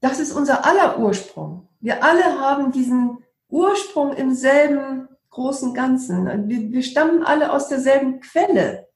das 0.00 0.20
ist 0.20 0.32
unser 0.32 0.64
aller 0.64 0.98
Ursprung. 0.98 1.68
Wir 1.80 2.04
alle 2.04 2.38
haben 2.40 2.70
diesen 2.70 3.18
Ursprung 3.48 4.12
im 4.14 4.34
selben 4.34 5.08
großen 5.30 5.74
Ganzen. 5.74 6.48
Wir, 6.48 6.70
wir 6.70 6.82
stammen 6.82 7.24
alle 7.24 7.52
aus 7.52 7.68
derselben 7.68 8.20
Quelle. 8.20 8.88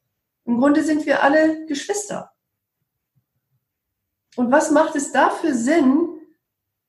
Im 0.45 0.59
Grunde 0.59 0.82
sind 0.84 1.05
wir 1.05 1.22
alle 1.22 1.66
Geschwister. 1.66 2.30
Und 4.36 4.53
was 4.53 4.70
macht 4.70 4.95
es 4.95 5.11
da 5.11 5.30
für 5.30 5.53
Sinn, 5.53 6.11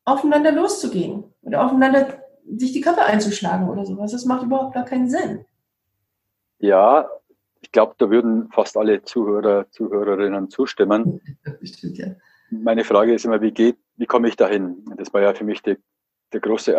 aufeinander 0.05 0.51
loszugehen 0.51 1.33
oder 1.41 1.65
aufeinander 1.65 2.23
sich 2.57 2.73
die 2.73 2.81
Köpfe 2.81 3.01
einzuschlagen 3.03 3.67
oder 3.69 3.85
sowas? 3.85 4.11
Das 4.11 4.25
macht 4.25 4.43
überhaupt 4.43 4.75
gar 4.75 4.85
keinen 4.85 5.09
Sinn. 5.09 5.45
Ja, 6.59 7.09
ich 7.61 7.71
glaube, 7.71 7.95
da 7.97 8.09
würden 8.09 8.49
fast 8.51 8.77
alle 8.77 9.01
Zuhörer, 9.03 9.69
Zuhörerinnen 9.71 10.49
zustimmen. 10.49 11.21
Bestimmt, 11.59 11.97
ja. 11.97 12.07
Meine 12.51 12.83
Frage 12.83 13.13
ist 13.13 13.25
immer, 13.25 13.41
wie 13.41 13.51
geht, 13.51 13.77
wie 13.97 14.05
komme 14.07 14.27
ich 14.27 14.35
dahin? 14.35 14.83
Das 14.97 15.13
war 15.13 15.21
ja 15.21 15.33
für 15.33 15.43
mich 15.43 15.61
die, 15.61 15.77
der 16.33 16.39
große 16.39 16.75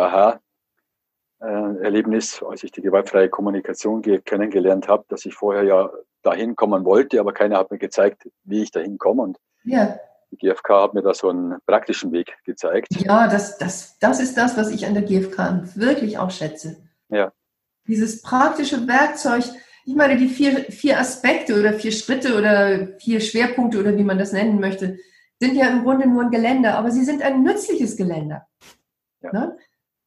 Aha-Erlebnis, 1.39 2.41
als 2.43 2.63
ich 2.63 2.71
die 2.71 2.81
gewaltfreie 2.81 3.29
Kommunikation 3.29 4.01
ge- 4.01 4.19
kennengelernt 4.21 4.87
habe, 4.87 5.05
dass 5.07 5.25
ich 5.25 5.33
vorher 5.35 5.63
ja 5.63 5.89
dahin 6.23 6.55
kommen 6.55 6.83
wollte, 6.85 7.19
aber 7.19 7.33
keiner 7.33 7.57
hat 7.57 7.71
mir 7.71 7.77
gezeigt, 7.79 8.29
wie 8.43 8.61
ich 8.63 8.71
dahin 8.71 8.97
komme. 8.97 9.23
Und 9.23 9.37
Ja, 9.63 9.97
die 10.31 10.37
GfK 10.37 10.69
hat 10.83 10.93
mir 10.93 11.01
da 11.01 11.13
so 11.13 11.29
einen 11.29 11.57
praktischen 11.65 12.11
Weg 12.11 12.37
gezeigt. 12.45 12.89
ja 13.01 13.27
das, 13.27 13.57
das, 13.57 13.97
das 13.99 14.19
ist 14.19 14.37
das, 14.37 14.55
was 14.57 14.69
ich 14.71 14.85
an 14.85 14.93
der 14.93 15.03
GfK 15.03 15.63
wirklich 15.75 16.17
auch 16.17 16.31
schätze. 16.31 16.77
Ja. 17.09 17.31
Dieses 17.87 18.21
praktische 18.21 18.87
Werkzeug, 18.87 19.43
ich 19.85 19.95
meine, 19.95 20.17
die 20.17 20.27
vier, 20.27 20.65
vier 20.71 20.99
Aspekte 20.99 21.59
oder 21.59 21.73
vier 21.73 21.91
Schritte 21.91 22.37
oder 22.37 22.87
vier 22.99 23.19
Schwerpunkte 23.19 23.79
oder 23.79 23.97
wie 23.97 24.03
man 24.03 24.17
das 24.17 24.31
nennen 24.31 24.59
möchte, 24.59 24.97
sind 25.39 25.55
ja 25.55 25.67
im 25.67 25.83
Grunde 25.83 26.07
nur 26.07 26.23
ein 26.23 26.31
Geländer, 26.31 26.77
aber 26.77 26.91
sie 26.91 27.03
sind 27.03 27.21
ein 27.23 27.41
nützliches 27.41 27.97
Geländer. 27.97 28.47
Ja. 29.21 29.31
Ne? 29.33 29.57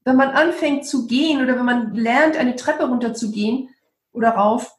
Wenn 0.05 0.16
man 0.16 0.31
anfängt 0.31 0.87
zu 0.87 1.07
gehen 1.07 1.43
oder 1.43 1.57
wenn 1.57 1.64
man 1.64 1.95
lernt, 1.95 2.37
eine 2.37 2.57
Treppe 2.57 2.85
runterzugehen 2.85 3.70
oder 4.12 4.31
rauf, 4.31 4.77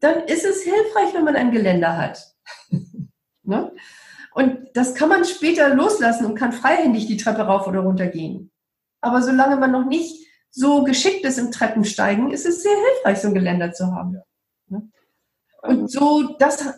dann 0.00 0.24
ist 0.24 0.44
es 0.44 0.62
hilfreich, 0.62 1.14
wenn 1.14 1.24
man 1.24 1.36
ein 1.36 1.52
Geländer 1.52 1.96
hat. 1.96 2.34
ne? 3.44 3.72
Und 4.34 4.70
das 4.74 4.94
kann 4.94 5.08
man 5.08 5.24
später 5.24 5.74
loslassen 5.74 6.24
und 6.26 6.34
kann 6.34 6.52
freihändig 6.52 7.06
die 7.06 7.18
Treppe 7.18 7.42
rauf 7.42 7.66
oder 7.66 7.80
runter 7.80 8.06
gehen. 8.06 8.50
Aber 9.00 9.22
solange 9.22 9.56
man 9.56 9.70
noch 9.70 9.84
nicht 9.84 10.26
so 10.50 10.84
geschickt 10.84 11.24
ist 11.24 11.38
im 11.38 11.50
Treppensteigen, 11.50 12.30
ist 12.30 12.46
es 12.46 12.62
sehr 12.62 12.76
hilfreich, 12.76 13.20
so 13.20 13.28
ein 13.28 13.34
Geländer 13.34 13.72
zu 13.72 13.86
haben. 13.86 14.16
Ähm, 14.16 14.22
Und 15.62 15.90
so, 15.90 16.34
das 16.38 16.74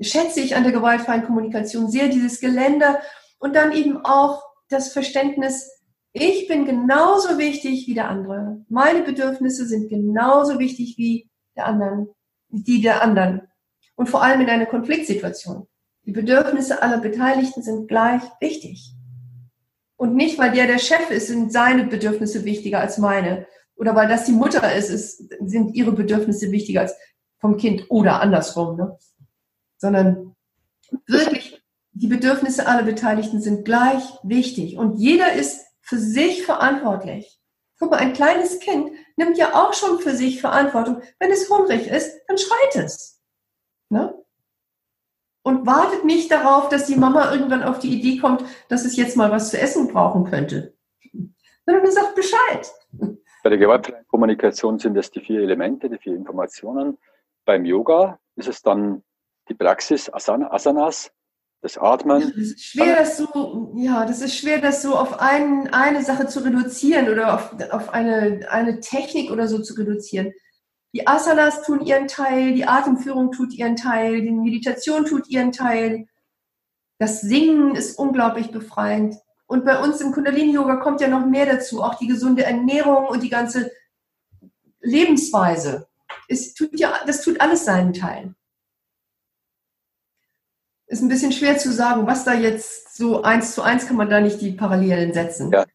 schätze 0.00 0.40
ich 0.40 0.56
an 0.56 0.62
der 0.62 0.72
gewaltfreien 0.72 1.24
Kommunikation 1.24 1.90
sehr, 1.90 2.08
dieses 2.08 2.40
Geländer 2.40 3.00
und 3.38 3.56
dann 3.56 3.72
eben 3.72 3.98
auch 4.04 4.42
das 4.68 4.92
Verständnis, 4.92 5.70
ich 6.12 6.48
bin 6.48 6.64
genauso 6.64 7.38
wichtig 7.38 7.86
wie 7.86 7.94
der 7.94 8.08
andere. 8.08 8.64
Meine 8.68 9.02
Bedürfnisse 9.02 9.66
sind 9.66 9.88
genauso 9.88 10.58
wichtig 10.58 10.96
wie 10.96 11.28
der 11.56 11.66
anderen, 11.66 12.08
die 12.48 12.80
der 12.80 13.02
anderen. 13.02 13.42
Und 13.96 14.08
vor 14.08 14.22
allem 14.22 14.40
in 14.40 14.48
einer 14.48 14.66
Konfliktsituation. 14.66 15.66
Die 16.04 16.12
Bedürfnisse 16.12 16.82
aller 16.82 16.98
Beteiligten 16.98 17.62
sind 17.62 17.88
gleich 17.88 18.22
wichtig. 18.40 18.94
Und 19.96 20.14
nicht, 20.14 20.38
weil 20.38 20.52
der 20.52 20.66
der 20.66 20.78
Chef 20.78 21.10
ist, 21.10 21.26
sind 21.26 21.52
seine 21.52 21.84
Bedürfnisse 21.84 22.44
wichtiger 22.44 22.80
als 22.80 22.98
meine. 22.98 23.46
Oder 23.76 23.94
weil 23.94 24.08
das 24.08 24.24
die 24.24 24.32
Mutter 24.32 24.74
ist, 24.74 24.90
ist 24.90 25.34
sind 25.40 25.74
ihre 25.74 25.92
Bedürfnisse 25.92 26.50
wichtiger 26.50 26.82
als 26.82 26.96
vom 27.38 27.56
Kind 27.56 27.86
oder 27.88 28.20
andersrum. 28.20 28.76
Ne? 28.76 28.98
Sondern 29.76 30.34
wirklich, 31.06 31.62
die 31.92 32.06
Bedürfnisse 32.06 32.66
aller 32.66 32.82
Beteiligten 32.82 33.40
sind 33.40 33.64
gleich 33.64 34.02
wichtig. 34.22 34.76
Und 34.76 34.98
jeder 34.98 35.32
ist 35.32 35.66
für 35.80 35.98
sich 35.98 36.44
verantwortlich. 36.44 37.40
Guck 37.78 37.92
mal, 37.92 37.98
ein 37.98 38.12
kleines 38.12 38.58
Kind 38.58 38.90
nimmt 39.16 39.38
ja 39.38 39.54
auch 39.54 39.72
schon 39.72 40.00
für 40.00 40.14
sich 40.14 40.40
Verantwortung. 40.40 41.00
Wenn 41.18 41.30
es 41.30 41.48
hungrig 41.48 41.86
ist, 41.86 42.20
dann 42.26 42.38
schreit 42.38 42.76
es. 42.84 43.22
Ne? 43.88 44.14
Und 45.42 45.66
wartet 45.66 46.04
nicht 46.04 46.30
darauf, 46.30 46.68
dass 46.68 46.86
die 46.86 46.96
Mama 46.96 47.32
irgendwann 47.32 47.62
auf 47.62 47.78
die 47.78 47.96
Idee 47.96 48.18
kommt, 48.18 48.44
dass 48.68 48.84
es 48.84 48.96
jetzt 48.96 49.16
mal 49.16 49.30
was 49.30 49.50
zu 49.50 49.58
essen 49.58 49.88
brauchen 49.88 50.24
könnte. 50.24 50.74
Sondern 51.64 51.84
man 51.84 51.92
sagt 51.92 52.14
Bescheid. 52.16 52.70
Bei 53.42 53.50
der 53.50 53.58
gewaltfreien 53.58 54.06
Kommunikation 54.08 54.78
sind 54.78 54.96
es 54.96 55.10
die 55.10 55.20
vier 55.20 55.40
Elemente, 55.40 55.88
die 55.88 55.98
vier 55.98 56.16
Informationen. 56.16 56.98
Beim 57.48 57.64
Yoga 57.64 58.20
ist 58.36 58.46
es 58.46 58.60
dann 58.60 59.02
die 59.48 59.54
Praxis 59.54 60.12
Asana, 60.12 60.52
Asanas, 60.52 61.10
das 61.62 61.78
Atmen. 61.78 62.20
Das 62.20 62.36
ist 62.36 62.62
schwer, 62.62 62.96
das 62.96 63.16
so, 63.16 63.72
ja, 63.74 64.04
das 64.04 64.20
ist 64.20 64.36
schwer, 64.36 64.60
das 64.60 64.82
so 64.82 64.94
auf 64.94 65.18
ein, 65.18 65.72
eine 65.72 66.04
Sache 66.04 66.26
zu 66.26 66.44
reduzieren 66.44 67.08
oder 67.08 67.34
auf, 67.34 67.54
auf 67.70 67.88
eine, 67.88 68.46
eine 68.50 68.80
Technik 68.80 69.30
oder 69.30 69.48
so 69.48 69.62
zu 69.62 69.72
reduzieren. 69.78 70.34
Die 70.92 71.06
Asanas 71.06 71.62
tun 71.62 71.80
ihren 71.80 72.06
Teil, 72.06 72.52
die 72.52 72.66
Atemführung 72.66 73.32
tut 73.32 73.54
ihren 73.54 73.76
Teil, 73.76 74.20
die 74.20 74.30
Meditation 74.30 75.06
tut 75.06 75.26
ihren 75.30 75.50
Teil. 75.50 76.06
Das 76.98 77.22
Singen 77.22 77.74
ist 77.76 77.98
unglaublich 77.98 78.50
befreiend. 78.50 79.14
Und 79.46 79.64
bei 79.64 79.82
uns 79.82 80.02
im 80.02 80.12
Kundalini-Yoga 80.12 80.76
kommt 80.76 81.00
ja 81.00 81.08
noch 81.08 81.24
mehr 81.24 81.46
dazu, 81.46 81.82
auch 81.82 81.94
die 81.94 82.08
gesunde 82.08 82.44
Ernährung 82.44 83.06
und 83.06 83.22
die 83.22 83.30
ganze 83.30 83.70
Lebensweise. 84.80 85.88
Es 86.28 86.54
tut 86.54 86.78
ja, 86.78 87.00
das 87.06 87.22
tut 87.22 87.40
alles 87.40 87.64
seinen 87.64 87.92
Teil. 87.92 88.34
Ist 90.86 91.02
ein 91.02 91.08
bisschen 91.08 91.32
schwer 91.32 91.58
zu 91.58 91.72
sagen, 91.72 92.06
was 92.06 92.24
da 92.24 92.34
jetzt 92.34 92.96
so 92.96 93.22
eins 93.22 93.54
zu 93.54 93.62
eins 93.62 93.86
kann 93.86 93.96
man 93.96 94.08
da 94.08 94.20
nicht 94.20 94.40
die 94.40 94.52
Parallelen 94.52 95.12
setzen. 95.12 95.50
Ja. 95.50 95.66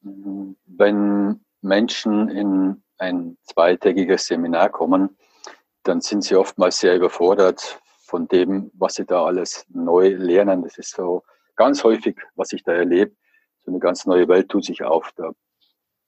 Wenn 0.00 1.44
Menschen 1.60 2.28
in 2.28 2.82
ein 2.98 3.36
zweitägiges 3.42 4.26
Seminar 4.26 4.70
kommen, 4.70 5.16
dann 5.84 6.00
sind 6.00 6.22
sie 6.24 6.36
oftmals 6.36 6.78
sehr 6.78 6.96
überfordert 6.96 7.80
von 8.04 8.28
dem, 8.28 8.70
was 8.74 8.94
sie 8.94 9.04
da 9.04 9.24
alles 9.24 9.64
neu 9.68 10.08
lernen. 10.08 10.62
Das 10.62 10.78
ist 10.78 10.94
so 10.94 11.22
ganz 11.56 11.84
häufig, 11.84 12.16
was 12.34 12.52
ich 12.52 12.62
da 12.62 12.72
erlebe. 12.72 13.14
So 13.64 13.70
eine 13.70 13.80
ganz 13.80 14.06
neue 14.06 14.28
Welt 14.28 14.48
tut 14.48 14.64
sich 14.64 14.82
auf. 14.82 15.12
Da 15.16 15.32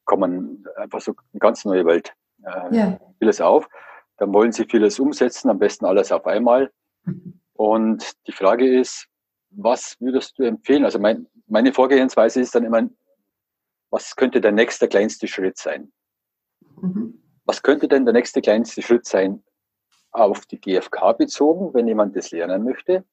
kommen 0.05 0.67
einfach 0.77 1.01
so 1.01 1.15
eine 1.33 1.41
ganz 1.41 1.65
neue 1.65 1.87
Welt. 1.87 2.15
Äh, 2.45 2.77
Ja. 2.77 3.01
Vieles 3.19 3.41
auf. 3.41 3.69
Dann 4.17 4.33
wollen 4.33 4.53
sie 4.53 4.65
vieles 4.65 4.99
umsetzen, 4.99 5.51
am 5.51 5.59
besten 5.59 5.85
alles 5.87 6.13
auf 6.13 6.27
einmal. 6.27 6.71
Und 7.55 8.13
die 8.27 8.33
Frage 8.33 8.79
ist, 8.81 9.07
was 9.51 9.97
würdest 10.01 10.39
du 10.39 10.43
empfehlen? 10.45 10.85
Also 10.85 10.99
mein, 10.99 11.27
meine 11.47 11.73
Vorgehensweise 11.73 12.41
ist 12.41 12.55
dann 12.55 12.65
immer, 12.65 12.89
was 13.91 14.17
könnte 14.17 14.41
der 14.41 14.53
nächste 14.53 14.89
kleinste 14.89 15.27
Schritt 15.29 15.57
sein? 15.59 15.93
Mhm. 16.81 17.21
Was 17.45 17.63
könnte 17.63 17.89
denn 17.89 18.05
der 18.05 18.15
nächste 18.15 18.41
kleinste 18.41 18.83
Schritt 18.83 19.07
sein 19.07 19.43
auf 20.11 20.47
die 20.47 20.61
GfK 20.61 21.13
bezogen, 21.13 21.75
wenn 21.75 21.87
jemand 21.87 22.17
das 22.17 22.31
lernen 22.31 22.65
möchte? 22.65 23.05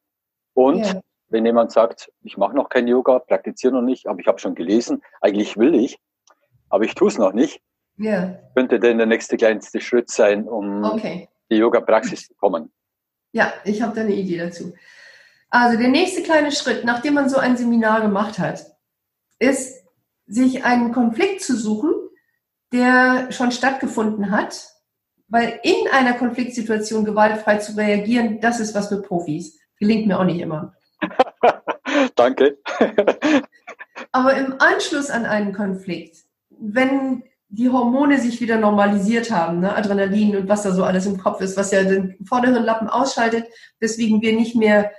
Und 0.54 0.86
Ja. 0.86 1.02
wenn 1.30 1.46
jemand 1.46 1.72
sagt, 1.72 2.12
ich 2.22 2.38
mache 2.38 2.56
noch 2.56 2.70
kein 2.70 2.88
Yoga, 2.88 3.20
praktiziere 3.20 3.74
noch 3.74 3.82
nicht, 3.82 4.08
aber 4.08 4.20
ich 4.20 4.28
habe 4.28 4.40
schon 4.40 4.56
gelesen, 4.56 5.02
eigentlich 5.22 5.58
will 5.58 5.76
ich, 5.76 6.00
aber 6.70 6.84
ich 6.86 6.96
tue 6.96 7.08
es 7.10 7.18
noch 7.18 7.34
nicht, 7.34 7.62
Ja, 8.02 8.40
könnte 8.56 8.80
denn 8.80 8.98
der 8.98 9.06
nächste 9.06 9.38
kleinste 9.38 9.80
Schritt 9.80 10.10
sein, 10.10 10.48
um 10.48 10.84
okay. 10.84 11.30
die 11.52 11.58
Yoga-Praxis 11.58 12.28
zu 12.28 12.34
kommen? 12.34 12.72
Ja, 13.32 13.54
ich 13.64 13.82
habe 13.82 13.94
da 13.94 14.02
eine 14.02 14.16
Idee 14.16 14.40
dazu. 14.40 14.74
Also 15.52 15.78
der 15.78 15.90
nächste 15.90 16.24
kleine 16.24 16.52
Schritt, 16.52 16.84
nachdem 16.84 17.14
man 17.14 17.30
so 17.30 17.38
ein 17.38 17.58
Seminar 17.58 18.02
gemacht 18.02 18.40
hat, 18.40 18.66
ist, 19.38 19.86
sich 20.26 20.64
einen 20.64 20.94
Konflikt 20.94 21.42
zu 21.42 21.56
suchen, 21.56 21.92
der 22.72 23.32
schon 23.32 23.52
stattgefunden 23.52 24.32
hat, 24.32 24.68
weil 25.28 25.60
in 25.62 25.88
einer 25.92 26.14
Konfliktsituation 26.14 27.06
gewaltfrei 27.06 27.58
zu 27.58 27.78
reagieren, 27.78 28.42
das 28.42 28.60
ist 28.60 28.74
was 28.74 28.90
für 28.90 29.02
Profis. 29.02 29.60
Gelingt 29.78 30.08
mir 30.08 30.20
auch 30.20 30.26
nicht 30.26 30.40
immer. 30.40 30.74
Danke. 32.16 32.58
Aber 34.12 34.34
im 34.36 34.56
Anschluss 34.60 35.10
an 35.10 35.26
einen 35.26 35.54
Konflikt, 35.54 36.18
wenn 36.50 37.24
die 37.54 37.70
Hormone 37.70 38.20
sich 38.20 38.40
wieder 38.40 38.58
normalisiert 38.58 39.30
haben, 39.30 39.60
ne, 39.60 39.76
Adrenalin 39.76 40.36
und 40.38 40.48
was 40.50 40.64
da 40.64 40.72
so 40.72 40.84
alles 40.86 41.06
im 41.06 41.18
Kopf 41.18 41.42
ist, 41.42 41.58
was 41.58 41.72
ja 41.72 41.84
den 41.84 42.16
vorderen 42.26 42.64
Lappen 42.64 42.88
ausschaltet, 42.88 43.46
weswegen 43.80 44.22
wir 44.22 44.34
nicht 44.34 44.56
mehr 44.56 44.92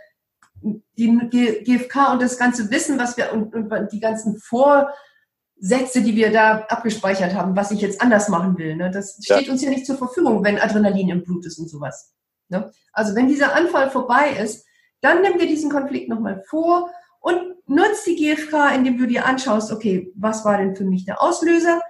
die 0.62 1.18
GfK 1.64 2.12
und 2.12 2.22
das 2.22 2.38
ganze 2.38 2.70
Wissen, 2.70 2.98
was 2.98 3.16
wir 3.16 3.32
und, 3.32 3.55
und 3.55 3.92
die 3.92 4.00
ganzen 4.00 4.38
Vorsätze, 4.38 6.03
die 6.03 6.14
wir 6.14 6.30
da 6.30 6.66
abgespeichert 6.68 7.34
haben, 7.34 7.57
was 7.57 7.70
ich 7.70 7.80
jetzt 7.80 8.00
anders 8.03 8.28
machen 8.28 8.59
will, 8.59 8.76
ne, 8.76 8.90
das 8.90 9.18
Ja. 9.26 9.36
steht 9.36 9.48
uns 9.48 9.62
ja 9.62 9.70
nicht 9.70 9.86
zur 9.86 9.96
Verfügung, 9.96 10.44
wenn 10.44 10.59
Adrenalin 10.61 11.09
im 11.09 11.24
Blut 11.24 11.46
ist 11.46 11.59
und 11.59 11.68
sowas. 11.68 12.12
Ne? 12.48 12.70
Also 12.92 13.14
wenn 13.14 13.28
dieser 13.28 13.55
Anfall 13.55 13.90
vorbei 13.90 14.36
ist, 14.42 14.66
dann 15.00 15.22
nimm 15.22 15.38
dir 15.38 15.46
diesen 15.46 15.70
Konflikt 15.70 16.09
nochmal 16.09 16.42
vor 16.46 16.90
Und 17.24 17.38
nutzt 17.66 18.05
die 18.07 18.16
GFK, 18.16 18.74
indem 18.74 18.98
du 18.98 19.07
dir 19.07 19.24
anschaust, 19.24 19.70
okay, 19.72 20.12
was 20.16 20.44
war 20.44 20.59
denn 20.59 20.74
für 20.74 20.84
mich 20.84 21.05
der 21.05 21.22
Auslöser? 21.22 21.80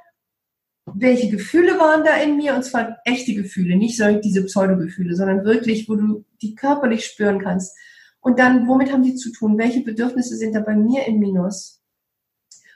Welche 0.87 1.30
Gefühle 1.30 1.78
waren 1.78 2.05
da 2.05 2.16
in 2.16 2.37
mir? 2.37 2.55
Und 2.55 2.64
zwar 2.64 2.99
echte 3.05 3.35
Gefühle, 3.35 3.76
nicht 3.76 3.97
so 3.97 4.05
diese 4.20 4.45
Pseudogefühle, 4.45 5.14
sondern 5.14 5.45
wirklich, 5.45 5.89
wo 5.89 5.95
du 5.95 6.24
die 6.41 6.55
körperlich 6.55 7.07
spüren 7.07 7.41
kannst. 7.41 7.76
Und 8.20 8.39
dann, 8.39 8.68
womit 8.68 8.93
haben 8.93 9.03
die 9.03 9.14
zu 9.14 9.33
tun? 9.33 9.59
Welche 9.59 9.83
Bedürfnisse 9.83 10.37
sind 10.37 10.55
da 10.55 10.61
bei 10.61 10.74
mir 10.74 11.07
im 11.07 11.18
Minus? 11.18 11.83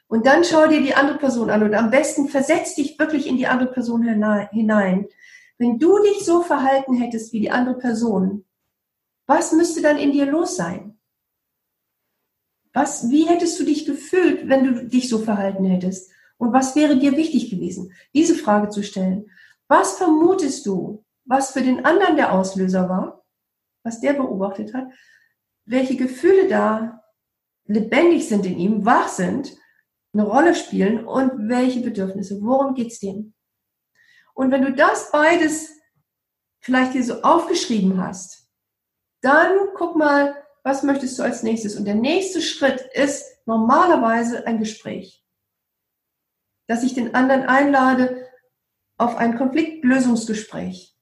Und 0.08 0.26
dann 0.26 0.44
schau 0.44 0.66
dir 0.68 0.80
die 0.80 0.94
andere 0.94 1.18
Person 1.18 1.50
an 1.50 1.64
und 1.64 1.74
am 1.74 1.90
besten 1.90 2.28
versetz 2.28 2.74
dich 2.76 2.98
wirklich 2.98 3.26
in 3.26 3.36
die 3.36 3.46
andere 3.46 3.72
Person 3.72 4.04
hinein. 4.04 5.06
Wenn 5.58 5.78
du 5.78 5.98
dich 5.98 6.24
so 6.24 6.42
verhalten 6.42 6.94
hättest 6.94 7.32
wie 7.32 7.40
die 7.40 7.50
andere 7.50 7.78
Person, 7.78 8.44
was 9.26 9.52
müsste 9.52 9.82
dann 9.82 9.98
in 9.98 10.12
dir 10.12 10.26
los 10.26 10.56
sein? 10.56 10.98
Was, 12.72 13.10
wie 13.10 13.26
hättest 13.26 13.58
du 13.58 13.64
dich 13.64 13.86
gefühlt, 13.86 14.48
wenn 14.48 14.64
du 14.64 14.84
dich 14.84 15.08
so 15.08 15.18
verhalten 15.18 15.64
hättest? 15.64 16.10
Und 16.38 16.52
was 16.52 16.76
wäre 16.76 16.98
dir 16.98 17.16
wichtig 17.16 17.50
gewesen? 17.50 17.92
Diese 18.14 18.34
Frage 18.34 18.68
zu 18.68 18.82
stellen. 18.82 19.30
Was 19.68 19.96
vermutest 19.96 20.66
du, 20.66 21.04
was 21.24 21.50
für 21.50 21.62
den 21.62 21.84
anderen 21.84 22.16
der 22.16 22.32
Auslöser 22.32 22.88
war? 22.88 23.24
Was 23.82 24.00
der 24.00 24.12
beobachtet 24.12 24.74
hat? 24.74 24.88
Welche 25.64 25.96
Gefühle 25.96 26.48
da 26.48 27.02
lebendig 27.64 28.28
sind 28.28 28.46
in 28.46 28.58
ihm, 28.58 28.84
wach 28.84 29.08
sind 29.08 29.56
eine 30.12 30.24
Rolle 30.24 30.54
spielen 30.54 31.04
und 31.04 31.48
welche 31.48 31.80
Bedürfnisse, 31.80 32.40
worum 32.40 32.74
geht's 32.74 33.00
dem? 33.00 33.34
Und 34.34 34.50
wenn 34.50 34.62
du 34.62 34.72
das 34.72 35.10
beides 35.10 35.70
vielleicht 36.60 36.92
hier 36.92 37.04
so 37.04 37.22
aufgeschrieben 37.22 38.00
hast, 38.02 38.48
dann 39.20 39.50
guck 39.74 39.96
mal, 39.96 40.36
was 40.62 40.82
möchtest 40.82 41.18
du 41.18 41.22
als 41.22 41.42
nächstes? 41.42 41.76
Und 41.76 41.84
der 41.84 41.94
nächste 41.94 42.40
Schritt 42.40 42.80
ist 42.92 43.24
normalerweise 43.46 44.46
ein 44.46 44.58
Gespräch. 44.58 45.25
Dass 46.66 46.82
ich 46.82 46.94
den 46.94 47.14
anderen 47.14 47.42
einlade 47.42 48.26
auf 48.98 49.16
ein 49.16 49.36
Konfliktlösungsgespräch. 49.36 50.94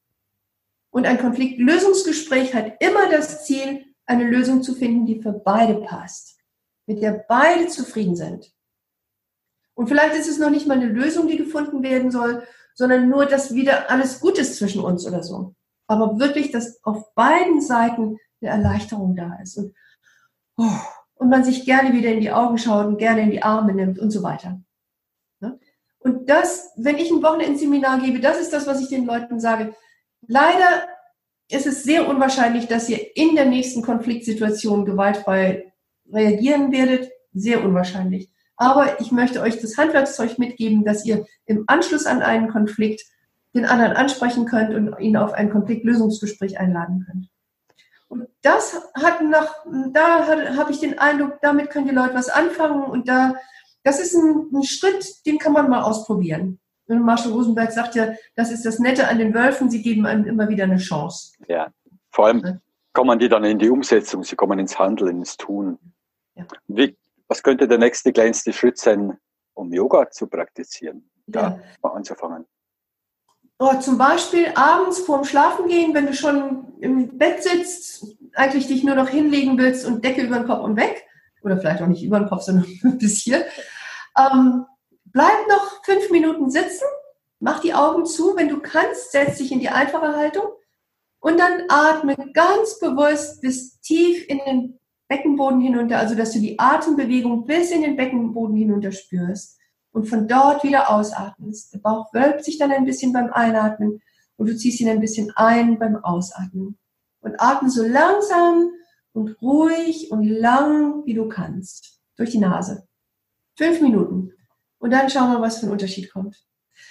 Und 0.91 1.07
ein 1.07 1.19
Konfliktlösungsgespräch 1.19 2.55
hat 2.55 2.75
immer 2.81 3.11
das 3.11 3.45
Ziel, 3.45 3.85
eine 4.07 4.25
Lösung 4.25 4.63
zu 4.63 4.75
finden, 4.75 5.07
die 5.07 5.23
für 5.23 5.33
beide 5.33 5.77
passt, 5.77 6.39
mit 6.87 7.03
der 7.03 7.25
beide 7.29 7.69
zufrieden 7.69 8.17
sind. 8.17 8.53
Und 9.75 9.89
vielleicht 9.89 10.15
ist 10.15 10.29
es 10.29 10.39
noch 10.39 10.51
nicht 10.51 10.67
mal 10.67 10.77
eine 10.77 10.87
Lösung, 10.87 11.27
die 11.27 11.37
gefunden 11.37 11.83
werden 11.83 12.11
soll, 12.11 12.47
sondern 12.75 13.09
nur, 13.09 13.27
dass 13.27 13.55
wieder 13.55 13.91
alles 13.91 14.21
gut 14.21 14.39
ist 14.39 14.57
zwischen 14.57 14.83
uns 14.83 15.07
oder 15.07 15.23
so. 15.23 15.55
Aber 15.87 16.19
wirklich, 16.19 16.51
dass 16.51 16.83
auf 16.85 17.15
beiden 17.15 17.61
Seiten 17.61 18.19
eine 18.41 18.51
Erleichterung 18.51 19.17
da 19.17 19.39
ist 19.43 19.57
und, 19.57 19.75
oh, 20.57 20.79
und 21.17 21.29
man 21.29 21.45
sich 21.45 21.65
gerne 21.65 21.93
wieder 21.93 22.11
in 22.11 22.21
die 22.21 22.33
Augen 22.33 22.59
schaut 22.59 22.87
und 22.87 22.99
gerne 22.99 23.23
in 23.23 23.31
die 23.31 23.43
Arme 23.43 23.75
nimmt 23.75 23.99
und 23.99 24.11
so 24.11 24.23
weiter. 24.23 24.61
Und 26.05 26.29
das, 26.29 26.71
wenn 26.77 26.99
ich 26.99 27.11
ein 27.11 27.23
Wochenendseminar 27.23 27.99
gebe, 28.01 28.21
das 28.21 28.39
ist 28.39 28.53
das, 28.53 28.67
was 28.67 28.81
ich 28.81 28.89
den 28.89 29.07
Leuten 29.07 29.41
sage. 29.41 29.75
Leider 30.27 30.87
ist 31.51 31.67
es 31.67 31.83
sehr 31.83 32.07
unwahrscheinlich, 32.07 32.69
dass 32.69 32.91
ihr 32.91 33.17
in 33.17 33.35
der 33.35 33.47
nächsten 33.47 33.83
Konfliktsituation 33.83 34.85
gewaltfrei 34.85 35.73
reagieren 36.13 36.73
werdet. 36.73 37.11
Sehr 37.33 37.65
unwahrscheinlich. 37.65 38.31
Aber 38.57 39.01
ich 39.01 39.13
möchte 39.13 39.41
euch 39.41 39.61
das 39.61 39.79
Handwerkszeug 39.79 40.39
mitgeben, 40.39 40.85
dass 40.85 41.07
ihr 41.07 41.27
im 41.47 41.65
Anschluss 41.67 42.07
an 42.07 42.23
einen 42.23 42.49
Konflikt 42.51 43.03
den 43.55 43.65
anderen 43.65 43.95
ansprechen 43.95 44.45
könnt 44.45 44.75
und 44.75 44.99
ihn 45.01 45.17
auf 45.17 45.33
ein 45.33 45.51
Konfliktlösungsgespräch 45.51 46.59
einladen 46.59 47.07
könnt. 47.07 47.29
Und 48.09 48.29
das 48.43 48.81
hat 48.95 49.23
nach, 49.23 49.65
da 49.93 50.27
habe 50.57 50.71
ich 50.71 50.81
den 50.81 50.99
Eindruck, 50.99 51.39
damit 51.41 51.71
können 51.71 51.89
die 51.89 51.95
Leute 51.95 52.15
was 52.15 52.29
anfangen 52.29 52.85
und 52.85 53.09
da, 53.09 53.35
das 53.85 54.01
ist 54.01 54.15
ein, 54.15 54.51
ein 54.53 54.63
Schritt, 54.65 55.25
den 55.27 55.39
kann 55.39 55.53
man 55.53 55.71
mal 55.71 55.83
ausprobieren. 55.83 56.59
Und 56.87 57.03
Marshall 57.03 57.33
Rosenberg 57.33 57.73
sagt 57.73 57.95
ja, 57.95 58.13
das 58.35 58.51
ist 58.51 58.67
das 58.67 58.79
Nette 58.79 59.09
an 59.09 59.19
den 59.19 59.33
Wölfen, 59.33 59.71
sie 59.71 59.83
geben 59.83 60.05
einem 60.07 60.27
immer 60.27 60.49
wieder 60.49 60.65
eine 60.65 60.79
Chance. 60.79 61.33
Ja, 61.49 61.71
vor 62.11 62.27
allem 62.27 62.61
kommen 62.93 63.19
die 63.19 63.29
dann 63.29 63.45
in 63.45 63.59
die 63.59 63.71
Umsetzung, 63.71 64.23
sie 64.23 64.37
kommen 64.37 64.59
ins 64.59 64.79
Handeln, 64.79 65.19
ins 65.19 65.37
Tun. 65.37 65.79
Ja. 66.35 66.47
Wie, 66.67 66.97
was 67.29 67.43
könnte 67.43 67.69
der 67.69 67.79
nächste 67.79 68.13
kleinste 68.13 68.53
Schritt 68.53 68.79
sein, 68.79 69.19
um 69.55 69.73
Yoga 69.73 70.11
zu 70.11 70.27
praktizieren? 70.27 71.09
Da 71.27 71.41
ja. 71.41 71.61
mal 71.83 71.91
anzufangen. 71.91 72.47
Oh, 73.59 73.75
zum 73.81 73.97
Beispiel 73.97 74.49
abends 74.55 74.99
vorm 74.99 75.25
Schlafengehen, 75.25 75.95
wenn 75.95 76.07
du 76.07 76.13
schon 76.13 76.75
im 76.81 77.17
Bett 77.17 77.43
sitzt, 77.43 78.05
eigentlich 78.35 78.67
dich 78.67 78.83
nur 78.83 78.97
noch 78.97 79.09
hinlegen 79.09 79.57
willst 79.59 79.87
und 79.87 80.05
Decke 80.05 80.23
über 80.23 80.37
den 80.37 80.47
Kopf 80.47 80.65
und 80.65 80.77
weg, 80.77 81.07
oder 81.43 81.59
vielleicht 81.59 81.81
auch 81.81 81.87
nicht 81.87 82.03
über 82.03 82.19
den 82.19 82.29
Kopf, 82.29 82.43
sondern 82.43 82.67
bis 82.99 83.23
hier, 83.23 83.45
ähm, 84.19 84.67
bleib 85.05 85.49
noch 85.49 85.85
fünf 85.85 86.11
Minuten 86.11 86.51
sitzen, 86.51 86.87
mach 87.41 87.61
die 87.61 87.75
Augen 87.75 88.07
zu, 88.07 88.37
wenn 88.37 88.49
du 88.49 88.61
kannst, 88.61 89.13
setz 89.13 89.39
dich 89.39 89.53
in 89.53 89.61
die 89.61 89.69
einfache 89.69 90.17
Haltung 90.17 90.47
und 91.21 91.39
dann 91.39 91.63
atme 91.69 92.17
ganz 92.33 92.79
bewusst 92.79 93.41
bis 93.41 93.81
tief 93.81 94.29
in 94.29 94.39
den 94.47 94.81
Beckenboden 95.09 95.61
hinunter, 95.61 95.99
also 95.99 96.15
dass 96.15 96.33
du 96.33 96.41
die 96.41 96.59
Atembewegung 96.59 97.47
bis 97.47 97.71
in 97.71 97.83
den 97.83 97.97
Beckenboden 97.97 98.57
hinunter 98.57 98.93
spürst 98.93 99.59
und 99.93 100.07
von 100.07 100.27
dort 100.27 100.65
wieder 100.65 100.91
ausatmest. 100.91 101.73
Der 101.73 101.79
Bauch 101.79 102.13
wölbt 102.13 102.45
sich 102.45 102.59
dann 102.59 102.73
ein 102.73 102.85
bisschen 102.85 103.13
beim 103.13 103.33
Einatmen 103.33 104.03
und 104.37 104.49
du 104.49 104.57
ziehst 104.57 104.81
ihn 104.81 104.89
ein 104.89 105.01
bisschen 105.01 105.31
ein 105.37 105.79
beim 105.79 105.97
Ausatmen. 105.97 106.79
Und 107.21 107.41
atme 107.41 107.71
so 107.71 107.83
langsam 107.83 108.71
und 109.13 109.41
ruhig 109.41 110.11
und 110.11 110.25
lang, 110.25 111.07
wie 111.07 111.15
du 111.15 111.29
kannst. 111.29 112.01
Durch 112.17 112.31
die 112.31 112.39
Nase. 112.39 112.87
Fünf 113.57 113.81
Minuten. 113.81 114.33
Und 114.79 114.91
dann 114.91 115.09
schauen 115.09 115.33
wir, 115.33 115.41
was 115.41 115.59
für 115.59 115.67
ein 115.67 115.73
Unterschied 115.73 116.13
kommt. 116.13 116.45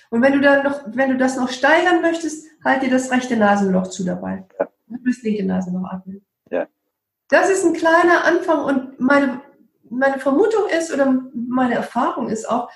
Und 0.10 0.22
wenn 0.22 0.34
du 0.34 0.42
dann 0.42 0.64
noch, 0.64 0.82
wenn 0.88 1.10
du 1.10 1.18
das 1.18 1.38
noch 1.38 1.50
steigern 1.50 2.02
möchtest, 2.02 2.48
halt 2.64 2.84
dir 2.84 2.90
das 2.90 3.12
rechte 3.12 3.36
Nasenloch 3.36 3.88
zu 3.88 4.04
dabei. 4.04 4.46
Du 4.88 4.98
bist 5.00 5.24
linke 5.24 5.44
Nasenloch 5.44 5.90
atmen. 5.92 6.26
Ja. 6.50 6.68
Das 7.30 7.50
ist 7.50 7.66
ein 7.66 7.74
kleiner 7.74 8.24
Anfang 8.24 8.64
und 8.64 9.00
meine, 9.00 9.42
meine 9.90 10.20
Vermutung 10.20 10.70
ist 10.70 10.94
oder 10.94 11.22
meine 11.34 11.76
Erfahrung 11.76 12.30
ist 12.30 12.50
auch, 12.50 12.70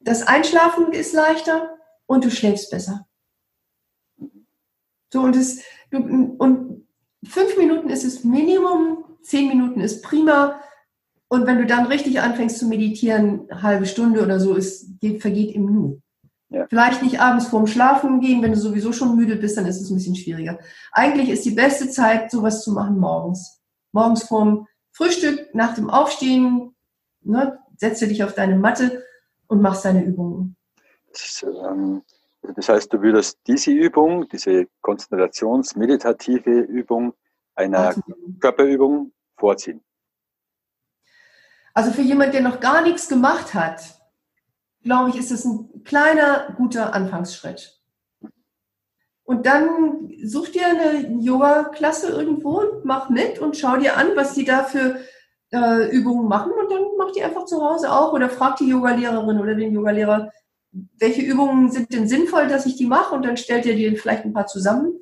das 0.00 0.26
Einschlafen 0.26 0.92
ist 0.92 1.14
leichter 1.14 1.76
und 2.06 2.24
du 2.24 2.30
schläfst 2.30 2.70
besser. 2.70 3.06
So 5.12 5.20
und 5.20 5.36
es, 5.36 5.62
du, 5.90 5.98
und 6.38 6.86
fünf 7.24 7.56
Minuten 7.56 7.88
ist 7.88 8.04
das 8.04 8.24
Minimum, 8.24 9.04
zehn 9.22 9.48
Minuten 9.48 9.80
ist 9.80 10.02
prima. 10.02 10.60
Und 11.34 11.48
wenn 11.48 11.58
du 11.58 11.66
dann 11.66 11.86
richtig 11.86 12.20
anfängst 12.20 12.60
zu 12.60 12.66
meditieren, 12.66 13.50
eine 13.50 13.62
halbe 13.62 13.86
Stunde 13.86 14.22
oder 14.22 14.38
so, 14.38 14.54
ist, 14.54 14.88
vergeht 15.18 15.52
im 15.56 15.66
Nu. 15.66 16.00
Ja. 16.48 16.68
Vielleicht 16.68 17.02
nicht 17.02 17.20
abends 17.20 17.48
vorm 17.48 17.66
Schlafen 17.66 18.20
gehen, 18.20 18.40
wenn 18.40 18.52
du 18.52 18.56
sowieso 18.56 18.92
schon 18.92 19.16
müde 19.16 19.34
bist, 19.34 19.56
dann 19.56 19.66
ist 19.66 19.80
es 19.80 19.90
ein 19.90 19.96
bisschen 19.96 20.14
schwieriger. 20.14 20.60
Eigentlich 20.92 21.28
ist 21.28 21.44
die 21.44 21.50
beste 21.50 21.90
Zeit, 21.90 22.30
sowas 22.30 22.62
zu 22.62 22.70
machen 22.70 23.00
morgens. 23.00 23.60
Morgens 23.90 24.22
vorm 24.22 24.68
Frühstück, 24.92 25.52
nach 25.54 25.74
dem 25.74 25.90
Aufstehen, 25.90 26.72
ne, 27.22 27.58
setze 27.78 28.06
dich 28.06 28.22
auf 28.22 28.34
deine 28.34 28.54
Matte 28.54 29.02
und 29.48 29.60
machst 29.60 29.84
deine 29.84 30.04
Übungen. 30.04 30.54
Das, 31.10 31.44
ähm, 31.44 32.02
das 32.54 32.68
heißt, 32.68 32.92
du 32.92 33.02
würdest 33.02 33.40
diese 33.48 33.72
Übung, 33.72 34.28
diese 34.28 34.68
konzentrations-meditative 34.82 36.60
Übung 36.60 37.12
einer 37.56 37.92
Körperübung 38.38 39.10
vorziehen. 39.36 39.80
Also 41.74 41.90
für 41.90 42.02
jemand, 42.02 42.32
der 42.32 42.40
noch 42.40 42.60
gar 42.60 42.82
nichts 42.82 43.08
gemacht 43.08 43.52
hat, 43.52 44.00
glaube 44.82 45.10
ich, 45.10 45.16
ist 45.16 45.32
es 45.32 45.44
ein 45.44 45.82
kleiner, 45.82 46.54
guter 46.56 46.94
Anfangsschritt. 46.94 47.80
Und 49.24 49.46
dann 49.46 50.12
such 50.22 50.50
dir 50.50 50.66
eine 50.66 51.20
Yoga-Klasse 51.20 52.08
irgendwo 52.10 52.60
und 52.60 52.84
mach 52.84 53.08
mit 53.08 53.38
und 53.38 53.56
schau 53.56 53.76
dir 53.76 53.96
an, 53.96 54.08
was 54.14 54.34
die 54.34 54.44
da 54.44 54.64
für 54.64 55.00
äh, 55.50 55.88
Übungen 55.90 56.28
machen 56.28 56.52
und 56.52 56.70
dann 56.70 56.82
mach 56.98 57.10
die 57.12 57.22
einfach 57.22 57.46
zu 57.46 57.62
Hause 57.62 57.90
auch 57.90 58.12
oder 58.12 58.28
frag 58.28 58.56
die 58.56 58.68
Yogalehrerin 58.68 59.40
oder 59.40 59.54
den 59.54 59.72
Yogalehrer, 59.72 60.30
welche 60.98 61.22
Übungen 61.22 61.70
sind 61.70 61.92
denn 61.92 62.06
sinnvoll, 62.06 62.48
dass 62.48 62.66
ich 62.66 62.76
die 62.76 62.86
mache 62.86 63.14
und 63.14 63.24
dann 63.24 63.36
stellt 63.36 63.64
ihr 63.64 63.74
dir 63.76 63.96
vielleicht 63.96 64.24
ein 64.24 64.32
paar 64.32 64.46
zusammen 64.46 65.00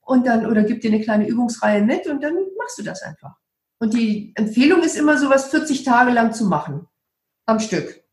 und 0.00 0.26
dann 0.26 0.46
oder 0.46 0.62
gibt 0.62 0.84
dir 0.84 0.92
eine 0.92 1.02
kleine 1.02 1.26
Übungsreihe 1.26 1.82
mit 1.82 2.06
und 2.06 2.22
dann 2.22 2.36
machst 2.58 2.78
du 2.78 2.82
das 2.82 3.02
einfach. 3.02 3.41
Und 3.82 3.94
die 3.94 4.32
Empfehlung 4.36 4.84
ist 4.84 4.96
immer 4.96 5.18
sowas 5.18 5.50
40 5.50 5.82
Tage 5.82 6.12
lang 6.12 6.32
zu 6.32 6.44
machen 6.44 6.86
am 7.46 7.58
Stück. 7.58 8.04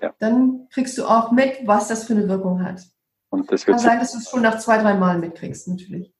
Ja. 0.00 0.14
Dann 0.20 0.68
kriegst 0.70 0.96
du 0.96 1.06
auch 1.06 1.32
mit, 1.32 1.66
was 1.66 1.88
das 1.88 2.04
für 2.04 2.12
eine 2.12 2.28
Wirkung 2.28 2.62
hat. 2.62 2.82
Und 3.28 3.50
das 3.50 3.66
wird 3.66 3.78
Kann 3.78 3.84
sein, 3.84 3.98
dass 3.98 4.12
du 4.12 4.18
es 4.18 4.30
schon 4.30 4.42
nach 4.42 4.60
zwei, 4.60 4.78
drei 4.78 4.94
Mal 4.94 5.18
mitkriegst, 5.18 5.66
natürlich. 5.66 6.14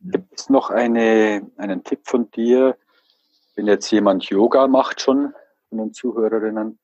Gibt 0.00 0.40
es 0.40 0.48
noch 0.48 0.70
eine, 0.70 1.50
einen 1.58 1.84
Tipp 1.84 2.00
von 2.04 2.30
dir, 2.30 2.78
wenn 3.56 3.66
jetzt 3.66 3.90
jemand 3.90 4.24
Yoga 4.24 4.66
macht 4.68 5.02
schon 5.02 5.34
von 5.68 5.76
den 5.76 5.92
Zuhörerinnen 5.92 6.78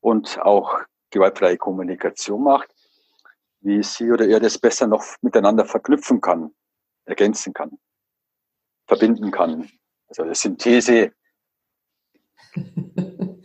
und 0.00 0.40
auch 0.40 0.80
gewaltfreie 1.10 1.58
Kommunikation 1.58 2.42
macht, 2.42 2.74
wie 3.60 3.84
sie 3.84 4.10
oder 4.10 4.26
er 4.26 4.40
das 4.40 4.58
besser 4.58 4.88
noch 4.88 5.04
miteinander 5.20 5.64
verknüpfen 5.64 6.20
kann, 6.20 6.50
ergänzen 7.04 7.52
kann, 7.52 7.78
verbinden 8.88 9.30
kann. 9.30 9.70
Also 10.10 10.22
eine 10.22 10.34
Synthese 10.34 11.12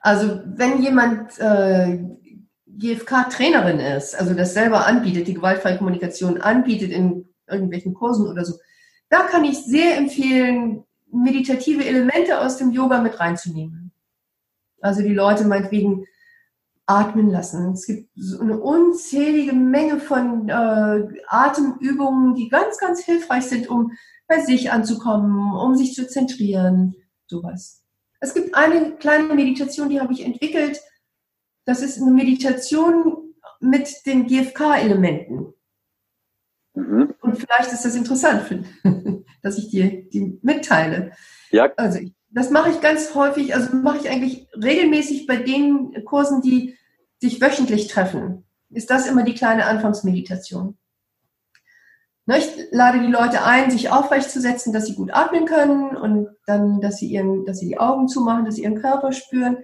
also 0.00 0.40
wenn 0.44 0.82
jemand 0.82 1.38
äh, 1.38 1.98
GFK-Trainerin 2.66 3.78
ist, 3.80 4.14
also 4.18 4.34
das 4.34 4.54
selber 4.54 4.86
anbietet, 4.86 5.28
die 5.28 5.34
gewaltfreie 5.34 5.78
Kommunikation 5.78 6.40
anbietet 6.40 6.90
in 6.90 7.28
irgendwelchen 7.48 7.94
Kursen 7.94 8.26
oder 8.26 8.44
so, 8.44 8.58
da 9.08 9.20
kann 9.20 9.44
ich 9.44 9.64
sehr 9.64 9.96
empfehlen, 9.96 10.84
meditative 11.10 11.84
Elemente 11.84 12.40
aus 12.40 12.56
dem 12.56 12.72
Yoga 12.72 13.00
mit 13.00 13.20
reinzunehmen. 13.20 13.92
Also 14.80 15.02
die 15.02 15.14
Leute 15.14 15.44
meinetwegen 15.44 16.04
atmen 16.86 17.30
lassen. 17.30 17.72
Es 17.72 17.86
gibt 17.86 18.10
so 18.14 18.40
eine 18.40 18.58
unzählige 18.58 19.54
Menge 19.54 20.00
von 20.00 20.48
äh, 20.48 21.22
Atemübungen, 21.28 22.34
die 22.34 22.48
ganz, 22.48 22.78
ganz 22.78 23.02
hilfreich 23.02 23.44
sind, 23.44 23.68
um 23.68 23.92
bei 24.34 24.40
sich 24.44 24.70
anzukommen, 24.70 25.54
um 25.54 25.76
sich 25.76 25.94
zu 25.94 26.06
zentrieren, 26.06 26.94
sowas. 27.26 27.82
Es 28.20 28.34
gibt 28.34 28.54
eine 28.54 28.96
kleine 28.96 29.34
Meditation, 29.34 29.88
die 29.88 30.00
habe 30.00 30.12
ich 30.12 30.24
entwickelt. 30.24 30.80
Das 31.64 31.82
ist 31.82 32.00
eine 32.00 32.10
Meditation 32.10 33.34
mit 33.60 34.06
den 34.06 34.26
GFK-Elementen. 34.26 35.54
Mhm. 36.74 37.14
Und 37.20 37.38
vielleicht 37.38 37.72
ist 37.72 37.84
das 37.84 37.94
interessant, 37.94 38.42
für, 38.42 38.64
dass 39.42 39.58
ich 39.58 39.68
dir 39.68 40.08
die 40.10 40.38
mitteile. 40.42 41.12
Ja. 41.50 41.72
Also 41.76 42.00
das 42.30 42.50
mache 42.50 42.70
ich 42.70 42.80
ganz 42.80 43.14
häufig, 43.14 43.54
also 43.54 43.76
mache 43.76 43.98
ich 43.98 44.10
eigentlich 44.10 44.48
regelmäßig 44.54 45.26
bei 45.26 45.36
den 45.36 46.04
Kursen, 46.04 46.42
die 46.42 46.76
sich 47.20 47.40
wöchentlich 47.40 47.86
treffen. 47.86 48.44
Ist 48.70 48.90
das 48.90 49.06
immer 49.06 49.22
die 49.22 49.34
kleine 49.34 49.66
Anfangsmeditation? 49.66 50.76
Ne, 52.26 52.38
ich 52.38 52.68
lade 52.70 53.00
die 53.00 53.12
Leute 53.12 53.44
ein, 53.44 53.70
sich 53.70 53.90
aufrecht 53.90 54.30
zu 54.30 54.40
setzen, 54.40 54.72
dass 54.72 54.86
sie 54.86 54.94
gut 54.94 55.12
atmen 55.12 55.44
können 55.44 55.94
und 55.94 56.28
dann, 56.46 56.80
dass 56.80 56.96
sie 56.96 57.08
ihren, 57.08 57.44
dass 57.44 57.58
sie 57.58 57.68
die 57.68 57.78
Augen 57.78 58.08
zumachen, 58.08 58.46
dass 58.46 58.54
sie 58.54 58.62
ihren 58.62 58.80
Körper 58.80 59.12
spüren. 59.12 59.58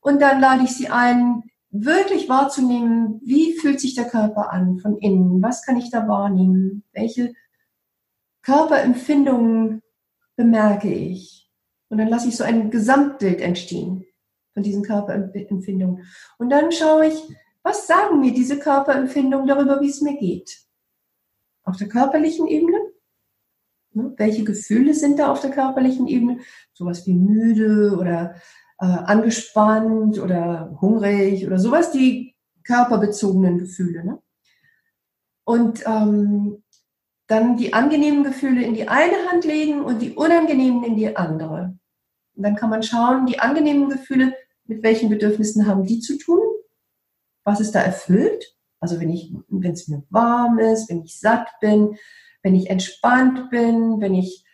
Und 0.00 0.20
dann 0.20 0.40
lade 0.40 0.64
ich 0.64 0.76
sie 0.76 0.88
ein, 0.88 1.44
wirklich 1.70 2.28
wahrzunehmen, 2.28 3.20
wie 3.24 3.54
fühlt 3.54 3.80
sich 3.80 3.94
der 3.94 4.04
Körper 4.04 4.52
an 4.52 4.78
von 4.78 4.98
innen? 4.98 5.42
Was 5.42 5.64
kann 5.64 5.76
ich 5.76 5.90
da 5.90 6.06
wahrnehmen? 6.08 6.84
Welche 6.92 7.32
Körperempfindungen 8.42 9.82
bemerke 10.36 10.92
ich? 10.92 11.50
Und 11.88 11.98
dann 11.98 12.08
lasse 12.08 12.28
ich 12.28 12.36
so 12.36 12.44
ein 12.44 12.70
Gesamtbild 12.70 13.40
entstehen 13.40 14.04
von 14.54 14.62
diesen 14.62 14.82
Körperempfindungen. 14.82 16.04
Und 16.38 16.50
dann 16.50 16.72
schaue 16.72 17.06
ich, 17.06 17.22
was 17.62 17.86
sagen 17.86 18.20
mir 18.20 18.34
diese 18.34 18.58
Körperempfindungen 18.58 19.46
darüber, 19.46 19.80
wie 19.80 19.88
es 19.88 20.00
mir 20.00 20.18
geht? 20.18 20.62
Auf 21.72 21.78
der 21.78 21.88
körperlichen 21.88 22.46
Ebene. 22.48 22.78
Ne? 23.94 24.12
Welche 24.18 24.44
Gefühle 24.44 24.92
sind 24.92 25.18
da 25.18 25.32
auf 25.32 25.40
der 25.40 25.50
körperlichen 25.50 26.06
Ebene? 26.06 26.40
Sowas 26.74 27.06
wie 27.06 27.14
müde 27.14 27.96
oder 27.98 28.34
äh, 28.78 28.84
angespannt 28.84 30.18
oder 30.18 30.76
hungrig 30.82 31.46
oder 31.46 31.58
sowas, 31.58 31.90
die 31.90 32.36
körperbezogenen 32.64 33.58
Gefühle. 33.58 34.04
Ne? 34.04 34.22
Und 35.44 35.82
ähm, 35.86 36.62
dann 37.26 37.56
die 37.56 37.72
angenehmen 37.72 38.22
Gefühle 38.22 38.62
in 38.62 38.74
die 38.74 38.88
eine 38.88 39.30
Hand 39.30 39.46
legen 39.46 39.80
und 39.80 40.02
die 40.02 40.12
unangenehmen 40.12 40.84
in 40.84 40.96
die 40.96 41.16
andere. 41.16 41.78
Und 42.34 42.42
dann 42.42 42.54
kann 42.54 42.68
man 42.68 42.82
schauen, 42.82 43.24
die 43.24 43.40
angenehmen 43.40 43.88
Gefühle, 43.88 44.34
mit 44.66 44.82
welchen 44.82 45.08
Bedürfnissen 45.08 45.66
haben 45.66 45.86
die 45.86 46.00
zu 46.00 46.18
tun? 46.18 46.40
Was 47.44 47.60
ist 47.60 47.74
da 47.74 47.80
erfüllt? 47.80 48.54
Also 48.82 48.98
wenn 49.00 49.10
ich, 49.10 49.32
wenn 49.48 49.72
es 49.72 49.86
mir 49.86 50.02
warm 50.10 50.58
ist, 50.58 50.90
wenn 50.90 51.04
ich 51.04 51.18
satt 51.20 51.48
bin, 51.60 51.94
wenn 52.42 52.56
ich 52.56 52.68
entspannt 52.68 53.48
bin, 53.48 54.00
wenn 54.00 54.12
ich 54.12 54.44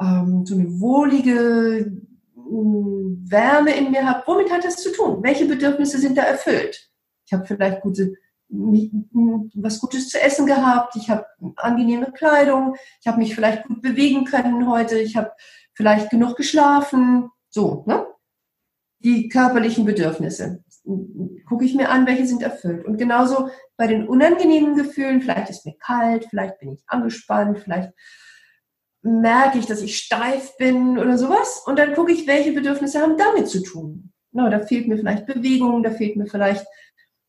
ähm, 0.00 0.44
so 0.44 0.56
eine 0.56 0.80
wohlige 0.80 1.92
mm, 2.34 3.30
Wärme 3.30 3.76
in 3.76 3.92
mir 3.92 4.04
habe, 4.04 4.24
womit 4.26 4.50
hat 4.50 4.64
das 4.64 4.82
zu 4.82 4.90
tun? 4.90 5.22
Welche 5.22 5.46
Bedürfnisse 5.46 5.98
sind 5.98 6.18
da 6.18 6.22
erfüllt? 6.22 6.90
Ich 7.26 7.32
habe 7.32 7.46
vielleicht 7.46 7.80
gute, 7.80 8.14
was 8.48 9.78
Gutes 9.78 10.08
zu 10.08 10.20
essen 10.20 10.46
gehabt, 10.46 10.96
ich 10.96 11.08
habe 11.08 11.24
angenehme 11.54 12.10
Kleidung, 12.10 12.74
ich 13.00 13.06
habe 13.06 13.18
mich 13.18 13.36
vielleicht 13.36 13.68
gut 13.68 13.82
bewegen 13.82 14.24
können 14.24 14.68
heute, 14.68 14.98
ich 14.98 15.16
habe 15.16 15.30
vielleicht 15.74 16.10
genug 16.10 16.36
geschlafen, 16.36 17.30
so, 17.50 17.84
ne? 17.86 18.04
Die 18.98 19.28
körperlichen 19.28 19.84
Bedürfnisse 19.84 20.64
gucke 21.48 21.64
ich 21.64 21.74
mir 21.74 21.90
an, 21.90 22.06
welche 22.06 22.26
sind 22.26 22.42
erfüllt. 22.42 22.84
Und 22.84 22.96
genauso 22.96 23.50
bei 23.76 23.86
den 23.86 24.08
unangenehmen 24.08 24.76
Gefühlen, 24.76 25.20
vielleicht 25.20 25.50
ist 25.50 25.66
mir 25.66 25.76
kalt, 25.78 26.26
vielleicht 26.30 26.60
bin 26.60 26.72
ich 26.72 26.84
angespannt, 26.86 27.58
vielleicht 27.58 27.92
merke 29.02 29.58
ich, 29.58 29.66
dass 29.66 29.82
ich 29.82 29.98
steif 29.98 30.56
bin 30.56 30.98
oder 30.98 31.18
sowas. 31.18 31.62
Und 31.66 31.78
dann 31.78 31.94
gucke 31.94 32.12
ich, 32.12 32.26
welche 32.26 32.52
Bedürfnisse 32.52 33.00
haben 33.00 33.16
damit 33.16 33.48
zu 33.48 33.62
tun. 33.62 34.12
Na, 34.32 34.48
da 34.50 34.60
fehlt 34.60 34.86
mir 34.88 34.96
vielleicht 34.96 35.26
Bewegung, 35.26 35.82
da 35.82 35.90
fehlt 35.90 36.16
mir 36.16 36.26
vielleicht 36.26 36.66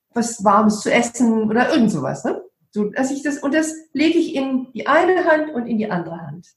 was 0.09 0.43
Warmes 0.43 0.81
zu 0.81 0.91
essen 0.91 1.49
oder 1.49 1.71
irgend 1.71 1.91
sowas. 1.91 2.23
Ne? 2.23 2.41
So, 2.71 2.85
dass 2.85 3.11
ich 3.11 3.23
das, 3.23 3.39
und 3.39 3.53
das 3.53 3.73
lege 3.93 4.19
ich 4.19 4.35
in 4.35 4.71
die 4.73 4.87
eine 4.87 5.25
Hand 5.25 5.49
und 5.53 5.67
in 5.67 5.77
die 5.77 5.89
andere 5.89 6.21
Hand. 6.21 6.47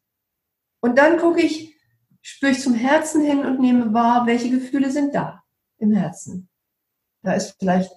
Und 0.80 0.98
dann 0.98 1.18
gucke 1.18 1.40
ich, 1.40 1.76
spüre 2.20 2.52
ich 2.52 2.60
zum 2.60 2.74
Herzen 2.74 3.22
hin 3.22 3.44
und 3.44 3.60
nehme 3.60 3.94
wahr, 3.94 4.26
welche 4.26 4.50
Gefühle 4.50 4.90
sind 4.90 5.14
da 5.14 5.42
im 5.78 5.92
Herzen. 5.92 6.49
Da 7.22 7.34
ist 7.34 7.56
vielleicht 7.58 7.90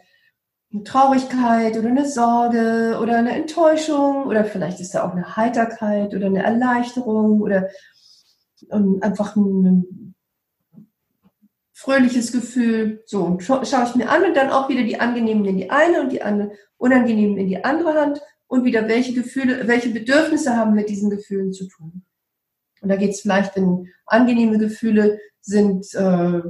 eine 0.74 0.84
Traurigkeit 0.84 1.78
oder 1.78 1.89
eine 1.89 2.09
Sorge 2.09 2.97
oder 3.01 3.17
eine 3.17 3.32
Enttäuschung 3.32 4.26
oder 4.26 4.43
vielleicht 4.43 4.80
ist 4.80 4.95
da 4.95 5.07
auch 5.07 5.11
eine 5.11 5.36
Heiterkeit 5.36 6.13
oder 6.15 6.26
eine 6.26 6.43
Erleichterung 6.43 7.41
oder 7.41 7.69
ähm, 8.71 8.97
einfach 9.01 9.36
ein 9.36 10.15
fröhliches 11.74 12.32
Gefühl. 12.32 13.03
So, 13.05 13.24
und 13.24 13.43
scha 13.43 13.63
schaue 13.65 13.86
ich 13.86 13.95
mir 13.95 14.09
an 14.09 14.24
und 14.24 14.36
dann 14.36 14.49
auch 14.49 14.69
wieder 14.69 14.84
die 14.84 14.99
angenehmen 14.99 15.45
in 15.45 15.57
die 15.57 15.69
eine 15.69 16.01
und 16.01 16.11
die 16.11 16.21
unangenehmen 16.78 17.38
in 17.38 17.47
die 17.47 17.63
andere 17.63 17.93
Hand 17.93 18.21
und 18.47 18.63
wieder 18.63 18.88
welche 18.88 19.13
Gefühle, 19.13 19.67
welche 19.67 19.89
Bedürfnisse 19.89 20.55
haben 20.55 20.74
mit 20.74 20.89
diesen 20.89 21.09
Gefühlen 21.09 21.53
zu 21.53 21.67
tun. 21.67 22.03
Und 22.82 22.89
da 22.89 22.95
geht 22.95 23.11
es 23.11 23.21
vielleicht, 23.21 23.55
wenn 23.55 23.88
angenehme 24.05 24.57
Gefühle 24.57 25.19
sind, 25.41 25.93
äh, 25.93 26.41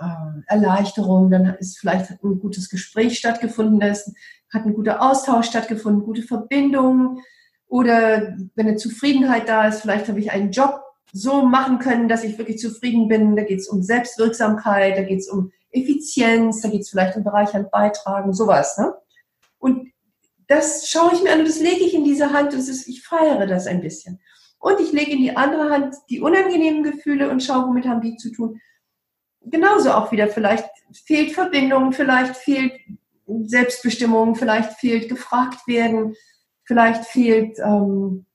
äh, 0.00 0.42
Erleichterung, 0.46 1.30
dann 1.30 1.54
ist 1.56 1.78
vielleicht 1.78 2.10
ein 2.10 2.38
gutes 2.40 2.68
Gespräch 2.68 3.18
stattgefunden, 3.18 3.80
da 3.80 3.88
hat 3.88 4.66
ein 4.66 4.74
guter 4.74 5.02
Austausch 5.02 5.46
stattgefunden, 5.46 6.04
gute 6.04 6.22
Verbindung 6.22 7.20
oder 7.68 8.34
wenn 8.54 8.66
eine 8.66 8.76
Zufriedenheit 8.76 9.48
da 9.48 9.68
ist, 9.68 9.82
vielleicht 9.82 10.08
habe 10.08 10.20
ich 10.20 10.32
einen 10.32 10.50
Job 10.50 10.80
so 11.12 11.42
machen 11.42 11.78
können, 11.78 12.08
dass 12.08 12.24
ich 12.24 12.38
wirklich 12.38 12.58
zufrieden 12.58 13.08
bin. 13.08 13.36
Da 13.36 13.42
geht 13.42 13.60
es 13.60 13.68
um 13.68 13.82
Selbstwirksamkeit, 13.82 14.96
da 14.96 15.02
geht 15.02 15.20
es 15.20 15.28
um 15.28 15.52
Effizienz, 15.70 16.62
da 16.62 16.68
geht 16.68 16.82
es 16.82 16.90
vielleicht 16.90 17.16
um 17.16 17.24
Bereichern 17.24 17.68
beitragen, 17.70 18.32
sowas. 18.32 18.78
Ne? 18.78 18.94
Und 19.58 19.92
das 20.46 20.88
schaue 20.88 21.12
ich 21.12 21.22
mir 21.22 21.32
an 21.32 21.40
und 21.40 21.48
das 21.48 21.60
lege 21.60 21.84
ich 21.84 21.94
in 21.94 22.04
diese 22.04 22.32
Hand 22.32 22.52
und 22.54 22.60
ist, 22.60 22.88
ich 22.88 23.02
feiere 23.02 23.46
das 23.46 23.66
ein 23.66 23.82
bisschen. 23.82 24.20
Und 24.58 24.80
ich 24.80 24.92
lege 24.92 25.12
in 25.12 25.22
die 25.22 25.36
andere 25.36 25.70
Hand 25.70 25.94
die 26.08 26.20
unangenehmen 26.20 26.82
Gefühle 26.82 27.30
und 27.30 27.42
schaue, 27.42 27.68
womit 27.68 27.86
haben 27.86 28.00
die 28.00 28.16
zu 28.16 28.32
tun 28.32 28.60
genauso 29.42 29.92
auch 29.92 30.12
wieder, 30.12 30.28
vielleicht 30.28 30.68
fehlt 30.92 31.32
Verbindung, 31.32 31.92
vielleicht 31.92 32.36
fehlt 32.36 32.72
Selbstbestimmung, 33.26 34.34
vielleicht 34.34 34.74
fehlt 34.74 35.08
gefragt 35.08 35.66
werden, 35.66 36.14
vielleicht 36.64 37.04
fehlt, 37.04 37.58
ähm, 37.58 38.26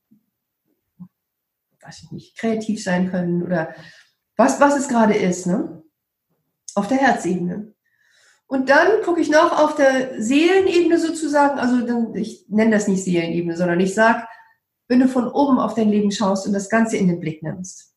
weiß 1.81 2.03
ich 2.03 2.11
nicht, 2.11 2.37
kreativ 2.37 2.83
sein 2.83 3.11
können 3.11 3.43
oder 3.43 3.73
was, 4.37 4.59
was 4.59 4.77
es 4.77 4.87
gerade 4.87 5.15
ist, 5.15 5.47
ne? 5.47 5.83
Auf 6.75 6.87
der 6.87 6.97
Herzebene. 6.97 7.73
Und 8.47 8.69
dann 8.69 9.01
gucke 9.03 9.21
ich 9.21 9.29
noch 9.29 9.59
auf 9.59 9.75
der 9.75 10.21
Seelenebene 10.21 10.99
sozusagen, 10.99 11.59
also 11.59 12.13
ich 12.15 12.45
nenne 12.49 12.71
das 12.71 12.87
nicht 12.87 13.03
Seelenebene, 13.03 13.57
sondern 13.57 13.79
ich 13.79 13.93
sage, 13.93 14.27
wenn 14.87 14.99
du 14.99 15.07
von 15.07 15.27
oben 15.27 15.59
auf 15.59 15.73
dein 15.73 15.89
Leben 15.89 16.11
schaust 16.11 16.45
und 16.45 16.53
das 16.53 16.69
Ganze 16.69 16.97
in 16.97 17.07
den 17.07 17.19
Blick 17.19 17.41
nimmst 17.41 17.92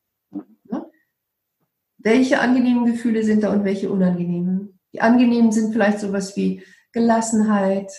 welche 2.07 2.39
angenehmen 2.39 2.87
Gefühle 2.87 3.25
sind 3.25 3.43
da 3.43 3.53
und 3.53 3.65
welche 3.65 3.91
unangenehmen. 3.91 4.79
Die 4.93 5.01
angenehmen 5.01 5.51
sind 5.51 5.73
vielleicht 5.73 5.99
sowas 5.99 6.37
wie 6.37 6.63
Gelassenheit, 6.93 7.91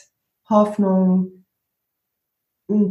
Hoffnung, 0.49 1.43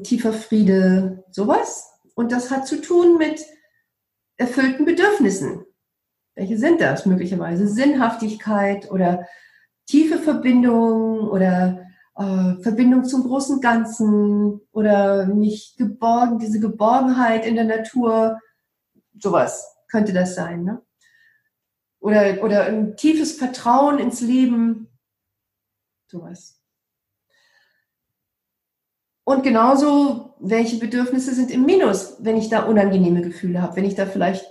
tiefer 0.03 0.35
Friede, 0.35 1.25
sowas. 1.31 1.91
Und 2.15 2.33
das 2.33 2.51
hat 2.51 2.67
zu 2.67 2.83
tun 2.83 3.17
mit 3.17 3.41
erfüllten 4.37 4.85
Bedürfnissen. 4.85 5.65
Welche 6.35 6.59
sind 6.59 6.83
das? 6.83 7.07
Möglicherweise 7.07 7.67
Sinnhaftigkeit 7.67 8.91
oder 8.91 9.27
tiefe 9.87 10.19
Verbindung 10.19 11.31
oder 11.31 11.83
äh, 12.17 12.61
Verbindung 12.61 13.05
zum 13.05 13.23
großen 13.23 13.63
Ganzen 13.63 14.61
oder 14.71 15.25
nicht 15.25 15.79
geborgen, 15.79 16.39
diese 16.39 16.61
Geborgenheit 16.61 17.47
in 17.47 17.55
der 17.55 17.65
Natur. 17.65 18.39
Sowas 19.19 19.67
könnte 19.89 20.13
das 20.13 20.35
sein. 20.35 20.65
Ne? 20.65 20.83
Oder, 22.07 22.41
oder 22.41 22.67
ein 22.67 22.97
tiefes 22.97 23.33
Vertrauen 23.33 23.99
ins 23.99 24.21
Leben, 24.21 24.87
sowas. 26.07 26.63
Und 29.25 29.43
genauso, 29.43 30.37
welche 30.39 30.77
Bedürfnisse 30.77 31.35
sind 31.35 31.51
im 31.51 31.67
Minus, 31.67 32.19
wenn 32.21 32.37
ich 32.37 32.49
da 32.49 32.63
unangenehme 32.63 33.23
Gefühle 33.23 33.61
habe, 33.61 33.75
wenn 33.75 33.85
ich 33.85 33.97
da 33.97 34.07
vielleicht 34.07 34.47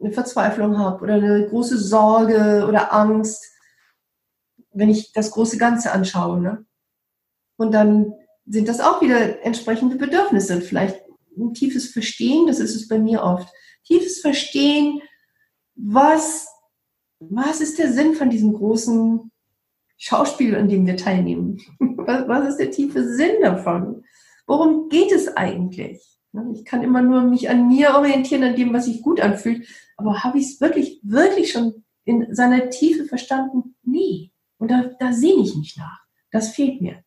eine 0.00 0.10
Verzweiflung 0.10 0.78
habe 0.78 1.04
oder 1.04 1.14
eine 1.14 1.46
große 1.48 1.78
Sorge 1.78 2.66
oder 2.68 2.92
Angst, 2.92 3.52
wenn 4.72 4.88
ich 4.88 5.12
das 5.12 5.30
große 5.30 5.58
Ganze 5.58 5.92
anschaue. 5.92 6.40
Ne? 6.40 6.66
Und 7.56 7.70
dann 7.70 8.14
sind 8.46 8.66
das 8.66 8.80
auch 8.80 9.00
wieder 9.00 9.44
entsprechende 9.44 9.94
Bedürfnisse. 9.94 10.60
Vielleicht 10.60 11.00
ein 11.38 11.54
tiefes 11.54 11.92
Verstehen, 11.92 12.48
das 12.48 12.58
ist 12.58 12.74
es 12.74 12.88
bei 12.88 12.98
mir 12.98 13.22
oft. 13.22 13.48
Tiefes 13.84 14.20
Verstehen, 14.20 15.00
was, 15.76 16.48
was 17.18 17.60
ist 17.60 17.78
der 17.78 17.92
Sinn 17.92 18.14
von 18.14 18.30
diesem 18.30 18.52
großen 18.52 19.30
Schauspiel, 19.96 20.56
an 20.56 20.68
dem 20.68 20.86
wir 20.86 20.96
teilnehmen? 20.96 21.60
Was, 22.06 22.28
was 22.28 22.48
ist 22.50 22.58
der 22.58 22.70
tiefe 22.70 23.02
Sinn 23.02 23.42
davon? 23.42 24.04
Worum 24.46 24.88
geht 24.88 25.10
es 25.10 25.36
eigentlich? 25.36 26.06
Ne, 26.30 26.52
ich 26.54 26.64
kann 26.64 26.84
immer 26.84 27.02
nur 27.02 27.22
mich 27.22 27.50
an 27.50 27.66
mir 27.66 27.96
orientieren, 27.96 28.44
an 28.44 28.54
dem, 28.54 28.72
was 28.72 28.84
sich 28.84 29.02
gut 29.02 29.20
anfühlt. 29.20 29.66
Aber 29.96 30.22
habe 30.22 30.38
ich 30.38 30.44
es 30.44 30.60
wirklich, 30.60 31.00
wirklich 31.02 31.50
schon 31.50 31.82
in 32.04 32.32
seiner 32.32 32.70
Tiefe 32.70 33.06
verstanden? 33.06 33.74
Nee. 33.82 34.30
Und 34.58 34.70
da, 34.70 34.90
da 35.00 35.12
sehne 35.12 35.42
ich 35.42 35.56
mich 35.56 35.76
nach. 35.76 35.98
Das 36.30 36.50
fehlt 36.50 36.80
mir. 36.80 37.02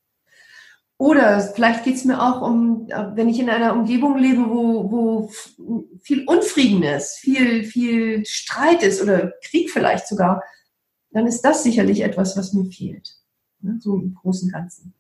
Oder 0.99 1.39
vielleicht 1.39 1.85
geht 1.85 1.95
es 1.95 2.03
mir 2.03 2.21
auch 2.21 2.41
um, 2.41 2.89
wenn 3.15 3.29
ich 3.29 3.39
in 3.39 3.49
einer 3.49 3.73
Umgebung 3.73 4.17
lebe, 4.17 4.49
wo, 4.49 4.91
wo 4.91 5.31
viel 6.01 6.25
Unfrieden 6.27 6.83
ist, 6.83 7.19
viel, 7.19 7.63
viel 7.63 8.25
Streit 8.25 8.83
ist 8.83 9.01
oder 9.01 9.31
Krieg 9.41 9.71
vielleicht 9.71 10.09
sogar, 10.09 10.43
dann 11.11 11.25
ist 11.25 11.41
das 11.41 11.63
sicherlich 11.63 12.01
etwas, 12.01 12.35
was 12.35 12.51
mir 12.51 12.65
fehlt. 12.65 13.15
Ne? 13.61 13.77
So 13.79 13.95
im 13.95 14.13
Großen 14.13 14.49
und 14.49 14.53
Ganzen. 14.53 14.93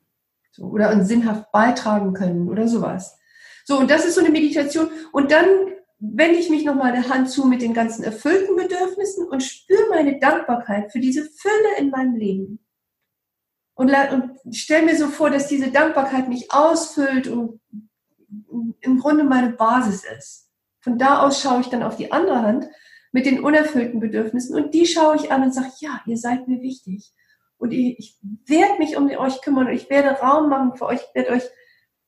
So, 0.51 0.67
oder 0.67 1.03
sinnhaft 1.03 1.51
beitragen 1.51 2.13
können 2.13 2.47
oder 2.47 2.69
sowas. 2.69 3.17
So, 3.65 3.77
und 3.77 3.91
das 3.91 4.05
ist 4.05 4.15
so 4.15 4.21
eine 4.21 4.29
Meditation. 4.29 4.87
Und 5.11 5.33
dann 5.33 5.47
wende 5.99 6.39
ich 6.39 6.49
mich 6.49 6.63
nochmal 6.63 6.93
der 6.93 7.09
Hand 7.09 7.29
zu 7.29 7.45
mit 7.45 7.61
den 7.61 7.73
ganzen 7.73 8.05
erfüllten 8.05 8.55
Bedürfnissen 8.55 9.27
und 9.27 9.43
spüre 9.43 9.89
meine 9.89 10.17
Dankbarkeit 10.17 10.93
für 10.93 11.01
diese 11.01 11.25
Fülle 11.25 11.77
in 11.77 11.89
meinem 11.89 12.15
Leben. 12.15 12.59
Und, 13.79 13.93
und 14.11 14.53
stelle 14.57 14.85
mir 14.85 14.97
so 14.97 15.07
vor, 15.07 15.29
dass 15.29 15.47
diese 15.47 15.71
Dankbarkeit 15.71 16.27
mich 16.27 16.51
ausfüllt 16.51 17.29
und 17.29 17.61
im 18.81 18.99
Grunde 18.99 19.23
meine 19.23 19.53
Basis 19.53 20.03
ist. 20.17 20.49
Von 20.81 20.97
da 20.97 21.21
aus 21.21 21.41
schaue 21.41 21.61
ich 21.61 21.67
dann 21.67 21.83
auf 21.83 21.95
die 21.95 22.11
andere 22.11 22.41
Hand 22.41 22.67
mit 23.13 23.25
den 23.25 23.41
unerfüllten 23.41 24.01
Bedürfnissen 24.01 24.53
und 24.53 24.73
die 24.73 24.85
schaue 24.85 25.15
ich 25.15 25.31
an 25.31 25.43
und 25.43 25.53
sage, 25.53 25.71
ja, 25.79 26.01
ihr 26.05 26.17
seid 26.17 26.49
mir 26.49 26.59
wichtig. 26.59 27.13
Und 27.57 27.71
ich, 27.71 27.97
ich 27.97 28.17
werde 28.47 28.79
mich 28.79 28.97
um 28.97 29.09
euch 29.09 29.41
kümmern 29.41 29.67
und 29.67 29.73
ich 29.73 29.89
werde 29.89 30.09
Raum 30.19 30.49
machen 30.49 30.75
für 30.75 30.85
euch, 30.85 30.99
werde 31.13 31.31
euch 31.31 31.43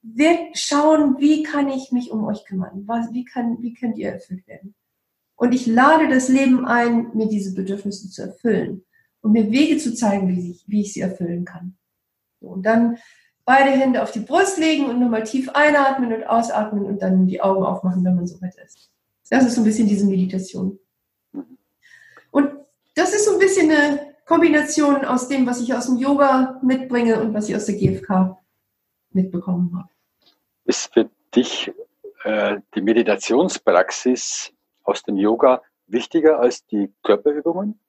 wird 0.02 0.58
schauen, 0.58 1.20
wie 1.20 1.44
kann 1.44 1.70
ich 1.70 1.94
mich 1.94 2.12
um 2.12 2.26
euch 2.26 2.44
kümmern? 2.44 2.84
Was, 2.86 3.14
wie, 3.14 3.24
kann, 3.24 3.62
wie 3.62 3.76
könnt 3.76 3.98
ihr 3.98 4.12
erfüllt 4.12 4.46
werden? 4.46 4.76
Und 5.38 5.54
ich 5.54 5.68
lade 5.68 6.10
das 6.10 6.28
Leben 6.28 6.66
ein, 6.66 7.12
mir 7.14 7.30
diese 7.30 7.54
Bedürfnisse 7.54 8.10
zu 8.10 8.24
erfüllen 8.24 8.84
und 9.22 9.32
mir 9.32 9.52
Wege 9.52 9.78
zu 9.78 9.94
zeigen, 9.94 10.28
wie 10.28 10.52
ich, 10.52 10.64
wie 10.68 10.82
ich 10.82 10.94
sie 10.94 11.02
erfüllen 11.02 11.46
kann. 11.46 11.78
So, 12.40 12.48
und 12.48 12.64
dann 12.66 12.98
beide 13.46 13.72
Hände 13.72 14.02
auf 14.02 14.12
die 14.12 14.20
Brust 14.20 14.58
legen 14.58 14.86
und 14.86 15.00
nochmal 15.00 15.24
tief 15.24 15.50
einatmen 15.50 16.14
und 16.14 16.24
ausatmen 16.24 16.86
und 16.86 17.02
dann 17.02 17.28
die 17.28 17.42
Augen 17.42 17.64
aufmachen, 17.64 18.04
wenn 18.04 18.16
man 18.16 18.28
so 18.28 18.42
weit 18.42 18.56
ist. 18.64 18.92
Das 19.30 19.46
ist 19.46 19.56
so 19.56 19.62
ein 19.62 19.66
bisschen 19.66 19.88
diese 19.88 20.06
Meditation. 20.06 20.78
Und 22.32 22.52
das 22.96 23.14
ist 23.14 23.26
so 23.26 23.34
ein 23.34 23.40
bisschen 23.40 23.72
eine 23.72 24.16
Kombination 24.26 25.06
aus 25.06 25.28
dem, 25.28 25.46
was 25.48 25.62
ich 25.62 25.74
aus 25.74 25.88
dem 25.88 25.98
Yoga 25.98 26.60
mitbringe 26.64 27.22
und 27.22 27.34
was 27.34 27.50
ich 27.50 27.56
aus 27.56 27.66
der 27.66 27.76
GFK 27.76 28.38
mitbekommen 29.12 29.76
habe. 29.78 29.90
Ist 30.66 30.94
für 30.94 31.10
dich 31.36 31.72
äh, 32.24 32.58
die 32.76 32.82
Meditationspraxis 32.82 34.54
aus 34.84 35.04
dem 35.04 35.18
Yoga 35.18 35.62
wichtiger 35.88 36.40
als 36.40 36.66
die 36.66 36.94
Körperübungen? 37.04 37.80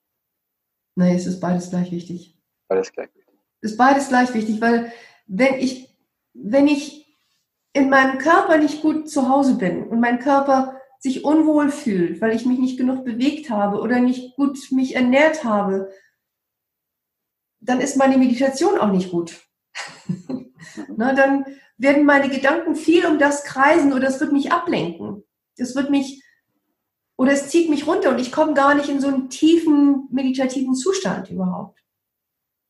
Nein, 0.95 1.17
es 1.17 1.27
ist 1.27 1.41
beides 1.41 1.71
gleich 1.71 1.91
wichtig. 1.91 2.39
Beides 2.69 2.93
gleich 2.93 3.09
wichtig. 3.15 3.35
Es 3.61 3.73
ist 3.73 3.77
beides 3.77 4.09
gleich 4.09 4.35
wichtig, 4.35 4.61
weil 4.61 4.93
wenn 5.27 5.55
ich, 5.55 5.97
wenn 6.35 6.67
ich 6.69 7.07
in 7.73 7.89
meinem 7.89 8.19
Körper 8.19 8.59
nicht 8.59 8.83
gut 8.83 9.09
zu 9.09 9.29
Hause 9.29 9.55
bin 9.55 9.85
und 9.85 10.01
mein 10.01 10.19
Körper 10.19 10.81
sich 10.99 11.25
unwohl 11.25 11.71
fühlt, 11.71 12.21
weil 12.21 12.35
ich 12.35 12.47
mich 12.47 12.59
nicht 12.59 12.77
genug 12.77 13.05
bewegt 13.05 13.51
habe 13.51 13.81
oder 13.81 13.99
nicht 13.99 14.37
gut 14.37 14.59
mich 14.71 14.95
ernährt 14.95 15.45
habe, 15.45 15.91
dann 17.61 17.81
ist 17.81 17.97
meine 17.97 18.19
Meditation 18.19 18.79
auch 18.79 18.93
nicht 18.93 19.11
gut. 19.11 19.41
Na, 20.97 21.15
dann 21.15 21.45
werden 21.77 22.05
meine 22.05 22.29
Gedanken 22.29 22.77
viel 22.77 23.07
um 23.07 23.19
das 23.19 23.45
kreisen 23.45 23.93
oder 23.93 24.09
es 24.09 24.21
wird 24.21 24.33
mich 24.33 24.53
ablenken. 24.53 25.25
Es 25.57 25.75
wird 25.75 25.91
mich 25.91 26.22
oder 27.23 27.31
es 27.35 27.51
zieht 27.51 27.71
mich 27.71 27.87
runter 27.87 28.11
und 28.11 28.19
ich 28.19 28.33
komme 28.33 28.53
gar 28.53 28.75
nicht 28.75 28.89
in 28.89 29.01
so 29.01 29.07
einen 29.07 29.31
tiefen 29.31 30.09
meditativen 30.11 30.75
Zustand 30.75 31.31
überhaupt. 31.31 31.79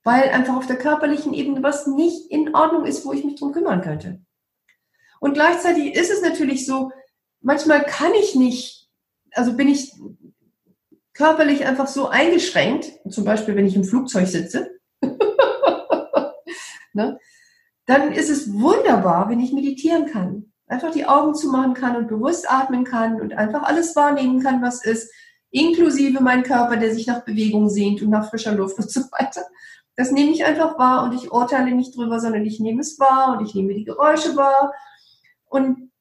Weil 0.05 0.28
einfach 0.28 0.57
auf 0.57 0.66
der 0.66 0.76
körperlichen 0.76 1.32
Ebene 1.32 1.62
was 1.62 1.86
nicht 1.86 2.30
in 2.30 2.55
Ordnung 2.55 2.84
ist, 2.84 3.07
wo 3.07 3.14
ich 3.14 3.24
mich 3.24 3.40
drum 3.40 3.53
kümmern 3.53 3.80
könnte. 3.80 4.20
Und 5.20 5.32
gleichzeitig 5.32 5.94
ist 5.94 6.11
es 6.11 6.20
natürlich 6.20 6.66
so, 6.66 6.92
manchmal 7.40 7.82
kann 7.82 8.12
ich 8.12 8.34
nicht, 8.34 8.90
also 9.32 9.55
bin 9.55 9.68
ich 9.68 9.94
körperlich 11.14 11.64
einfach 11.64 11.86
so 11.86 12.09
eingeschränkt, 12.09 12.92
zum 13.09 13.24
Beispiel 13.24 13.57
wenn 13.57 13.66
ich 13.66 13.74
im 13.74 13.84
Flugzeug 13.84 14.26
sitze, 14.26 14.78
ne? 16.92 17.18
dann 17.86 18.12
ist 18.12 18.28
es 18.28 18.53
wunderbar, 18.53 19.30
wenn 19.30 19.40
ich 19.40 19.55
meditieren 19.55 20.05
kann. 20.05 20.51
Einfach 20.72 20.90
die 20.90 21.04
Augen 21.04 21.34
zumachen 21.34 21.74
kann 21.74 21.96
und 21.96 22.08
bewusst 22.08 22.50
atmen 22.50 22.84
kann 22.84 23.20
und 23.20 23.34
einfach 23.34 23.62
alles 23.62 23.94
wahrnehmen 23.94 24.42
kann, 24.42 24.62
was 24.62 24.82
ist, 24.82 25.12
inklusive 25.50 26.22
mein 26.22 26.44
Körper, 26.44 26.78
der 26.78 26.94
sich 26.94 27.06
nach 27.06 27.26
Bewegung 27.26 27.68
sehnt 27.68 28.00
und 28.00 28.08
nach 28.08 28.30
frischer 28.30 28.54
Luft 28.54 28.78
und 28.78 28.90
so 28.90 29.00
weiter. 29.12 29.42
Das 29.96 30.10
nehme 30.10 30.30
ich 30.30 30.46
einfach 30.46 30.78
wahr 30.78 31.04
und 31.04 31.12
ich 31.12 31.30
urteile 31.30 31.72
nicht 31.72 31.94
drüber, 31.94 32.20
sondern 32.20 32.46
ich 32.46 32.58
nehme 32.58 32.80
es 32.80 32.98
wahr 32.98 33.36
und 33.36 33.44
ich 33.46 33.54
nehme 33.54 33.74
die 33.74 33.84
Geräusche 33.84 34.34
wahr 34.34 34.72
und 35.44 35.92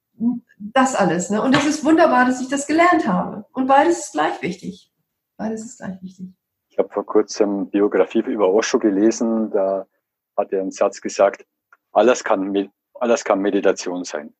das 0.56 0.94
alles. 0.94 1.28
Ne? 1.28 1.42
Und 1.42 1.54
das 1.54 1.66
ist 1.66 1.84
wunderbar, 1.84 2.24
dass 2.24 2.40
ich 2.40 2.48
das 2.48 2.66
gelernt 2.66 3.06
habe. 3.06 3.44
Und 3.52 3.66
beides 3.66 3.98
ist 3.98 4.12
gleich 4.12 4.40
wichtig. 4.40 4.90
Beides 5.36 5.66
ist 5.66 5.76
gleich 5.76 6.00
wichtig. 6.00 6.28
Ich 6.70 6.78
habe 6.78 6.88
vor 6.88 7.04
kurzem 7.04 7.68
Biografie 7.68 8.20
über 8.20 8.48
Osho 8.48 8.78
gelesen. 8.78 9.50
Da 9.50 9.86
hat 10.34 10.50
er 10.50 10.62
einen 10.62 10.70
Satz 10.70 11.02
gesagt, 11.02 11.44
alles 11.92 12.24
kann, 12.24 12.70
alles 12.94 13.22
kann 13.22 13.40
Meditation 13.40 14.04
sein. 14.04 14.32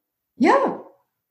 Ja, 0.43 0.83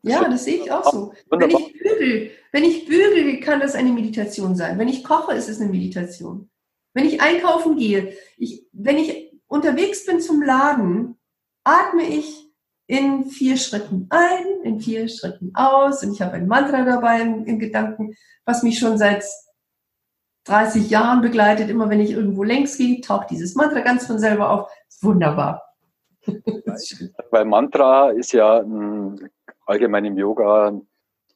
ja, 0.03 0.27
das 0.27 0.45
sehe 0.45 0.63
ich 0.63 0.71
auch 0.71 0.89
so. 0.89 1.13
Wenn 1.29 1.49
ich 1.49 1.73
bügel, 1.73 2.31
wenn 2.51 2.63
ich 2.63 2.85
bügel, 2.85 3.39
kann 3.39 3.59
das 3.59 3.75
eine 3.75 3.91
Meditation 3.91 4.55
sein. 4.55 4.79
Wenn 4.79 4.87
ich 4.87 5.03
koche, 5.03 5.33
ist 5.33 5.49
es 5.49 5.59
eine 5.59 5.69
Meditation. 5.69 6.49
Wenn 6.93 7.05
ich 7.05 7.21
einkaufen 7.21 7.75
gehe, 7.75 8.13
ich, 8.37 8.65
wenn 8.71 8.97
ich 8.97 9.33
unterwegs 9.47 10.05
bin 10.05 10.21
zum 10.21 10.41
Laden, 10.41 11.19
atme 11.63 12.03
ich 12.03 12.47
in 12.87 13.25
vier 13.25 13.57
Schritten 13.57 14.07
ein, 14.09 14.45
in 14.63 14.79
vier 14.79 15.07
Schritten 15.07 15.51
aus 15.53 16.03
und 16.03 16.13
ich 16.13 16.21
habe 16.21 16.33
ein 16.33 16.47
Mantra 16.47 16.83
dabei 16.83 17.21
in, 17.21 17.45
in 17.45 17.59
Gedanken, 17.59 18.15
was 18.45 18.63
mich 18.63 18.79
schon 18.79 18.97
seit 18.97 19.23
30 20.45 20.89
Jahren 20.89 21.21
begleitet. 21.21 21.69
Immer 21.69 21.89
wenn 21.89 22.01
ich 22.01 22.11
irgendwo 22.11 22.43
längs 22.43 22.77
gehe, 22.77 23.01
taucht 23.01 23.29
dieses 23.29 23.55
Mantra 23.55 23.81
ganz 23.81 24.07
von 24.07 24.19
selber 24.19 24.49
auf. 24.49 24.71
Wunderbar. 25.01 25.61
Weil 27.31 27.45
Mantra 27.45 28.11
ist 28.11 28.31
ja 28.31 28.63
allgemein 29.65 30.05
im 30.05 30.17
Yoga, 30.17 30.79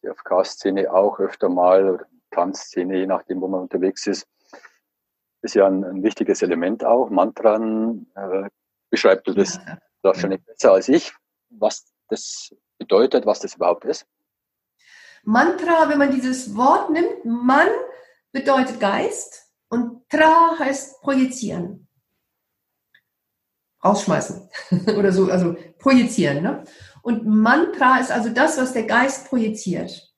die 0.02 0.08
FK-Szene 0.08 0.92
auch 0.92 1.20
öfter 1.20 1.50
mal, 1.50 2.06
Tanzszene, 2.32 2.98
je 2.98 3.08
nachdem, 3.08 3.42
wo 3.42 3.48
man 3.48 3.62
unterwegs 3.62 4.08
ist, 4.08 4.28
ist 5.42 5.56
ja 5.56 5.68
ein, 5.68 5.84
ein 5.84 6.04
wichtiges 6.04 6.42
Element 6.42 6.84
auch. 6.84 7.10
Mantran, 7.10 8.08
äh, 8.16 8.50
beschreibt 8.90 9.28
du 9.28 9.34
das 9.34 9.56
ja. 9.56 9.78
wahrscheinlich 10.02 10.44
besser 10.44 10.74
als 10.74 10.90
ich, 10.90 11.14
was 11.50 11.86
das 12.10 12.54
bedeutet, 12.78 13.26
was 13.26 13.40
das 13.40 13.56
überhaupt 13.56 13.86
ist? 13.86 14.06
Mantra, 15.24 15.90
wenn 15.90 15.98
man 15.98 16.12
dieses 16.12 16.56
Wort 16.56 16.90
nimmt, 16.90 17.26
Man 17.26 17.68
bedeutet 18.32 18.80
Geist 18.80 19.50
und 19.70 20.08
Tra 20.10 20.60
heißt 20.60 21.02
projizieren 21.02 21.85
rausschmeißen 23.86 24.50
oder 24.98 25.12
so, 25.12 25.30
also 25.30 25.56
projizieren. 25.78 26.44
Ne? 26.44 26.64
Und 27.02 27.26
Mantra 27.26 28.00
ist 28.00 28.12
also 28.12 28.30
das, 28.30 28.58
was 28.58 28.74
der 28.74 28.84
Geist 28.84 29.30
projiziert. 29.30 30.12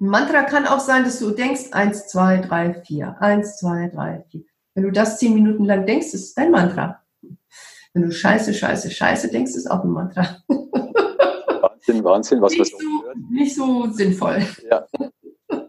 Ein 0.00 0.06
Mantra 0.06 0.44
kann 0.44 0.66
auch 0.66 0.80
sein, 0.80 1.04
dass 1.04 1.18
du 1.18 1.30
denkst, 1.32 1.72
eins, 1.72 2.08
zwei, 2.08 2.38
drei, 2.38 2.72
vier, 2.72 3.16
eins, 3.20 3.58
zwei, 3.58 3.88
drei, 3.88 4.24
vier. 4.30 4.44
Wenn 4.74 4.84
du 4.84 4.90
das 4.90 5.18
zehn 5.18 5.34
Minuten 5.34 5.66
lang 5.66 5.84
denkst, 5.84 6.06
ist 6.06 6.14
es 6.14 6.34
dein 6.34 6.50
Mantra. 6.50 7.02
Wenn 7.92 8.02
du 8.02 8.12
Scheiße, 8.12 8.54
Scheiße, 8.54 8.90
Scheiße 8.90 9.30
denkst, 9.30 9.54
ist 9.54 9.70
auch 9.70 9.84
ein 9.84 9.90
Mantra. 9.90 10.38
Wahnsinn, 10.48 12.04
Wahnsinn, 12.04 12.40
was 12.40 12.52
nicht, 12.52 12.70
so, 12.70 13.02
nicht 13.30 13.54
so 13.54 13.90
sinnvoll. 13.90 14.46
Ja. 14.70 14.86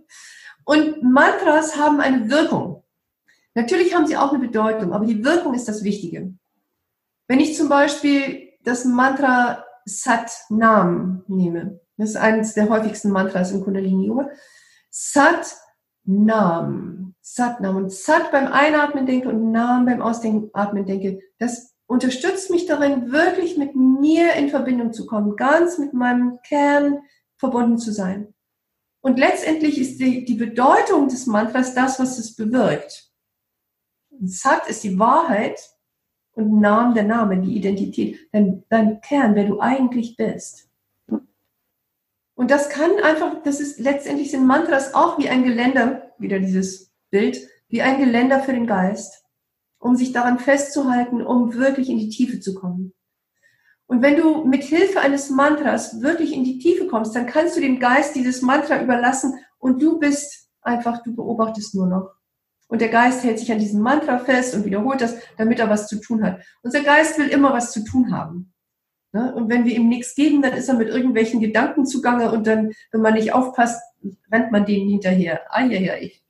Und 0.65 1.03
Mantras 1.03 1.75
haben 1.75 1.99
eine 1.99 2.29
Wirkung. 2.29 2.83
Natürlich 3.55 3.93
haben 3.93 4.07
sie 4.07 4.15
auch 4.15 4.31
eine 4.31 4.39
Bedeutung, 4.39 4.93
aber 4.93 5.05
die 5.05 5.25
Wirkung 5.25 5.53
ist 5.53 5.67
das 5.67 5.83
Wichtige. 5.83 6.33
Wenn 7.31 7.39
ich 7.39 7.55
zum 7.55 7.69
Beispiel 7.69 8.49
das 8.65 8.83
Mantra 8.83 9.65
Sat 9.85 10.33
Nam 10.49 11.23
nehme, 11.29 11.79
das 11.95 12.09
ist 12.09 12.15
eines 12.17 12.55
der 12.55 12.67
häufigsten 12.67 13.09
Mantras 13.09 13.53
im 13.53 13.63
Kundalini 13.63 14.07
Yoga, 14.07 14.29
Sat 14.89 15.55
Nam. 16.03 17.15
Sat 17.21 17.61
Nam. 17.61 17.77
Und 17.77 17.93
Sat 17.93 18.33
beim 18.33 18.47
Einatmen 18.47 19.05
denke 19.05 19.29
und 19.29 19.49
Nam 19.53 19.85
beim 19.85 20.01
Ausatmen 20.01 20.85
denke. 20.85 21.21
Das 21.39 21.73
unterstützt 21.87 22.49
mich 22.49 22.65
darin, 22.65 23.13
wirklich 23.13 23.55
mit 23.55 23.77
mir 23.77 24.33
in 24.33 24.49
Verbindung 24.49 24.91
zu 24.91 25.05
kommen, 25.05 25.37
ganz 25.37 25.77
mit 25.77 25.93
meinem 25.93 26.37
Kern 26.45 26.99
verbunden 27.37 27.77
zu 27.77 27.93
sein. 27.93 28.33
Und 28.99 29.17
letztendlich 29.17 29.79
ist 29.79 30.01
die, 30.01 30.25
die 30.25 30.35
Bedeutung 30.35 31.07
des 31.07 31.27
Mantras 31.27 31.75
das, 31.75 31.97
was 31.97 32.19
es 32.19 32.35
bewirkt. 32.35 33.09
Sat 34.19 34.67
ist 34.67 34.83
die 34.83 34.99
Wahrheit 34.99 35.57
und 36.33 36.59
Nam 36.59 36.93
der 36.93 37.03
Name, 37.03 37.39
die 37.39 37.55
Identität, 37.55 38.19
dein, 38.31 38.63
dein 38.69 39.01
Kern, 39.01 39.35
wer 39.35 39.45
du 39.45 39.59
eigentlich 39.59 40.15
bist. 40.15 40.69
Und 42.35 42.49
das 42.49 42.69
kann 42.69 42.91
einfach, 43.03 43.43
das 43.43 43.59
ist 43.59 43.79
letztendlich 43.79 44.31
sind 44.31 44.45
Mantras 44.45 44.93
auch 44.93 45.19
wie 45.19 45.29
ein 45.29 45.43
Geländer, 45.43 46.13
wieder 46.17 46.39
dieses 46.39 46.91
Bild, 47.09 47.37
wie 47.67 47.81
ein 47.81 47.99
Geländer 47.99 48.39
für 48.39 48.53
den 48.53 48.67
Geist, 48.67 49.23
um 49.79 49.95
sich 49.95 50.11
daran 50.11 50.39
festzuhalten, 50.39 51.21
um 51.21 51.53
wirklich 51.53 51.89
in 51.89 51.99
die 51.99 52.09
Tiefe 52.09 52.39
zu 52.39 52.55
kommen. 52.55 52.93
Und 53.87 54.01
wenn 54.01 54.15
du 54.15 54.45
mit 54.45 54.63
Hilfe 54.63 55.01
eines 55.01 55.29
Mantras 55.29 56.01
wirklich 56.01 56.33
in 56.33 56.45
die 56.45 56.59
Tiefe 56.59 56.87
kommst, 56.87 57.13
dann 57.13 57.25
kannst 57.25 57.57
du 57.57 57.61
dem 57.61 57.79
Geist 57.79 58.15
dieses 58.15 58.41
Mantra 58.41 58.81
überlassen 58.81 59.37
und 59.59 59.81
du 59.81 59.99
bist 59.99 60.49
einfach, 60.61 61.03
du 61.03 61.13
beobachtest 61.13 61.75
nur 61.75 61.87
noch. 61.87 62.20
Und 62.71 62.79
der 62.79 62.87
Geist 62.87 63.25
hält 63.25 63.37
sich 63.37 63.51
an 63.51 63.59
diesem 63.59 63.81
Mantra 63.81 64.17
fest 64.17 64.55
und 64.55 64.63
wiederholt 64.63 65.01
das, 65.01 65.17
damit 65.37 65.59
er 65.59 65.69
was 65.69 65.89
zu 65.89 65.99
tun 65.99 66.23
hat. 66.23 66.39
Unser 66.61 66.79
Geist 66.79 67.19
will 67.19 67.27
immer 67.27 67.51
was 67.51 67.73
zu 67.73 67.83
tun 67.83 68.15
haben. 68.15 68.53
Ne? 69.11 69.35
Und 69.35 69.49
wenn 69.49 69.65
wir 69.65 69.75
ihm 69.75 69.89
nichts 69.89 70.15
geben, 70.15 70.41
dann 70.41 70.53
ist 70.53 70.69
er 70.69 70.75
mit 70.75 70.87
irgendwelchen 70.87 71.41
Gedanken 71.41 71.85
zugange 71.85 72.31
und 72.31 72.47
dann, 72.47 72.71
wenn 72.93 73.01
man 73.01 73.15
nicht 73.15 73.33
aufpasst, 73.33 73.81
rennt 74.31 74.53
man 74.53 74.65
denen 74.65 74.89
hinterher. 74.89 75.41
Ah, 75.49 75.65
ja, 75.65 75.81
ja, 75.81 75.95
ich. 75.97 76.23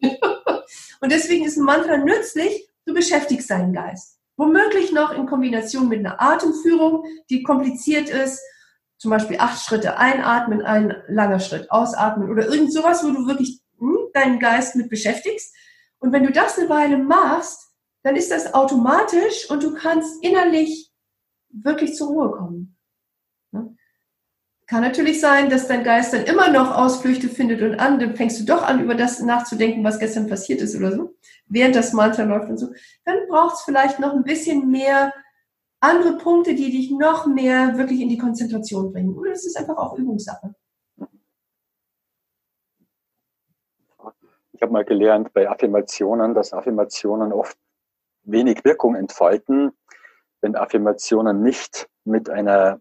und 1.00 1.12
deswegen 1.12 1.46
ist 1.46 1.58
ein 1.58 1.64
Mantra 1.64 1.98
nützlich, 1.98 2.68
du 2.88 2.96
beschäftigst 2.96 3.52
deinen 3.52 3.74
Geist. 3.74 4.18
Womöglich 4.36 4.92
noch 4.92 5.12
in 5.12 5.28
Kombination 5.28 5.89
mit 5.89 6.00
einer 6.00 6.20
Atemführung, 6.20 7.04
die 7.30 7.44
kompliziert 7.44 8.10
ist, 8.10 8.42
zum 8.98 9.12
Beispiel 9.12 9.38
acht 9.38 9.64
Schritte 9.64 9.98
einatmen, 9.98 10.64
ein 10.64 10.96
langer 11.08 11.39
Schritt 11.39 11.70
ausatmen 11.70 12.32
oder 12.32 12.48
irgend 12.48 12.74
sowas, 12.74 13.04
wo 13.04 13.12
du 13.12 13.28
wirklich 13.28 13.62
hm, 13.78 13.98
deinen 14.12 14.39
Geist 14.39 14.76
mit 14.76 14.89
beschäftigst. 14.89 15.54
Und 16.02 16.12
wenn 16.12 16.24
du 16.24 16.32
das 16.32 16.58
eine 16.58 16.68
Weile 16.68 16.97
machst, 16.97 17.70
dann 18.04 18.16
ist 18.16 18.32
das 18.32 18.54
automatisch 18.54 19.49
und 19.49 19.64
du 19.64 19.74
kannst 19.76 20.24
innerlich 20.24 20.91
wirklich 21.49 21.95
zur 21.95 22.08
Ruhe 22.08 22.32
kommen. 22.32 22.76
Ne? 23.52 23.76
Kann 24.66 24.82
natürlich 24.82 25.22
sein, 25.22 25.49
dass 25.49 25.68
dein 25.68 25.84
Geist 25.84 26.14
dann 26.14 26.24
immer 26.24 26.49
noch 26.49 26.76
Ausflüchte 26.76 27.30
findet 27.30 27.62
und 27.62 27.80
an, 27.80 27.99
dann 27.99 28.16
fängst 28.16 28.39
du 28.39 28.45
doch 28.45 28.64
an, 28.64 28.82
über 28.82 28.95
das 28.95 29.20
nachzudenken, 29.20 29.84
was 29.84 29.99
gestern 29.99 30.28
passiert 30.28 30.62
ist 30.62 30.76
oder 30.76 30.91
so, 30.91 31.16
während 31.45 31.76
das 31.76 31.93
Mantra 31.93 32.24
läuft 32.24 32.49
und 32.49 32.58
so. 32.58 32.74
Dann 33.06 33.28
braucht 33.30 33.56
es 33.56 33.62
vielleicht 33.62 33.99
noch 33.99 34.14
ein 34.14 34.24
bisschen 34.24 34.72
mehr 34.72 35.14
andere 35.82 36.18
Punkte, 36.18 36.56
die 36.56 36.72
dich 36.72 36.91
noch 36.91 37.28
mehr 37.28 37.78
wirklich 37.78 38.02
in 38.02 38.10
die 38.10 38.18
Konzentration 38.18 38.91
bringen. 38.91 39.16
Oder 39.16 39.32
es 39.32 39.45
ist 39.45 39.58
einfach 39.58 39.78
auch 39.78 39.97
Übungssache. 39.97 40.56
Ich 44.62 44.64
habe 44.64 44.74
mal 44.74 44.86
gelernt 44.86 45.34
bei 45.34 45.49
Affirmationen, 45.49 46.36
dass 46.36 46.53
Affirmationen 46.53 47.34
oft 47.34 47.57
wenig 48.22 48.64
Wirkung 48.64 48.93
entfalten, 48.93 49.72
wenn 50.41 50.55
Affirmationen 50.55 51.41
nicht 51.41 51.89
mit 52.03 52.30
einer 52.30 52.80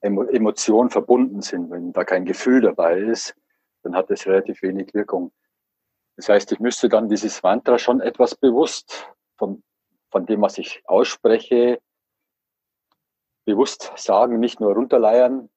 Emotion 0.00 0.88
verbunden 0.88 1.42
sind. 1.42 1.70
Wenn 1.70 1.92
da 1.92 2.02
kein 2.04 2.24
Gefühl 2.24 2.62
dabei 2.62 2.98
ist, 2.98 3.36
dann 3.82 3.94
hat 3.94 4.10
es 4.10 4.26
relativ 4.26 4.62
wenig 4.62 4.94
Wirkung. 4.94 5.32
Das 6.16 6.30
heißt, 6.30 6.50
ich 6.52 6.60
müsste 6.60 6.88
dann 6.88 7.10
dieses 7.10 7.42
Mantra 7.42 7.78
schon 7.78 8.00
etwas 8.00 8.34
bewusst 8.34 9.06
von, 9.36 9.62
von 10.10 10.24
dem, 10.24 10.40
was 10.40 10.56
ich 10.56 10.82
ausspreche, 10.86 11.78
bewusst 13.44 13.92
sagen, 13.96 14.40
nicht 14.40 14.60
nur 14.60 14.72
runterleiern. 14.72 15.50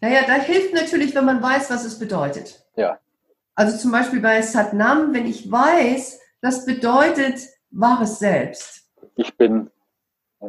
Naja, 0.00 0.22
da 0.26 0.36
hilft 0.36 0.72
natürlich, 0.72 1.14
wenn 1.14 1.26
man 1.26 1.42
weiß, 1.42 1.68
was 1.68 1.84
es 1.84 1.98
bedeutet. 1.98 2.66
Ja. 2.74 2.98
Also 3.54 3.78
zum 3.78 3.92
Beispiel 3.92 4.20
bei 4.20 4.42
Satnam, 4.42 5.14
wenn 5.14 5.26
ich 5.26 5.50
weiß, 5.50 6.18
das 6.40 6.66
bedeutet 6.66 7.40
wahres 7.70 8.18
Selbst. 8.18 8.90
Ich 9.16 9.36
bin. 9.36 9.70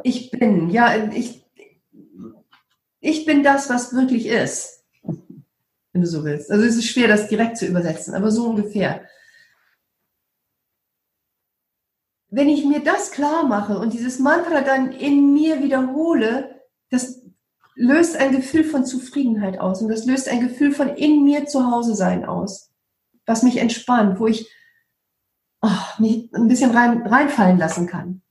Ich 0.02 0.30
bin, 0.30 0.70
ja, 0.70 1.08
ich, 1.12 1.46
ich 3.00 3.24
bin 3.24 3.42
das, 3.42 3.70
was 3.70 3.94
wirklich 3.94 4.26
ist. 4.26 4.84
Wenn 5.02 6.02
du 6.02 6.06
so 6.06 6.24
willst. 6.24 6.50
Also 6.50 6.64
es 6.64 6.76
ist 6.76 6.88
schwer, 6.88 7.08
das 7.08 7.28
direkt 7.28 7.56
zu 7.56 7.66
übersetzen, 7.66 8.14
aber 8.14 8.30
so 8.30 8.48
ungefähr. 8.48 9.06
Wenn 12.28 12.48
ich 12.48 12.66
mir 12.66 12.80
das 12.80 13.12
klar 13.12 13.44
mache 13.44 13.78
und 13.78 13.94
dieses 13.94 14.18
Mantra 14.18 14.60
dann 14.60 14.92
in 14.92 15.32
mir 15.32 15.62
wiederhole, 15.62 16.60
das 16.90 17.22
löst 17.74 18.16
ein 18.16 18.32
Gefühl 18.32 18.64
von 18.64 18.84
Zufriedenheit 18.84 19.58
aus 19.60 19.80
und 19.80 19.88
das 19.88 20.04
löst 20.04 20.28
ein 20.28 20.40
Gefühl 20.40 20.72
von 20.72 20.88
in 20.88 21.24
mir 21.24 21.46
zu 21.46 21.70
Hause 21.70 21.94
sein 21.94 22.24
aus 22.24 22.75
was 23.26 23.42
mich 23.42 23.58
entspannt, 23.58 24.18
wo 24.18 24.26
ich 24.26 24.50
oh, 25.62 25.68
mich 25.98 26.32
ein 26.32 26.48
bisschen 26.48 26.70
rein, 26.70 27.06
reinfallen 27.06 27.58
lassen 27.58 27.86
kann. 27.86 28.22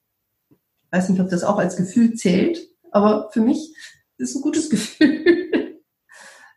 Ich 0.50 0.91
weiß 0.91 1.10
nicht, 1.10 1.20
ob 1.20 1.30
das 1.30 1.43
auch 1.43 1.58
als 1.58 1.76
Gefühl 1.76 2.16
zählt, 2.16 2.60
aber 2.91 3.30
für 3.32 3.41
mich 3.41 3.76
ist 4.18 4.30
es 4.30 4.36
ein 4.36 4.41
gutes 4.41 4.70
Gefühl. 4.72 5.82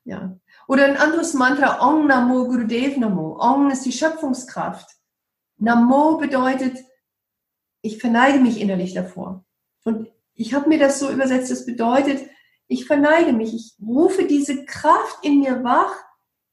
ja. 0.04 0.38
Oder 0.68 0.84
ein 0.84 0.98
anderes 0.98 1.32
Mantra, 1.34 1.86
Ong 1.86 2.06
Namo 2.06 2.46
Gurudev 2.46 2.98
Namo. 2.98 3.38
Ong 3.40 3.70
ist 3.70 3.86
die 3.86 3.92
Schöpfungskraft. 3.92 4.88
Namo 5.56 6.18
bedeutet, 6.18 6.78
ich 7.80 7.98
verneige 7.98 8.38
mich 8.38 8.60
innerlich 8.60 8.94
davor. 8.94 9.44
Und 9.84 10.08
ich 10.34 10.54
habe 10.54 10.68
mir 10.68 10.78
das 10.78 11.00
so 11.00 11.10
übersetzt, 11.10 11.50
das 11.50 11.66
bedeutet, 11.66 12.28
ich 12.68 12.86
verneige 12.86 13.32
mich, 13.32 13.54
ich 13.54 13.74
rufe 13.80 14.26
diese 14.26 14.64
Kraft 14.66 15.24
in 15.24 15.40
mir 15.40 15.64
wach, 15.64 15.92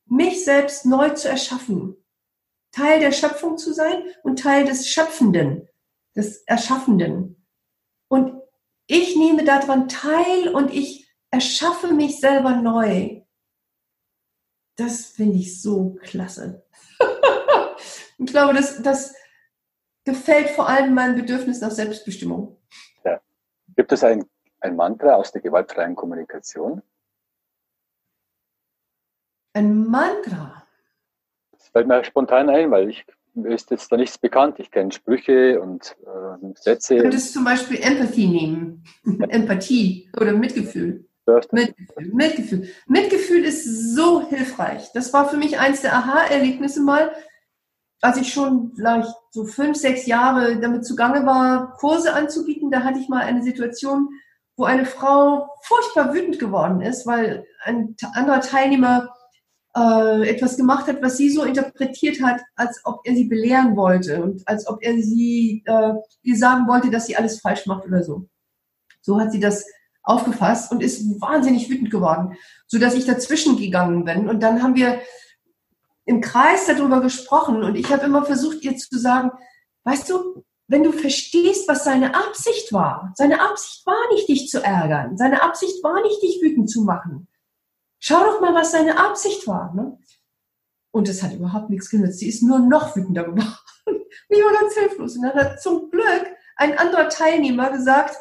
mich 0.06 0.44
selbst 0.46 0.86
neu 0.86 1.10
zu 1.12 1.30
erschaffen. 1.30 1.98
Teil 2.72 3.00
der 3.00 3.12
Schöpfung 3.12 3.58
zu 3.58 3.74
sein 3.74 4.04
und 4.24 4.40
Teil 4.40 4.66
des 4.66 4.88
Schöpfenden, 4.88 5.68
des 6.16 6.44
Erschaffenden. 6.44 7.46
Und 8.08 8.42
ich 8.88 9.16
nehme 9.16 9.44
daran 9.44 9.88
teil 9.88 10.50
und 10.54 10.74
ich 10.74 11.10
erschaffe 11.32 11.94
mich 11.94 12.20
selber 12.20 12.56
neu. 12.56 13.22
Das 14.76 15.06
finde 15.06 15.38
ich 15.38 15.62
so 15.62 15.98
klasse. 16.04 16.66
ich 18.18 18.26
glaube, 18.26 18.54
das, 18.54 18.82
das 18.82 19.16
gefällt 20.04 20.50
vor 20.50 20.68
allem 20.68 20.94
meinem 20.94 21.16
Bedürfnis 21.16 21.62
nach 21.62 21.72
Selbstbestimmung. 21.72 22.58
Ja. 23.04 23.22
Gibt 23.76 23.92
es 23.92 24.04
ein, 24.04 24.26
ein 24.60 24.76
Mantra 24.76 25.16
aus 25.16 25.32
der 25.32 25.42
gewaltfreien 25.42 25.96
Kommunikation? 25.96 26.82
Ein 29.56 29.88
Mantra. 29.88 30.64
Das 31.52 31.70
fällt 31.70 31.88
mir 31.88 32.04
spontan 32.04 32.50
ein, 32.50 32.72
weil 32.72 32.90
ich 32.90 33.06
mir 33.36 33.54
ist 33.54 33.72
jetzt 33.72 33.90
da 33.90 33.96
nichts 33.96 34.18
bekannt. 34.18 34.60
Ich 34.60 34.70
kenne 34.70 34.92
Sprüche 34.92 35.62
und 35.62 35.96
äh, 36.06 36.54
Sätze. 36.56 36.96
Du 36.98 37.04
könntest 37.04 37.34
zum 37.34 37.46
Beispiel 37.46 37.80
Empathie 37.82 38.28
nehmen. 38.28 38.84
Empathie 39.30 40.10
oder 40.20 40.34
Mitgefühl. 40.34 41.06
Mitgefühl. 41.52 42.14
Mitgefühl. 42.14 42.70
Mitgefühl 42.88 43.46
ist 43.46 43.96
so 43.96 44.28
hilfreich. 44.28 44.92
Das 44.94 45.14
war 45.14 45.30
für 45.30 45.38
mich 45.38 45.58
eins 45.58 45.82
der 45.82 45.94
Aha-Erlebnisse 45.96 46.82
mal, 46.82 47.12
als 48.02 48.18
ich 48.18 48.34
schon 48.34 48.74
vielleicht 48.76 49.10
so 49.32 49.46
fünf, 49.46 49.78
sechs 49.78 50.06
Jahre 50.06 50.60
damit 50.60 50.86
zugange 50.86 51.26
war, 51.26 51.78
Kurse 51.78 52.14
anzubieten. 52.14 52.72
Da 52.72 52.84
hatte 52.84 53.00
ich 53.00 53.08
mal 53.08 53.24
eine 53.24 53.42
Situation, 53.42 54.10
wo 54.58 54.66
eine 54.66 54.86
Frau 54.86 55.50
furchtbar 55.64 56.14
wütend 56.14 56.40
geworden 56.40 56.82
ist, 56.82 57.08
weil 57.08 57.46
ein 57.64 57.96
anderer 58.14 58.42
Teilnehmer 58.42 59.15
äh, 59.76 60.30
etwas 60.30 60.58
gemacht 60.58 60.88
hat, 60.88 61.02
was 61.02 61.18
sie 61.18 61.30
so 61.30 61.44
interpretiert 61.44 62.22
hat, 62.22 62.42
als 62.56 62.80
ob 62.86 63.02
er 63.04 63.14
sie 63.14 63.26
belehren 63.26 63.76
wollte 63.76 64.24
und 64.24 64.48
als 64.48 64.68
ob 64.68 64.82
er 64.82 64.94
sie 65.02 65.64
äh, 65.66 65.94
ihr 66.24 66.38
sagen 66.38 66.68
wollte, 66.68 66.90
dass 66.90 67.08
sie 67.08 67.18
alles 67.18 67.42
falsch 67.42 67.66
macht 67.66 67.86
oder 67.86 68.02
so. 68.04 68.28
So 69.02 69.20
hat 69.20 69.32
sie 69.32 69.40
das 69.40 69.66
aufgefasst 70.02 70.72
und 70.72 70.82
ist 70.82 71.04
wahnsinnig 71.20 71.70
wütend 71.70 71.92
geworden, 71.92 72.38
so 72.68 72.80
dass 72.80 72.96
ich 72.96 73.06
dazwischen 73.06 73.58
gegangen 73.58 74.06
bin 74.06 74.30
und 74.30 74.42
dann 74.42 74.64
haben 74.64 74.76
wir 74.76 75.02
im 76.06 76.22
Kreis 76.22 76.68
darüber 76.68 77.02
gesprochen 77.02 77.64
und 77.64 77.76
ich 77.76 77.92
habe 77.92 78.06
immer 78.06 78.24
versucht, 78.24 78.64
ihr 78.64 78.78
zu 78.78 78.98
sagen, 79.00 79.32
weißt 79.84 80.10
du, 80.10 80.44
wenn 80.68 80.84
du 80.84 80.92
verstehst, 80.92 81.68
was 81.68 81.84
seine 81.84 82.16
Absicht 82.16 82.72
war, 82.72 83.12
seine 83.16 83.42
Absicht 83.42 83.86
war 83.86 84.14
nicht, 84.14 84.30
dich 84.30 84.48
zu 84.48 84.64
ärgern, 84.64 85.18
seine 85.18 85.42
Absicht 85.42 85.84
war 85.84 86.02
nicht, 86.02 86.22
dich 86.22 86.42
wütend 86.42 86.70
zu 86.70 86.84
machen. 86.84 87.28
Schau 88.08 88.24
doch 88.24 88.40
mal, 88.40 88.54
was 88.54 88.72
seine 88.72 89.00
Absicht 89.00 89.48
war. 89.48 89.74
Ne? 89.74 89.98
Und 90.92 91.10
es 91.10 91.24
hat 91.24 91.34
überhaupt 91.34 91.72
nichts 91.72 91.90
genützt. 91.90 92.20
Sie 92.20 92.30
ist 92.30 92.44
nur 92.44 92.60
noch 92.60 92.96
wütender 92.96 93.24
geworden. 93.24 93.58
ich 94.30 94.44
war 94.44 94.54
ganz 94.54 94.76
hilflos. 94.76 95.16
Und 95.16 95.24
dann 95.24 95.34
hat 95.34 95.60
zum 95.60 95.90
Glück 95.90 96.28
ein 96.56 96.78
anderer 96.78 97.10
Teilnehmer 97.10 97.72
gesagt, 97.72 98.16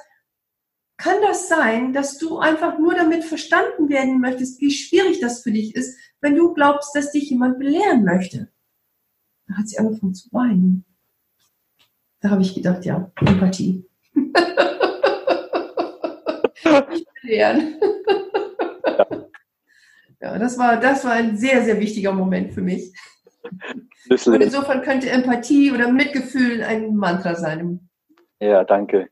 kann 0.97 1.21
das 1.21 1.49
sein, 1.49 1.93
dass 1.93 2.17
du 2.17 2.39
einfach 2.39 2.79
nur 2.79 2.95
damit 2.95 3.25
verstanden 3.25 3.91
werden 3.91 4.23
möchtest, 4.23 4.59
wie 4.63 4.71
schwierig 4.71 5.21
das 5.21 5.43
für 5.43 5.53
dich 5.53 5.75
ist, 5.75 5.99
wenn 6.23 6.35
du 6.35 6.55
glaubst, 6.55 6.97
dass 6.97 7.13
dich 7.13 7.29
jemand 7.29 7.59
belehren 7.59 8.05
möchte? 8.05 8.51
Da 9.49 9.57
hat 9.57 9.69
sie 9.69 9.77
angefangen 9.79 10.15
zu 10.15 10.33
weinen. 10.33 10.87
Da 12.21 12.31
habe 12.31 12.41
ich 12.41 12.55
gedacht, 12.55 12.87
ja, 12.87 13.13
Empathie. 13.21 13.87
Nicht 16.89 17.07
belehren. 17.21 17.79
ja, 20.25 20.39
das 20.39 20.57
war, 20.57 20.79
das 20.81 21.05
war 21.05 21.13
ein 21.13 21.37
sehr, 21.37 21.63
sehr 21.65 21.79
wichtiger 21.79 22.13
Moment 22.13 22.55
für 22.55 22.63
mich. 22.63 22.95
Und 24.09 24.41
insofern 24.41 24.81
könnte 24.81 25.11
Empathie 25.11 25.71
oder 25.71 25.93
Mitgefühl 25.93 26.63
ein 26.63 26.97
Mantra 26.97 27.35
sein. 27.35 27.91
Ja, 28.41 28.65
danke. 28.65 29.11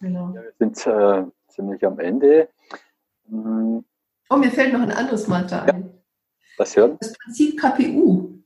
Genau. 0.00 0.34
Ja, 0.34 0.42
wir 0.42 0.52
sind 0.58 0.84
äh, 0.84 1.30
ziemlich 1.46 1.86
am 1.86 2.00
Ende. 2.00 2.48
Hm. 3.28 3.84
Oh, 4.28 4.36
mir 4.36 4.50
fällt 4.50 4.72
noch 4.72 4.80
ein 4.80 4.90
anderes 4.90 5.28
Mantra 5.28 5.62
ein. 5.62 5.82
Ja. 5.82 5.90
Was 6.56 6.76
hören? 6.76 6.96
Das 7.00 7.12
Prinzip 7.12 7.60
KPU. 7.60 8.40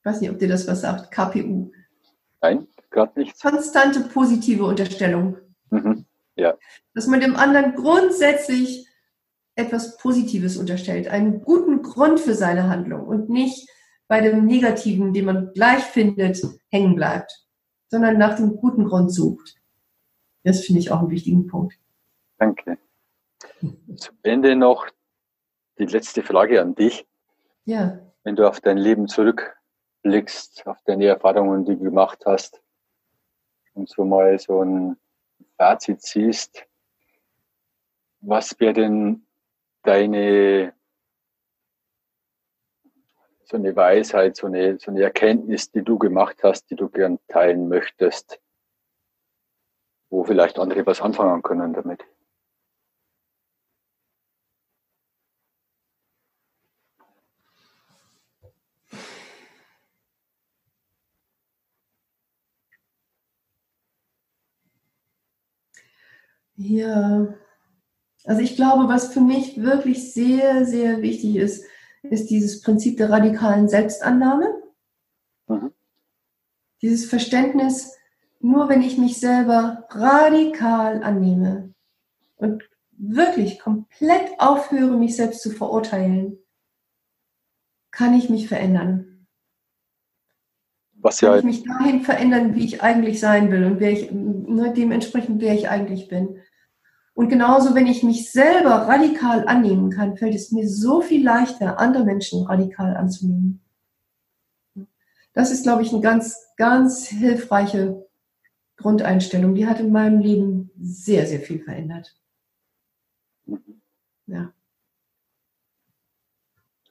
Ich 0.00 0.04
weiß 0.04 0.20
nicht, 0.20 0.30
ob 0.30 0.38
dir 0.38 0.48
das 0.48 0.68
was 0.68 0.82
sagt. 0.82 1.10
KPU. 1.10 1.72
Nein, 2.42 2.68
gerade 2.90 3.18
nicht. 3.18 3.40
Konstante 3.40 4.00
positive 4.00 4.66
Unterstellung. 4.66 5.38
Mhm. 5.70 6.04
Ja. 6.36 6.58
Dass 6.92 7.06
man 7.06 7.20
dem 7.20 7.36
anderen 7.36 7.74
grundsätzlich 7.74 8.86
etwas 9.56 9.96
Positives 9.96 10.56
unterstellt, 10.56 11.08
einen 11.08 11.42
guten 11.42 11.82
Grund 11.82 12.20
für 12.20 12.34
seine 12.34 12.68
Handlung 12.68 13.06
und 13.06 13.28
nicht 13.28 13.68
bei 14.08 14.20
dem 14.20 14.46
Negativen, 14.46 15.12
den 15.12 15.24
man 15.24 15.52
gleich 15.52 15.82
findet, 15.82 16.42
hängen 16.68 16.94
bleibt, 16.94 17.46
sondern 17.88 18.18
nach 18.18 18.36
dem 18.36 18.56
guten 18.56 18.84
Grund 18.84 19.12
sucht. 19.12 19.56
Das 20.42 20.64
finde 20.64 20.80
ich 20.80 20.90
auch 20.90 21.00
einen 21.00 21.10
wichtigen 21.10 21.46
Punkt. 21.46 21.78
Danke. 22.38 22.78
Zum 23.96 24.16
Ende 24.22 24.56
noch 24.56 24.86
die 25.78 25.86
letzte 25.86 26.22
Frage 26.22 26.60
an 26.60 26.74
dich. 26.74 27.06
Ja. 27.64 28.00
Wenn 28.24 28.36
du 28.36 28.48
auf 28.48 28.60
dein 28.60 28.76
Leben 28.76 29.08
zurückblickst, 29.08 30.66
auf 30.66 30.78
deine 30.84 31.06
Erfahrungen, 31.06 31.64
die 31.64 31.76
du 31.76 31.84
gemacht 31.84 32.24
hast, 32.26 32.60
und 33.74 33.88
so 33.88 34.04
mal 34.04 34.38
so 34.38 34.62
ein 34.62 34.96
Fazit 35.56 36.00
ziehst, 36.00 36.66
was 38.20 38.58
wäre 38.60 38.74
denn 38.74 39.23
deine 39.84 40.74
so 43.44 43.56
eine 43.56 43.76
Weisheit, 43.76 44.36
so 44.36 44.46
eine, 44.46 44.78
so 44.78 44.90
eine 44.90 45.02
Erkenntnis, 45.02 45.70
die 45.70 45.82
du 45.82 45.98
gemacht 45.98 46.38
hast, 46.42 46.70
die 46.70 46.76
du 46.76 46.88
gern 46.88 47.18
teilen 47.28 47.68
möchtest, 47.68 48.40
wo 50.10 50.24
vielleicht 50.24 50.58
andere 50.58 50.86
was 50.86 51.00
anfangen 51.00 51.42
können 51.42 51.72
damit? 51.74 52.04
Ja, 66.56 67.34
also 68.24 68.40
ich 68.40 68.56
glaube, 68.56 68.88
was 68.88 69.12
für 69.12 69.20
mich 69.20 69.60
wirklich 69.60 70.12
sehr, 70.12 70.64
sehr 70.64 71.02
wichtig 71.02 71.36
ist, 71.36 71.64
ist 72.02 72.30
dieses 72.30 72.62
Prinzip 72.62 72.96
der 72.96 73.10
radikalen 73.10 73.68
Selbstannahme. 73.68 74.62
Mhm. 75.46 75.72
Dieses 76.80 77.06
Verständnis, 77.06 77.96
nur 78.40 78.68
wenn 78.68 78.82
ich 78.82 78.98
mich 78.98 79.20
selber 79.20 79.86
radikal 79.90 81.02
annehme 81.02 81.74
und 82.36 82.62
wirklich 82.92 83.58
komplett 83.58 84.38
aufhöre, 84.38 84.96
mich 84.96 85.16
selbst 85.16 85.42
zu 85.42 85.50
verurteilen, 85.50 86.38
kann 87.90 88.14
ich 88.14 88.28
mich 88.28 88.48
verändern. 88.48 89.26
Was 90.94 91.20
ja 91.20 91.30
kann 91.30 91.38
ich 91.40 91.44
mich 91.44 91.64
dahin 91.64 92.00
verändern, 92.00 92.54
wie 92.54 92.64
ich 92.64 92.82
eigentlich 92.82 93.20
sein 93.20 93.50
will 93.50 93.64
und 93.64 93.80
wer 93.80 93.92
ich, 93.92 94.10
ne, 94.10 94.72
dementsprechend, 94.74 95.42
wer 95.42 95.54
ich 95.54 95.68
eigentlich 95.68 96.08
bin. 96.08 96.38
Und 97.14 97.28
genauso, 97.28 97.76
wenn 97.76 97.86
ich 97.86 98.02
mich 98.02 98.32
selber 98.32 98.88
radikal 98.88 99.46
annehmen 99.46 99.90
kann, 99.90 100.16
fällt 100.16 100.34
es 100.34 100.50
mir 100.50 100.68
so 100.68 101.00
viel 101.00 101.24
leichter, 101.24 101.78
andere 101.78 102.04
Menschen 102.04 102.44
radikal 102.44 102.96
anzunehmen. 102.96 103.60
Das 105.32 105.52
ist, 105.52 105.62
glaube 105.62 105.82
ich, 105.82 105.92
eine 105.92 106.00
ganz, 106.00 106.52
ganz 106.56 107.06
hilfreiche 107.06 108.04
Grundeinstellung. 108.76 109.54
Die 109.54 109.66
hat 109.66 109.78
in 109.78 109.92
meinem 109.92 110.20
Leben 110.20 110.70
sehr, 110.76 111.26
sehr 111.26 111.40
viel 111.40 111.62
verändert. 111.62 112.16
Ja. 114.26 114.52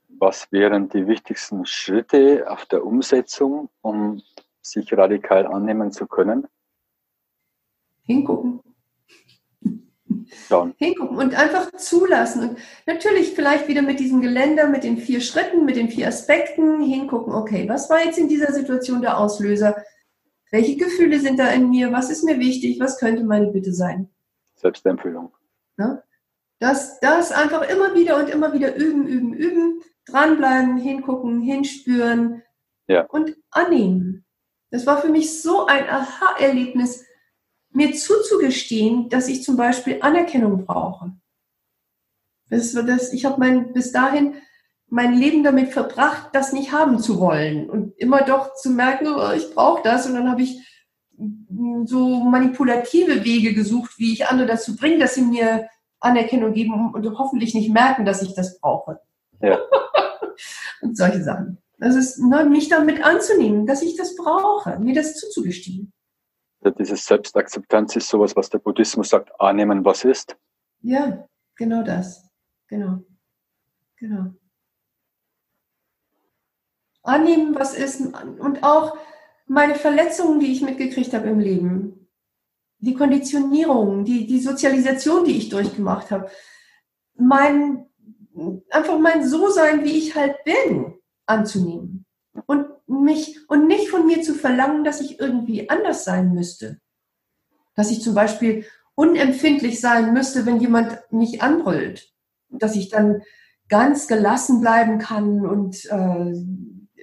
Was 0.08 0.50
wären 0.54 0.88
die 0.88 1.06
wichtigsten 1.06 1.66
Schritte 1.66 2.50
auf 2.50 2.66
der 2.66 2.86
Umsetzung, 2.86 3.70
um 3.82 4.22
sich 4.62 4.94
radikal 4.94 5.48
annehmen 5.48 5.92
zu 5.92 6.08
können? 6.08 6.48
Hingucken 8.04 8.62
schauen. 10.48 10.74
Hingucken 10.78 11.18
und 11.18 11.36
einfach 11.36 11.72
zulassen. 11.78 12.50
Und 12.50 12.58
natürlich 12.86 13.34
vielleicht 13.34 13.68
wieder 13.68 13.82
mit 13.82 14.00
diesem 14.00 14.22
Geländer, 14.22 14.68
mit 14.68 14.84
den 14.84 14.98
vier 14.98 15.22
Schritten, 15.22 15.66
mit 15.66 15.76
den 15.76 15.90
vier 15.90 16.08
Aspekten 16.08 16.82
hingucken, 16.82 17.34
okay, 17.34 17.68
was 17.68 17.90
war 17.90 18.04
jetzt 18.04 18.18
in 18.18 18.28
dieser 18.28 18.52
Situation 18.54 19.02
der 19.02 19.18
Auslöser? 19.18 19.76
Welche 20.52 20.78
Gefühle 20.78 21.20
sind 21.20 21.40
da 21.40 21.50
in 21.50 21.70
mir? 21.70 21.92
Was 21.92 22.10
ist 22.10 22.24
mir 22.24 22.40
wichtig? 22.40 22.80
Was 22.80 23.00
könnte 23.00 23.24
meine 23.24 23.48
Bitte 23.48 23.74
sein? 23.74 24.10
Selbstempfehlung. 24.56 25.34
Ja? 25.78 26.04
Das, 26.60 27.00
das 27.00 27.32
einfach 27.32 27.68
immer 27.70 27.94
wieder 27.96 28.18
und 28.18 28.30
immer 28.30 28.54
wieder 28.54 28.76
üben, 28.76 29.08
üben, 29.08 29.34
üben, 29.34 29.82
dranbleiben, 30.06 30.78
hingucken, 30.78 31.42
hinspüren 31.42 32.44
ja. 32.88 33.02
und 33.06 33.36
annehmen. 33.52 34.26
Das 34.72 34.86
war 34.88 35.02
für 35.02 35.10
mich 35.10 35.42
so 35.42 35.66
ein 35.66 35.88
Aha-Erlebnis, 35.90 37.06
mir 37.74 37.94
zuzugestehen, 37.94 39.10
dass 39.10 39.28
ich 39.28 39.44
zum 39.44 39.58
Beispiel 39.58 40.00
Anerkennung 40.02 40.66
brauche. 40.66 41.14
Das, 42.50 42.74
das, 42.74 43.14
ich 43.14 43.26
habe 43.26 43.40
mein, 43.40 43.74
bis 43.74 43.92
dahin 43.92 44.36
mein 44.88 45.16
Leben 45.16 45.44
damit 45.44 45.74
verbracht, 45.74 46.30
das 46.34 46.54
nicht 46.54 46.72
haben 46.72 47.00
zu 47.00 47.20
wollen 47.20 47.70
und 47.70 47.98
immer 47.98 48.22
doch 48.22 48.54
zu 48.54 48.70
merken, 48.70 49.08
oh, 49.08 49.32
ich 49.32 49.54
brauche 49.54 49.82
das 49.82 50.06
und 50.06 50.14
dann 50.14 50.30
habe 50.30 50.44
ich 50.44 50.60
so 51.86 52.20
manipulative 52.20 53.24
Wege 53.24 53.54
gesucht, 53.54 53.98
wie 53.98 54.14
ich 54.14 54.28
andere 54.28 54.48
dazu 54.48 54.76
bringe, 54.76 55.00
dass 55.00 55.16
sie 55.16 55.24
mir 55.24 55.68
Anerkennung 56.00 56.54
geben 56.54 56.94
und 56.94 57.18
hoffentlich 57.18 57.56
nicht 57.56 57.72
merken, 57.72 58.06
dass 58.06 58.22
ich 58.22 58.36
das 58.36 58.60
brauche. 58.60 59.00
Ja. 59.42 59.58
und 60.82 60.98
solche 60.98 61.24
Sachen. 61.24 61.58
Das 61.80 61.96
ist, 61.96 62.20
ne, 62.20 62.46
mich 62.46 62.70
damit 62.70 63.04
anzunehmen, 63.04 63.66
dass 63.66 63.82
ich 63.82 63.96
das 63.96 64.16
brauche, 64.16 64.80
mir 64.80 64.94
das 64.94 65.16
zuzugestehen. 65.16 65.92
Diese 66.72 66.96
Selbstakzeptanz 66.96 67.96
ist 67.96 68.10
sowas, 68.10 68.36
was 68.36 68.50
der 68.50 68.60
Buddhismus 68.60 69.10
sagt, 69.10 69.32
annehmen, 69.40 69.84
was 69.84 70.04
ist. 70.04 70.38
Ja, 70.82 71.28
genau 71.56 71.84
das. 71.84 72.30
Genau. 72.68 73.04
Genau. 73.98 74.34
Annehmen, 77.04 77.56
was 77.56 77.76
ist 77.76 78.02
und 78.02 78.64
auch 78.64 78.98
meine 79.46 79.76
Verletzungen, 79.76 80.40
die 80.40 80.52
ich 80.52 80.62
mitgekriegt 80.62 81.14
habe 81.14 81.28
im 81.28 81.40
Leben, 81.40 82.10
die 82.80 82.94
Konditionierung, 82.94 84.04
die, 84.04 84.28
die 84.28 84.40
Sozialisation, 84.40 85.26
die 85.26 85.38
ich 85.38 85.50
durchgemacht 85.50 86.12
habe, 86.12 86.30
mein, 87.16 87.86
einfach 88.70 89.00
mein 89.00 89.28
So-Sein, 89.28 89.84
wie 89.84 89.98
ich 89.98 90.16
halt 90.16 90.44
bin, 90.44 90.96
anzunehmen. 91.26 92.06
Und 92.46 92.68
mich 92.88 93.38
und 93.50 93.68
nicht 93.68 93.90
von 93.90 94.06
mir 94.08 94.22
zu 94.22 94.34
verlangen, 94.34 94.84
dass 94.84 95.02
ich 95.02 95.20
irgendwie 95.20 95.70
anders 95.70 96.04
sein 96.04 96.34
müsste. 96.34 96.80
Dass 97.76 97.92
ich 97.92 98.02
zum 98.02 98.16
Beispiel 98.16 98.66
unempfindlich 98.96 99.80
sein 99.80 100.14
müsste, 100.14 100.46
wenn 100.46 100.60
jemand 100.60 101.00
mich 101.12 101.42
anbrüllt. 101.42 102.12
Dass 102.50 102.76
ich 102.76 102.90
dann 102.90 103.22
ganz 103.70 104.08
gelassen 104.08 104.62
bleiben 104.62 105.00
kann 105.00 105.46
und 105.46 105.86
äh, 105.86 106.34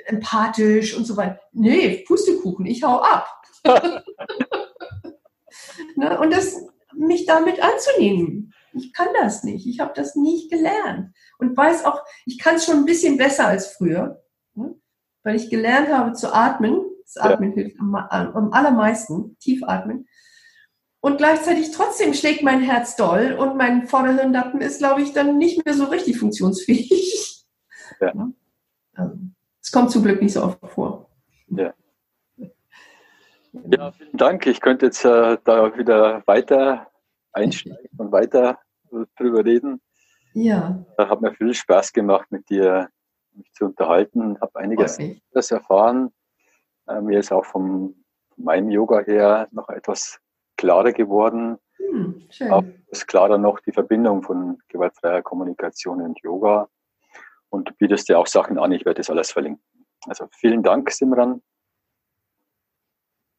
empathisch 0.06 0.96
und 0.96 1.04
so 1.04 1.16
weiter. 1.16 1.40
Nee, 1.52 2.04
Pustekuchen, 2.06 2.66
ich 2.66 2.82
hau 2.82 3.00
ab. 3.00 3.26
ne? 5.96 6.18
Und 6.20 6.32
das, 6.32 6.56
mich 6.94 7.26
damit 7.26 7.62
anzunehmen. 7.62 8.52
Ich 8.72 8.92
kann 8.92 9.08
das 9.20 9.42
nicht. 9.42 9.66
Ich 9.66 9.80
habe 9.80 9.92
das 9.94 10.14
nicht 10.14 10.50
gelernt. 10.50 11.14
Und 11.38 11.56
weiß 11.56 11.84
auch, 11.84 12.02
ich 12.24 12.38
kann 12.38 12.56
es 12.56 12.64
schon 12.64 12.76
ein 12.76 12.84
bisschen 12.84 13.16
besser 13.16 13.46
als 13.48 13.72
früher. 13.72 14.22
Ne? 14.54 14.74
Weil 15.22 15.36
ich 15.36 15.50
gelernt 15.50 15.88
habe 15.88 16.12
zu 16.12 16.32
atmen. 16.34 16.80
Das 17.04 17.16
Atmen 17.16 17.50
ja. 17.50 17.62
hilft 17.62 17.80
am, 17.80 17.94
am 17.94 18.52
allermeisten, 18.52 19.36
tief 19.38 19.62
atmen. 19.64 20.06
Und 21.00 21.16
gleichzeitig 21.16 21.72
trotzdem 21.72 22.12
schlägt 22.12 22.42
mein 22.42 22.60
Herz 22.60 22.94
doll 22.94 23.32
und 23.32 23.56
mein 23.56 23.88
Vorderhirnlappen 23.88 24.60
ist, 24.60 24.78
glaube 24.78 25.02
ich, 25.02 25.12
dann 25.12 25.38
nicht 25.38 25.64
mehr 25.64 25.74
so 25.74 25.84
richtig 25.84 26.18
funktionsfähig. 26.18 27.44
Ja. 28.00 28.30
Also, 28.94 29.18
es 29.62 29.72
kommt 29.72 29.90
zum 29.90 30.02
Glück 30.02 30.20
nicht 30.22 30.34
so 30.34 30.42
oft 30.42 30.58
vor. 30.68 31.10
Ja. 31.48 31.74
Ja, 33.70 33.92
vielen 33.92 34.16
Dank. 34.16 34.46
Ich 34.46 34.60
könnte 34.60 34.86
jetzt 34.86 35.04
äh, 35.04 35.36
da 35.44 35.76
wieder 35.76 36.22
weiter 36.26 36.90
einsteigen 37.32 37.88
und 37.98 38.12
weiter 38.12 38.58
drüber 39.16 39.44
reden. 39.44 39.80
Ja. 40.34 40.84
Da 40.96 41.08
hat 41.08 41.20
mir 41.20 41.34
viel 41.34 41.54
Spaß 41.54 41.92
gemacht, 41.92 42.30
mit 42.30 42.48
dir 42.48 42.88
mich 43.34 43.52
zu 43.52 43.66
unterhalten. 43.66 44.40
Habe 44.40 44.58
einiges 44.58 44.98
erfahren. 45.50 46.12
Äh, 46.86 47.00
mir 47.00 47.18
ist 47.18 47.32
auch 47.32 47.44
von 47.44 47.94
meinem 48.36 48.70
Yoga 48.70 49.00
her 49.00 49.48
noch 49.52 49.68
etwas 49.68 50.20
klarer 50.56 50.92
geworden. 50.92 51.58
Hm, 51.76 52.26
schön. 52.30 52.50
Auch 52.50 52.64
ist 52.88 53.06
klarer 53.06 53.38
noch 53.38 53.60
die 53.60 53.72
Verbindung 53.72 54.22
von 54.22 54.58
gewaltfreier 54.68 55.22
Kommunikation 55.22 56.02
und 56.02 56.20
Yoga. 56.22 56.68
Und 57.48 57.68
du 57.68 57.72
bietest 57.74 58.08
dir 58.08 58.18
auch 58.18 58.26
Sachen 58.26 58.58
an, 58.58 58.72
ich 58.72 58.84
werde 58.84 58.98
das 58.98 59.10
alles 59.10 59.32
verlinken. 59.32 59.62
Also 60.06 60.26
vielen 60.32 60.62
Dank, 60.62 60.90
Simran. 60.90 61.42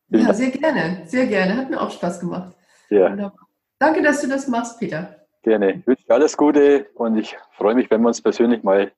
Vielen 0.10 0.22
ja, 0.22 0.28
Dank. 0.28 0.38
sehr 0.38 0.52
gerne, 0.52 1.02
sehr 1.06 1.28
gerne. 1.28 1.58
Hat 1.58 1.70
mir 1.70 1.82
auch 1.82 1.92
Spaß 1.92 2.20
gemacht. 2.20 2.56
Ja. 2.90 3.34
Danke, 3.80 4.02
dass 4.02 4.22
du 4.22 4.28
das 4.28 4.48
machst, 4.48 4.80
Peter. 4.80 5.26
Gerne. 5.44 5.74
Ich 5.74 5.88
wünsche 5.88 6.04
dir 6.06 6.14
alles 6.14 6.38
Gute 6.38 6.90
und 6.94 7.18
ich 7.18 7.38
freue 7.54 7.74
mich, 7.74 7.90
wenn 7.90 8.02
wir 8.02 8.10
uns 8.10 8.22
persönlich 8.22 8.64
mal 8.64 8.92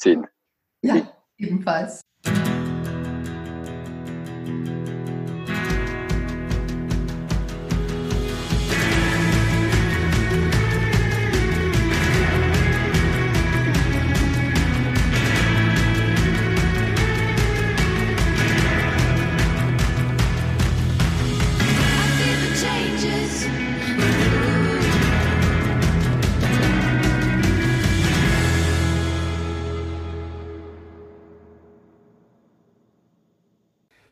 sehen. 0.00 0.26
Ja, 0.82 0.94
ebenfalls. 1.36 2.00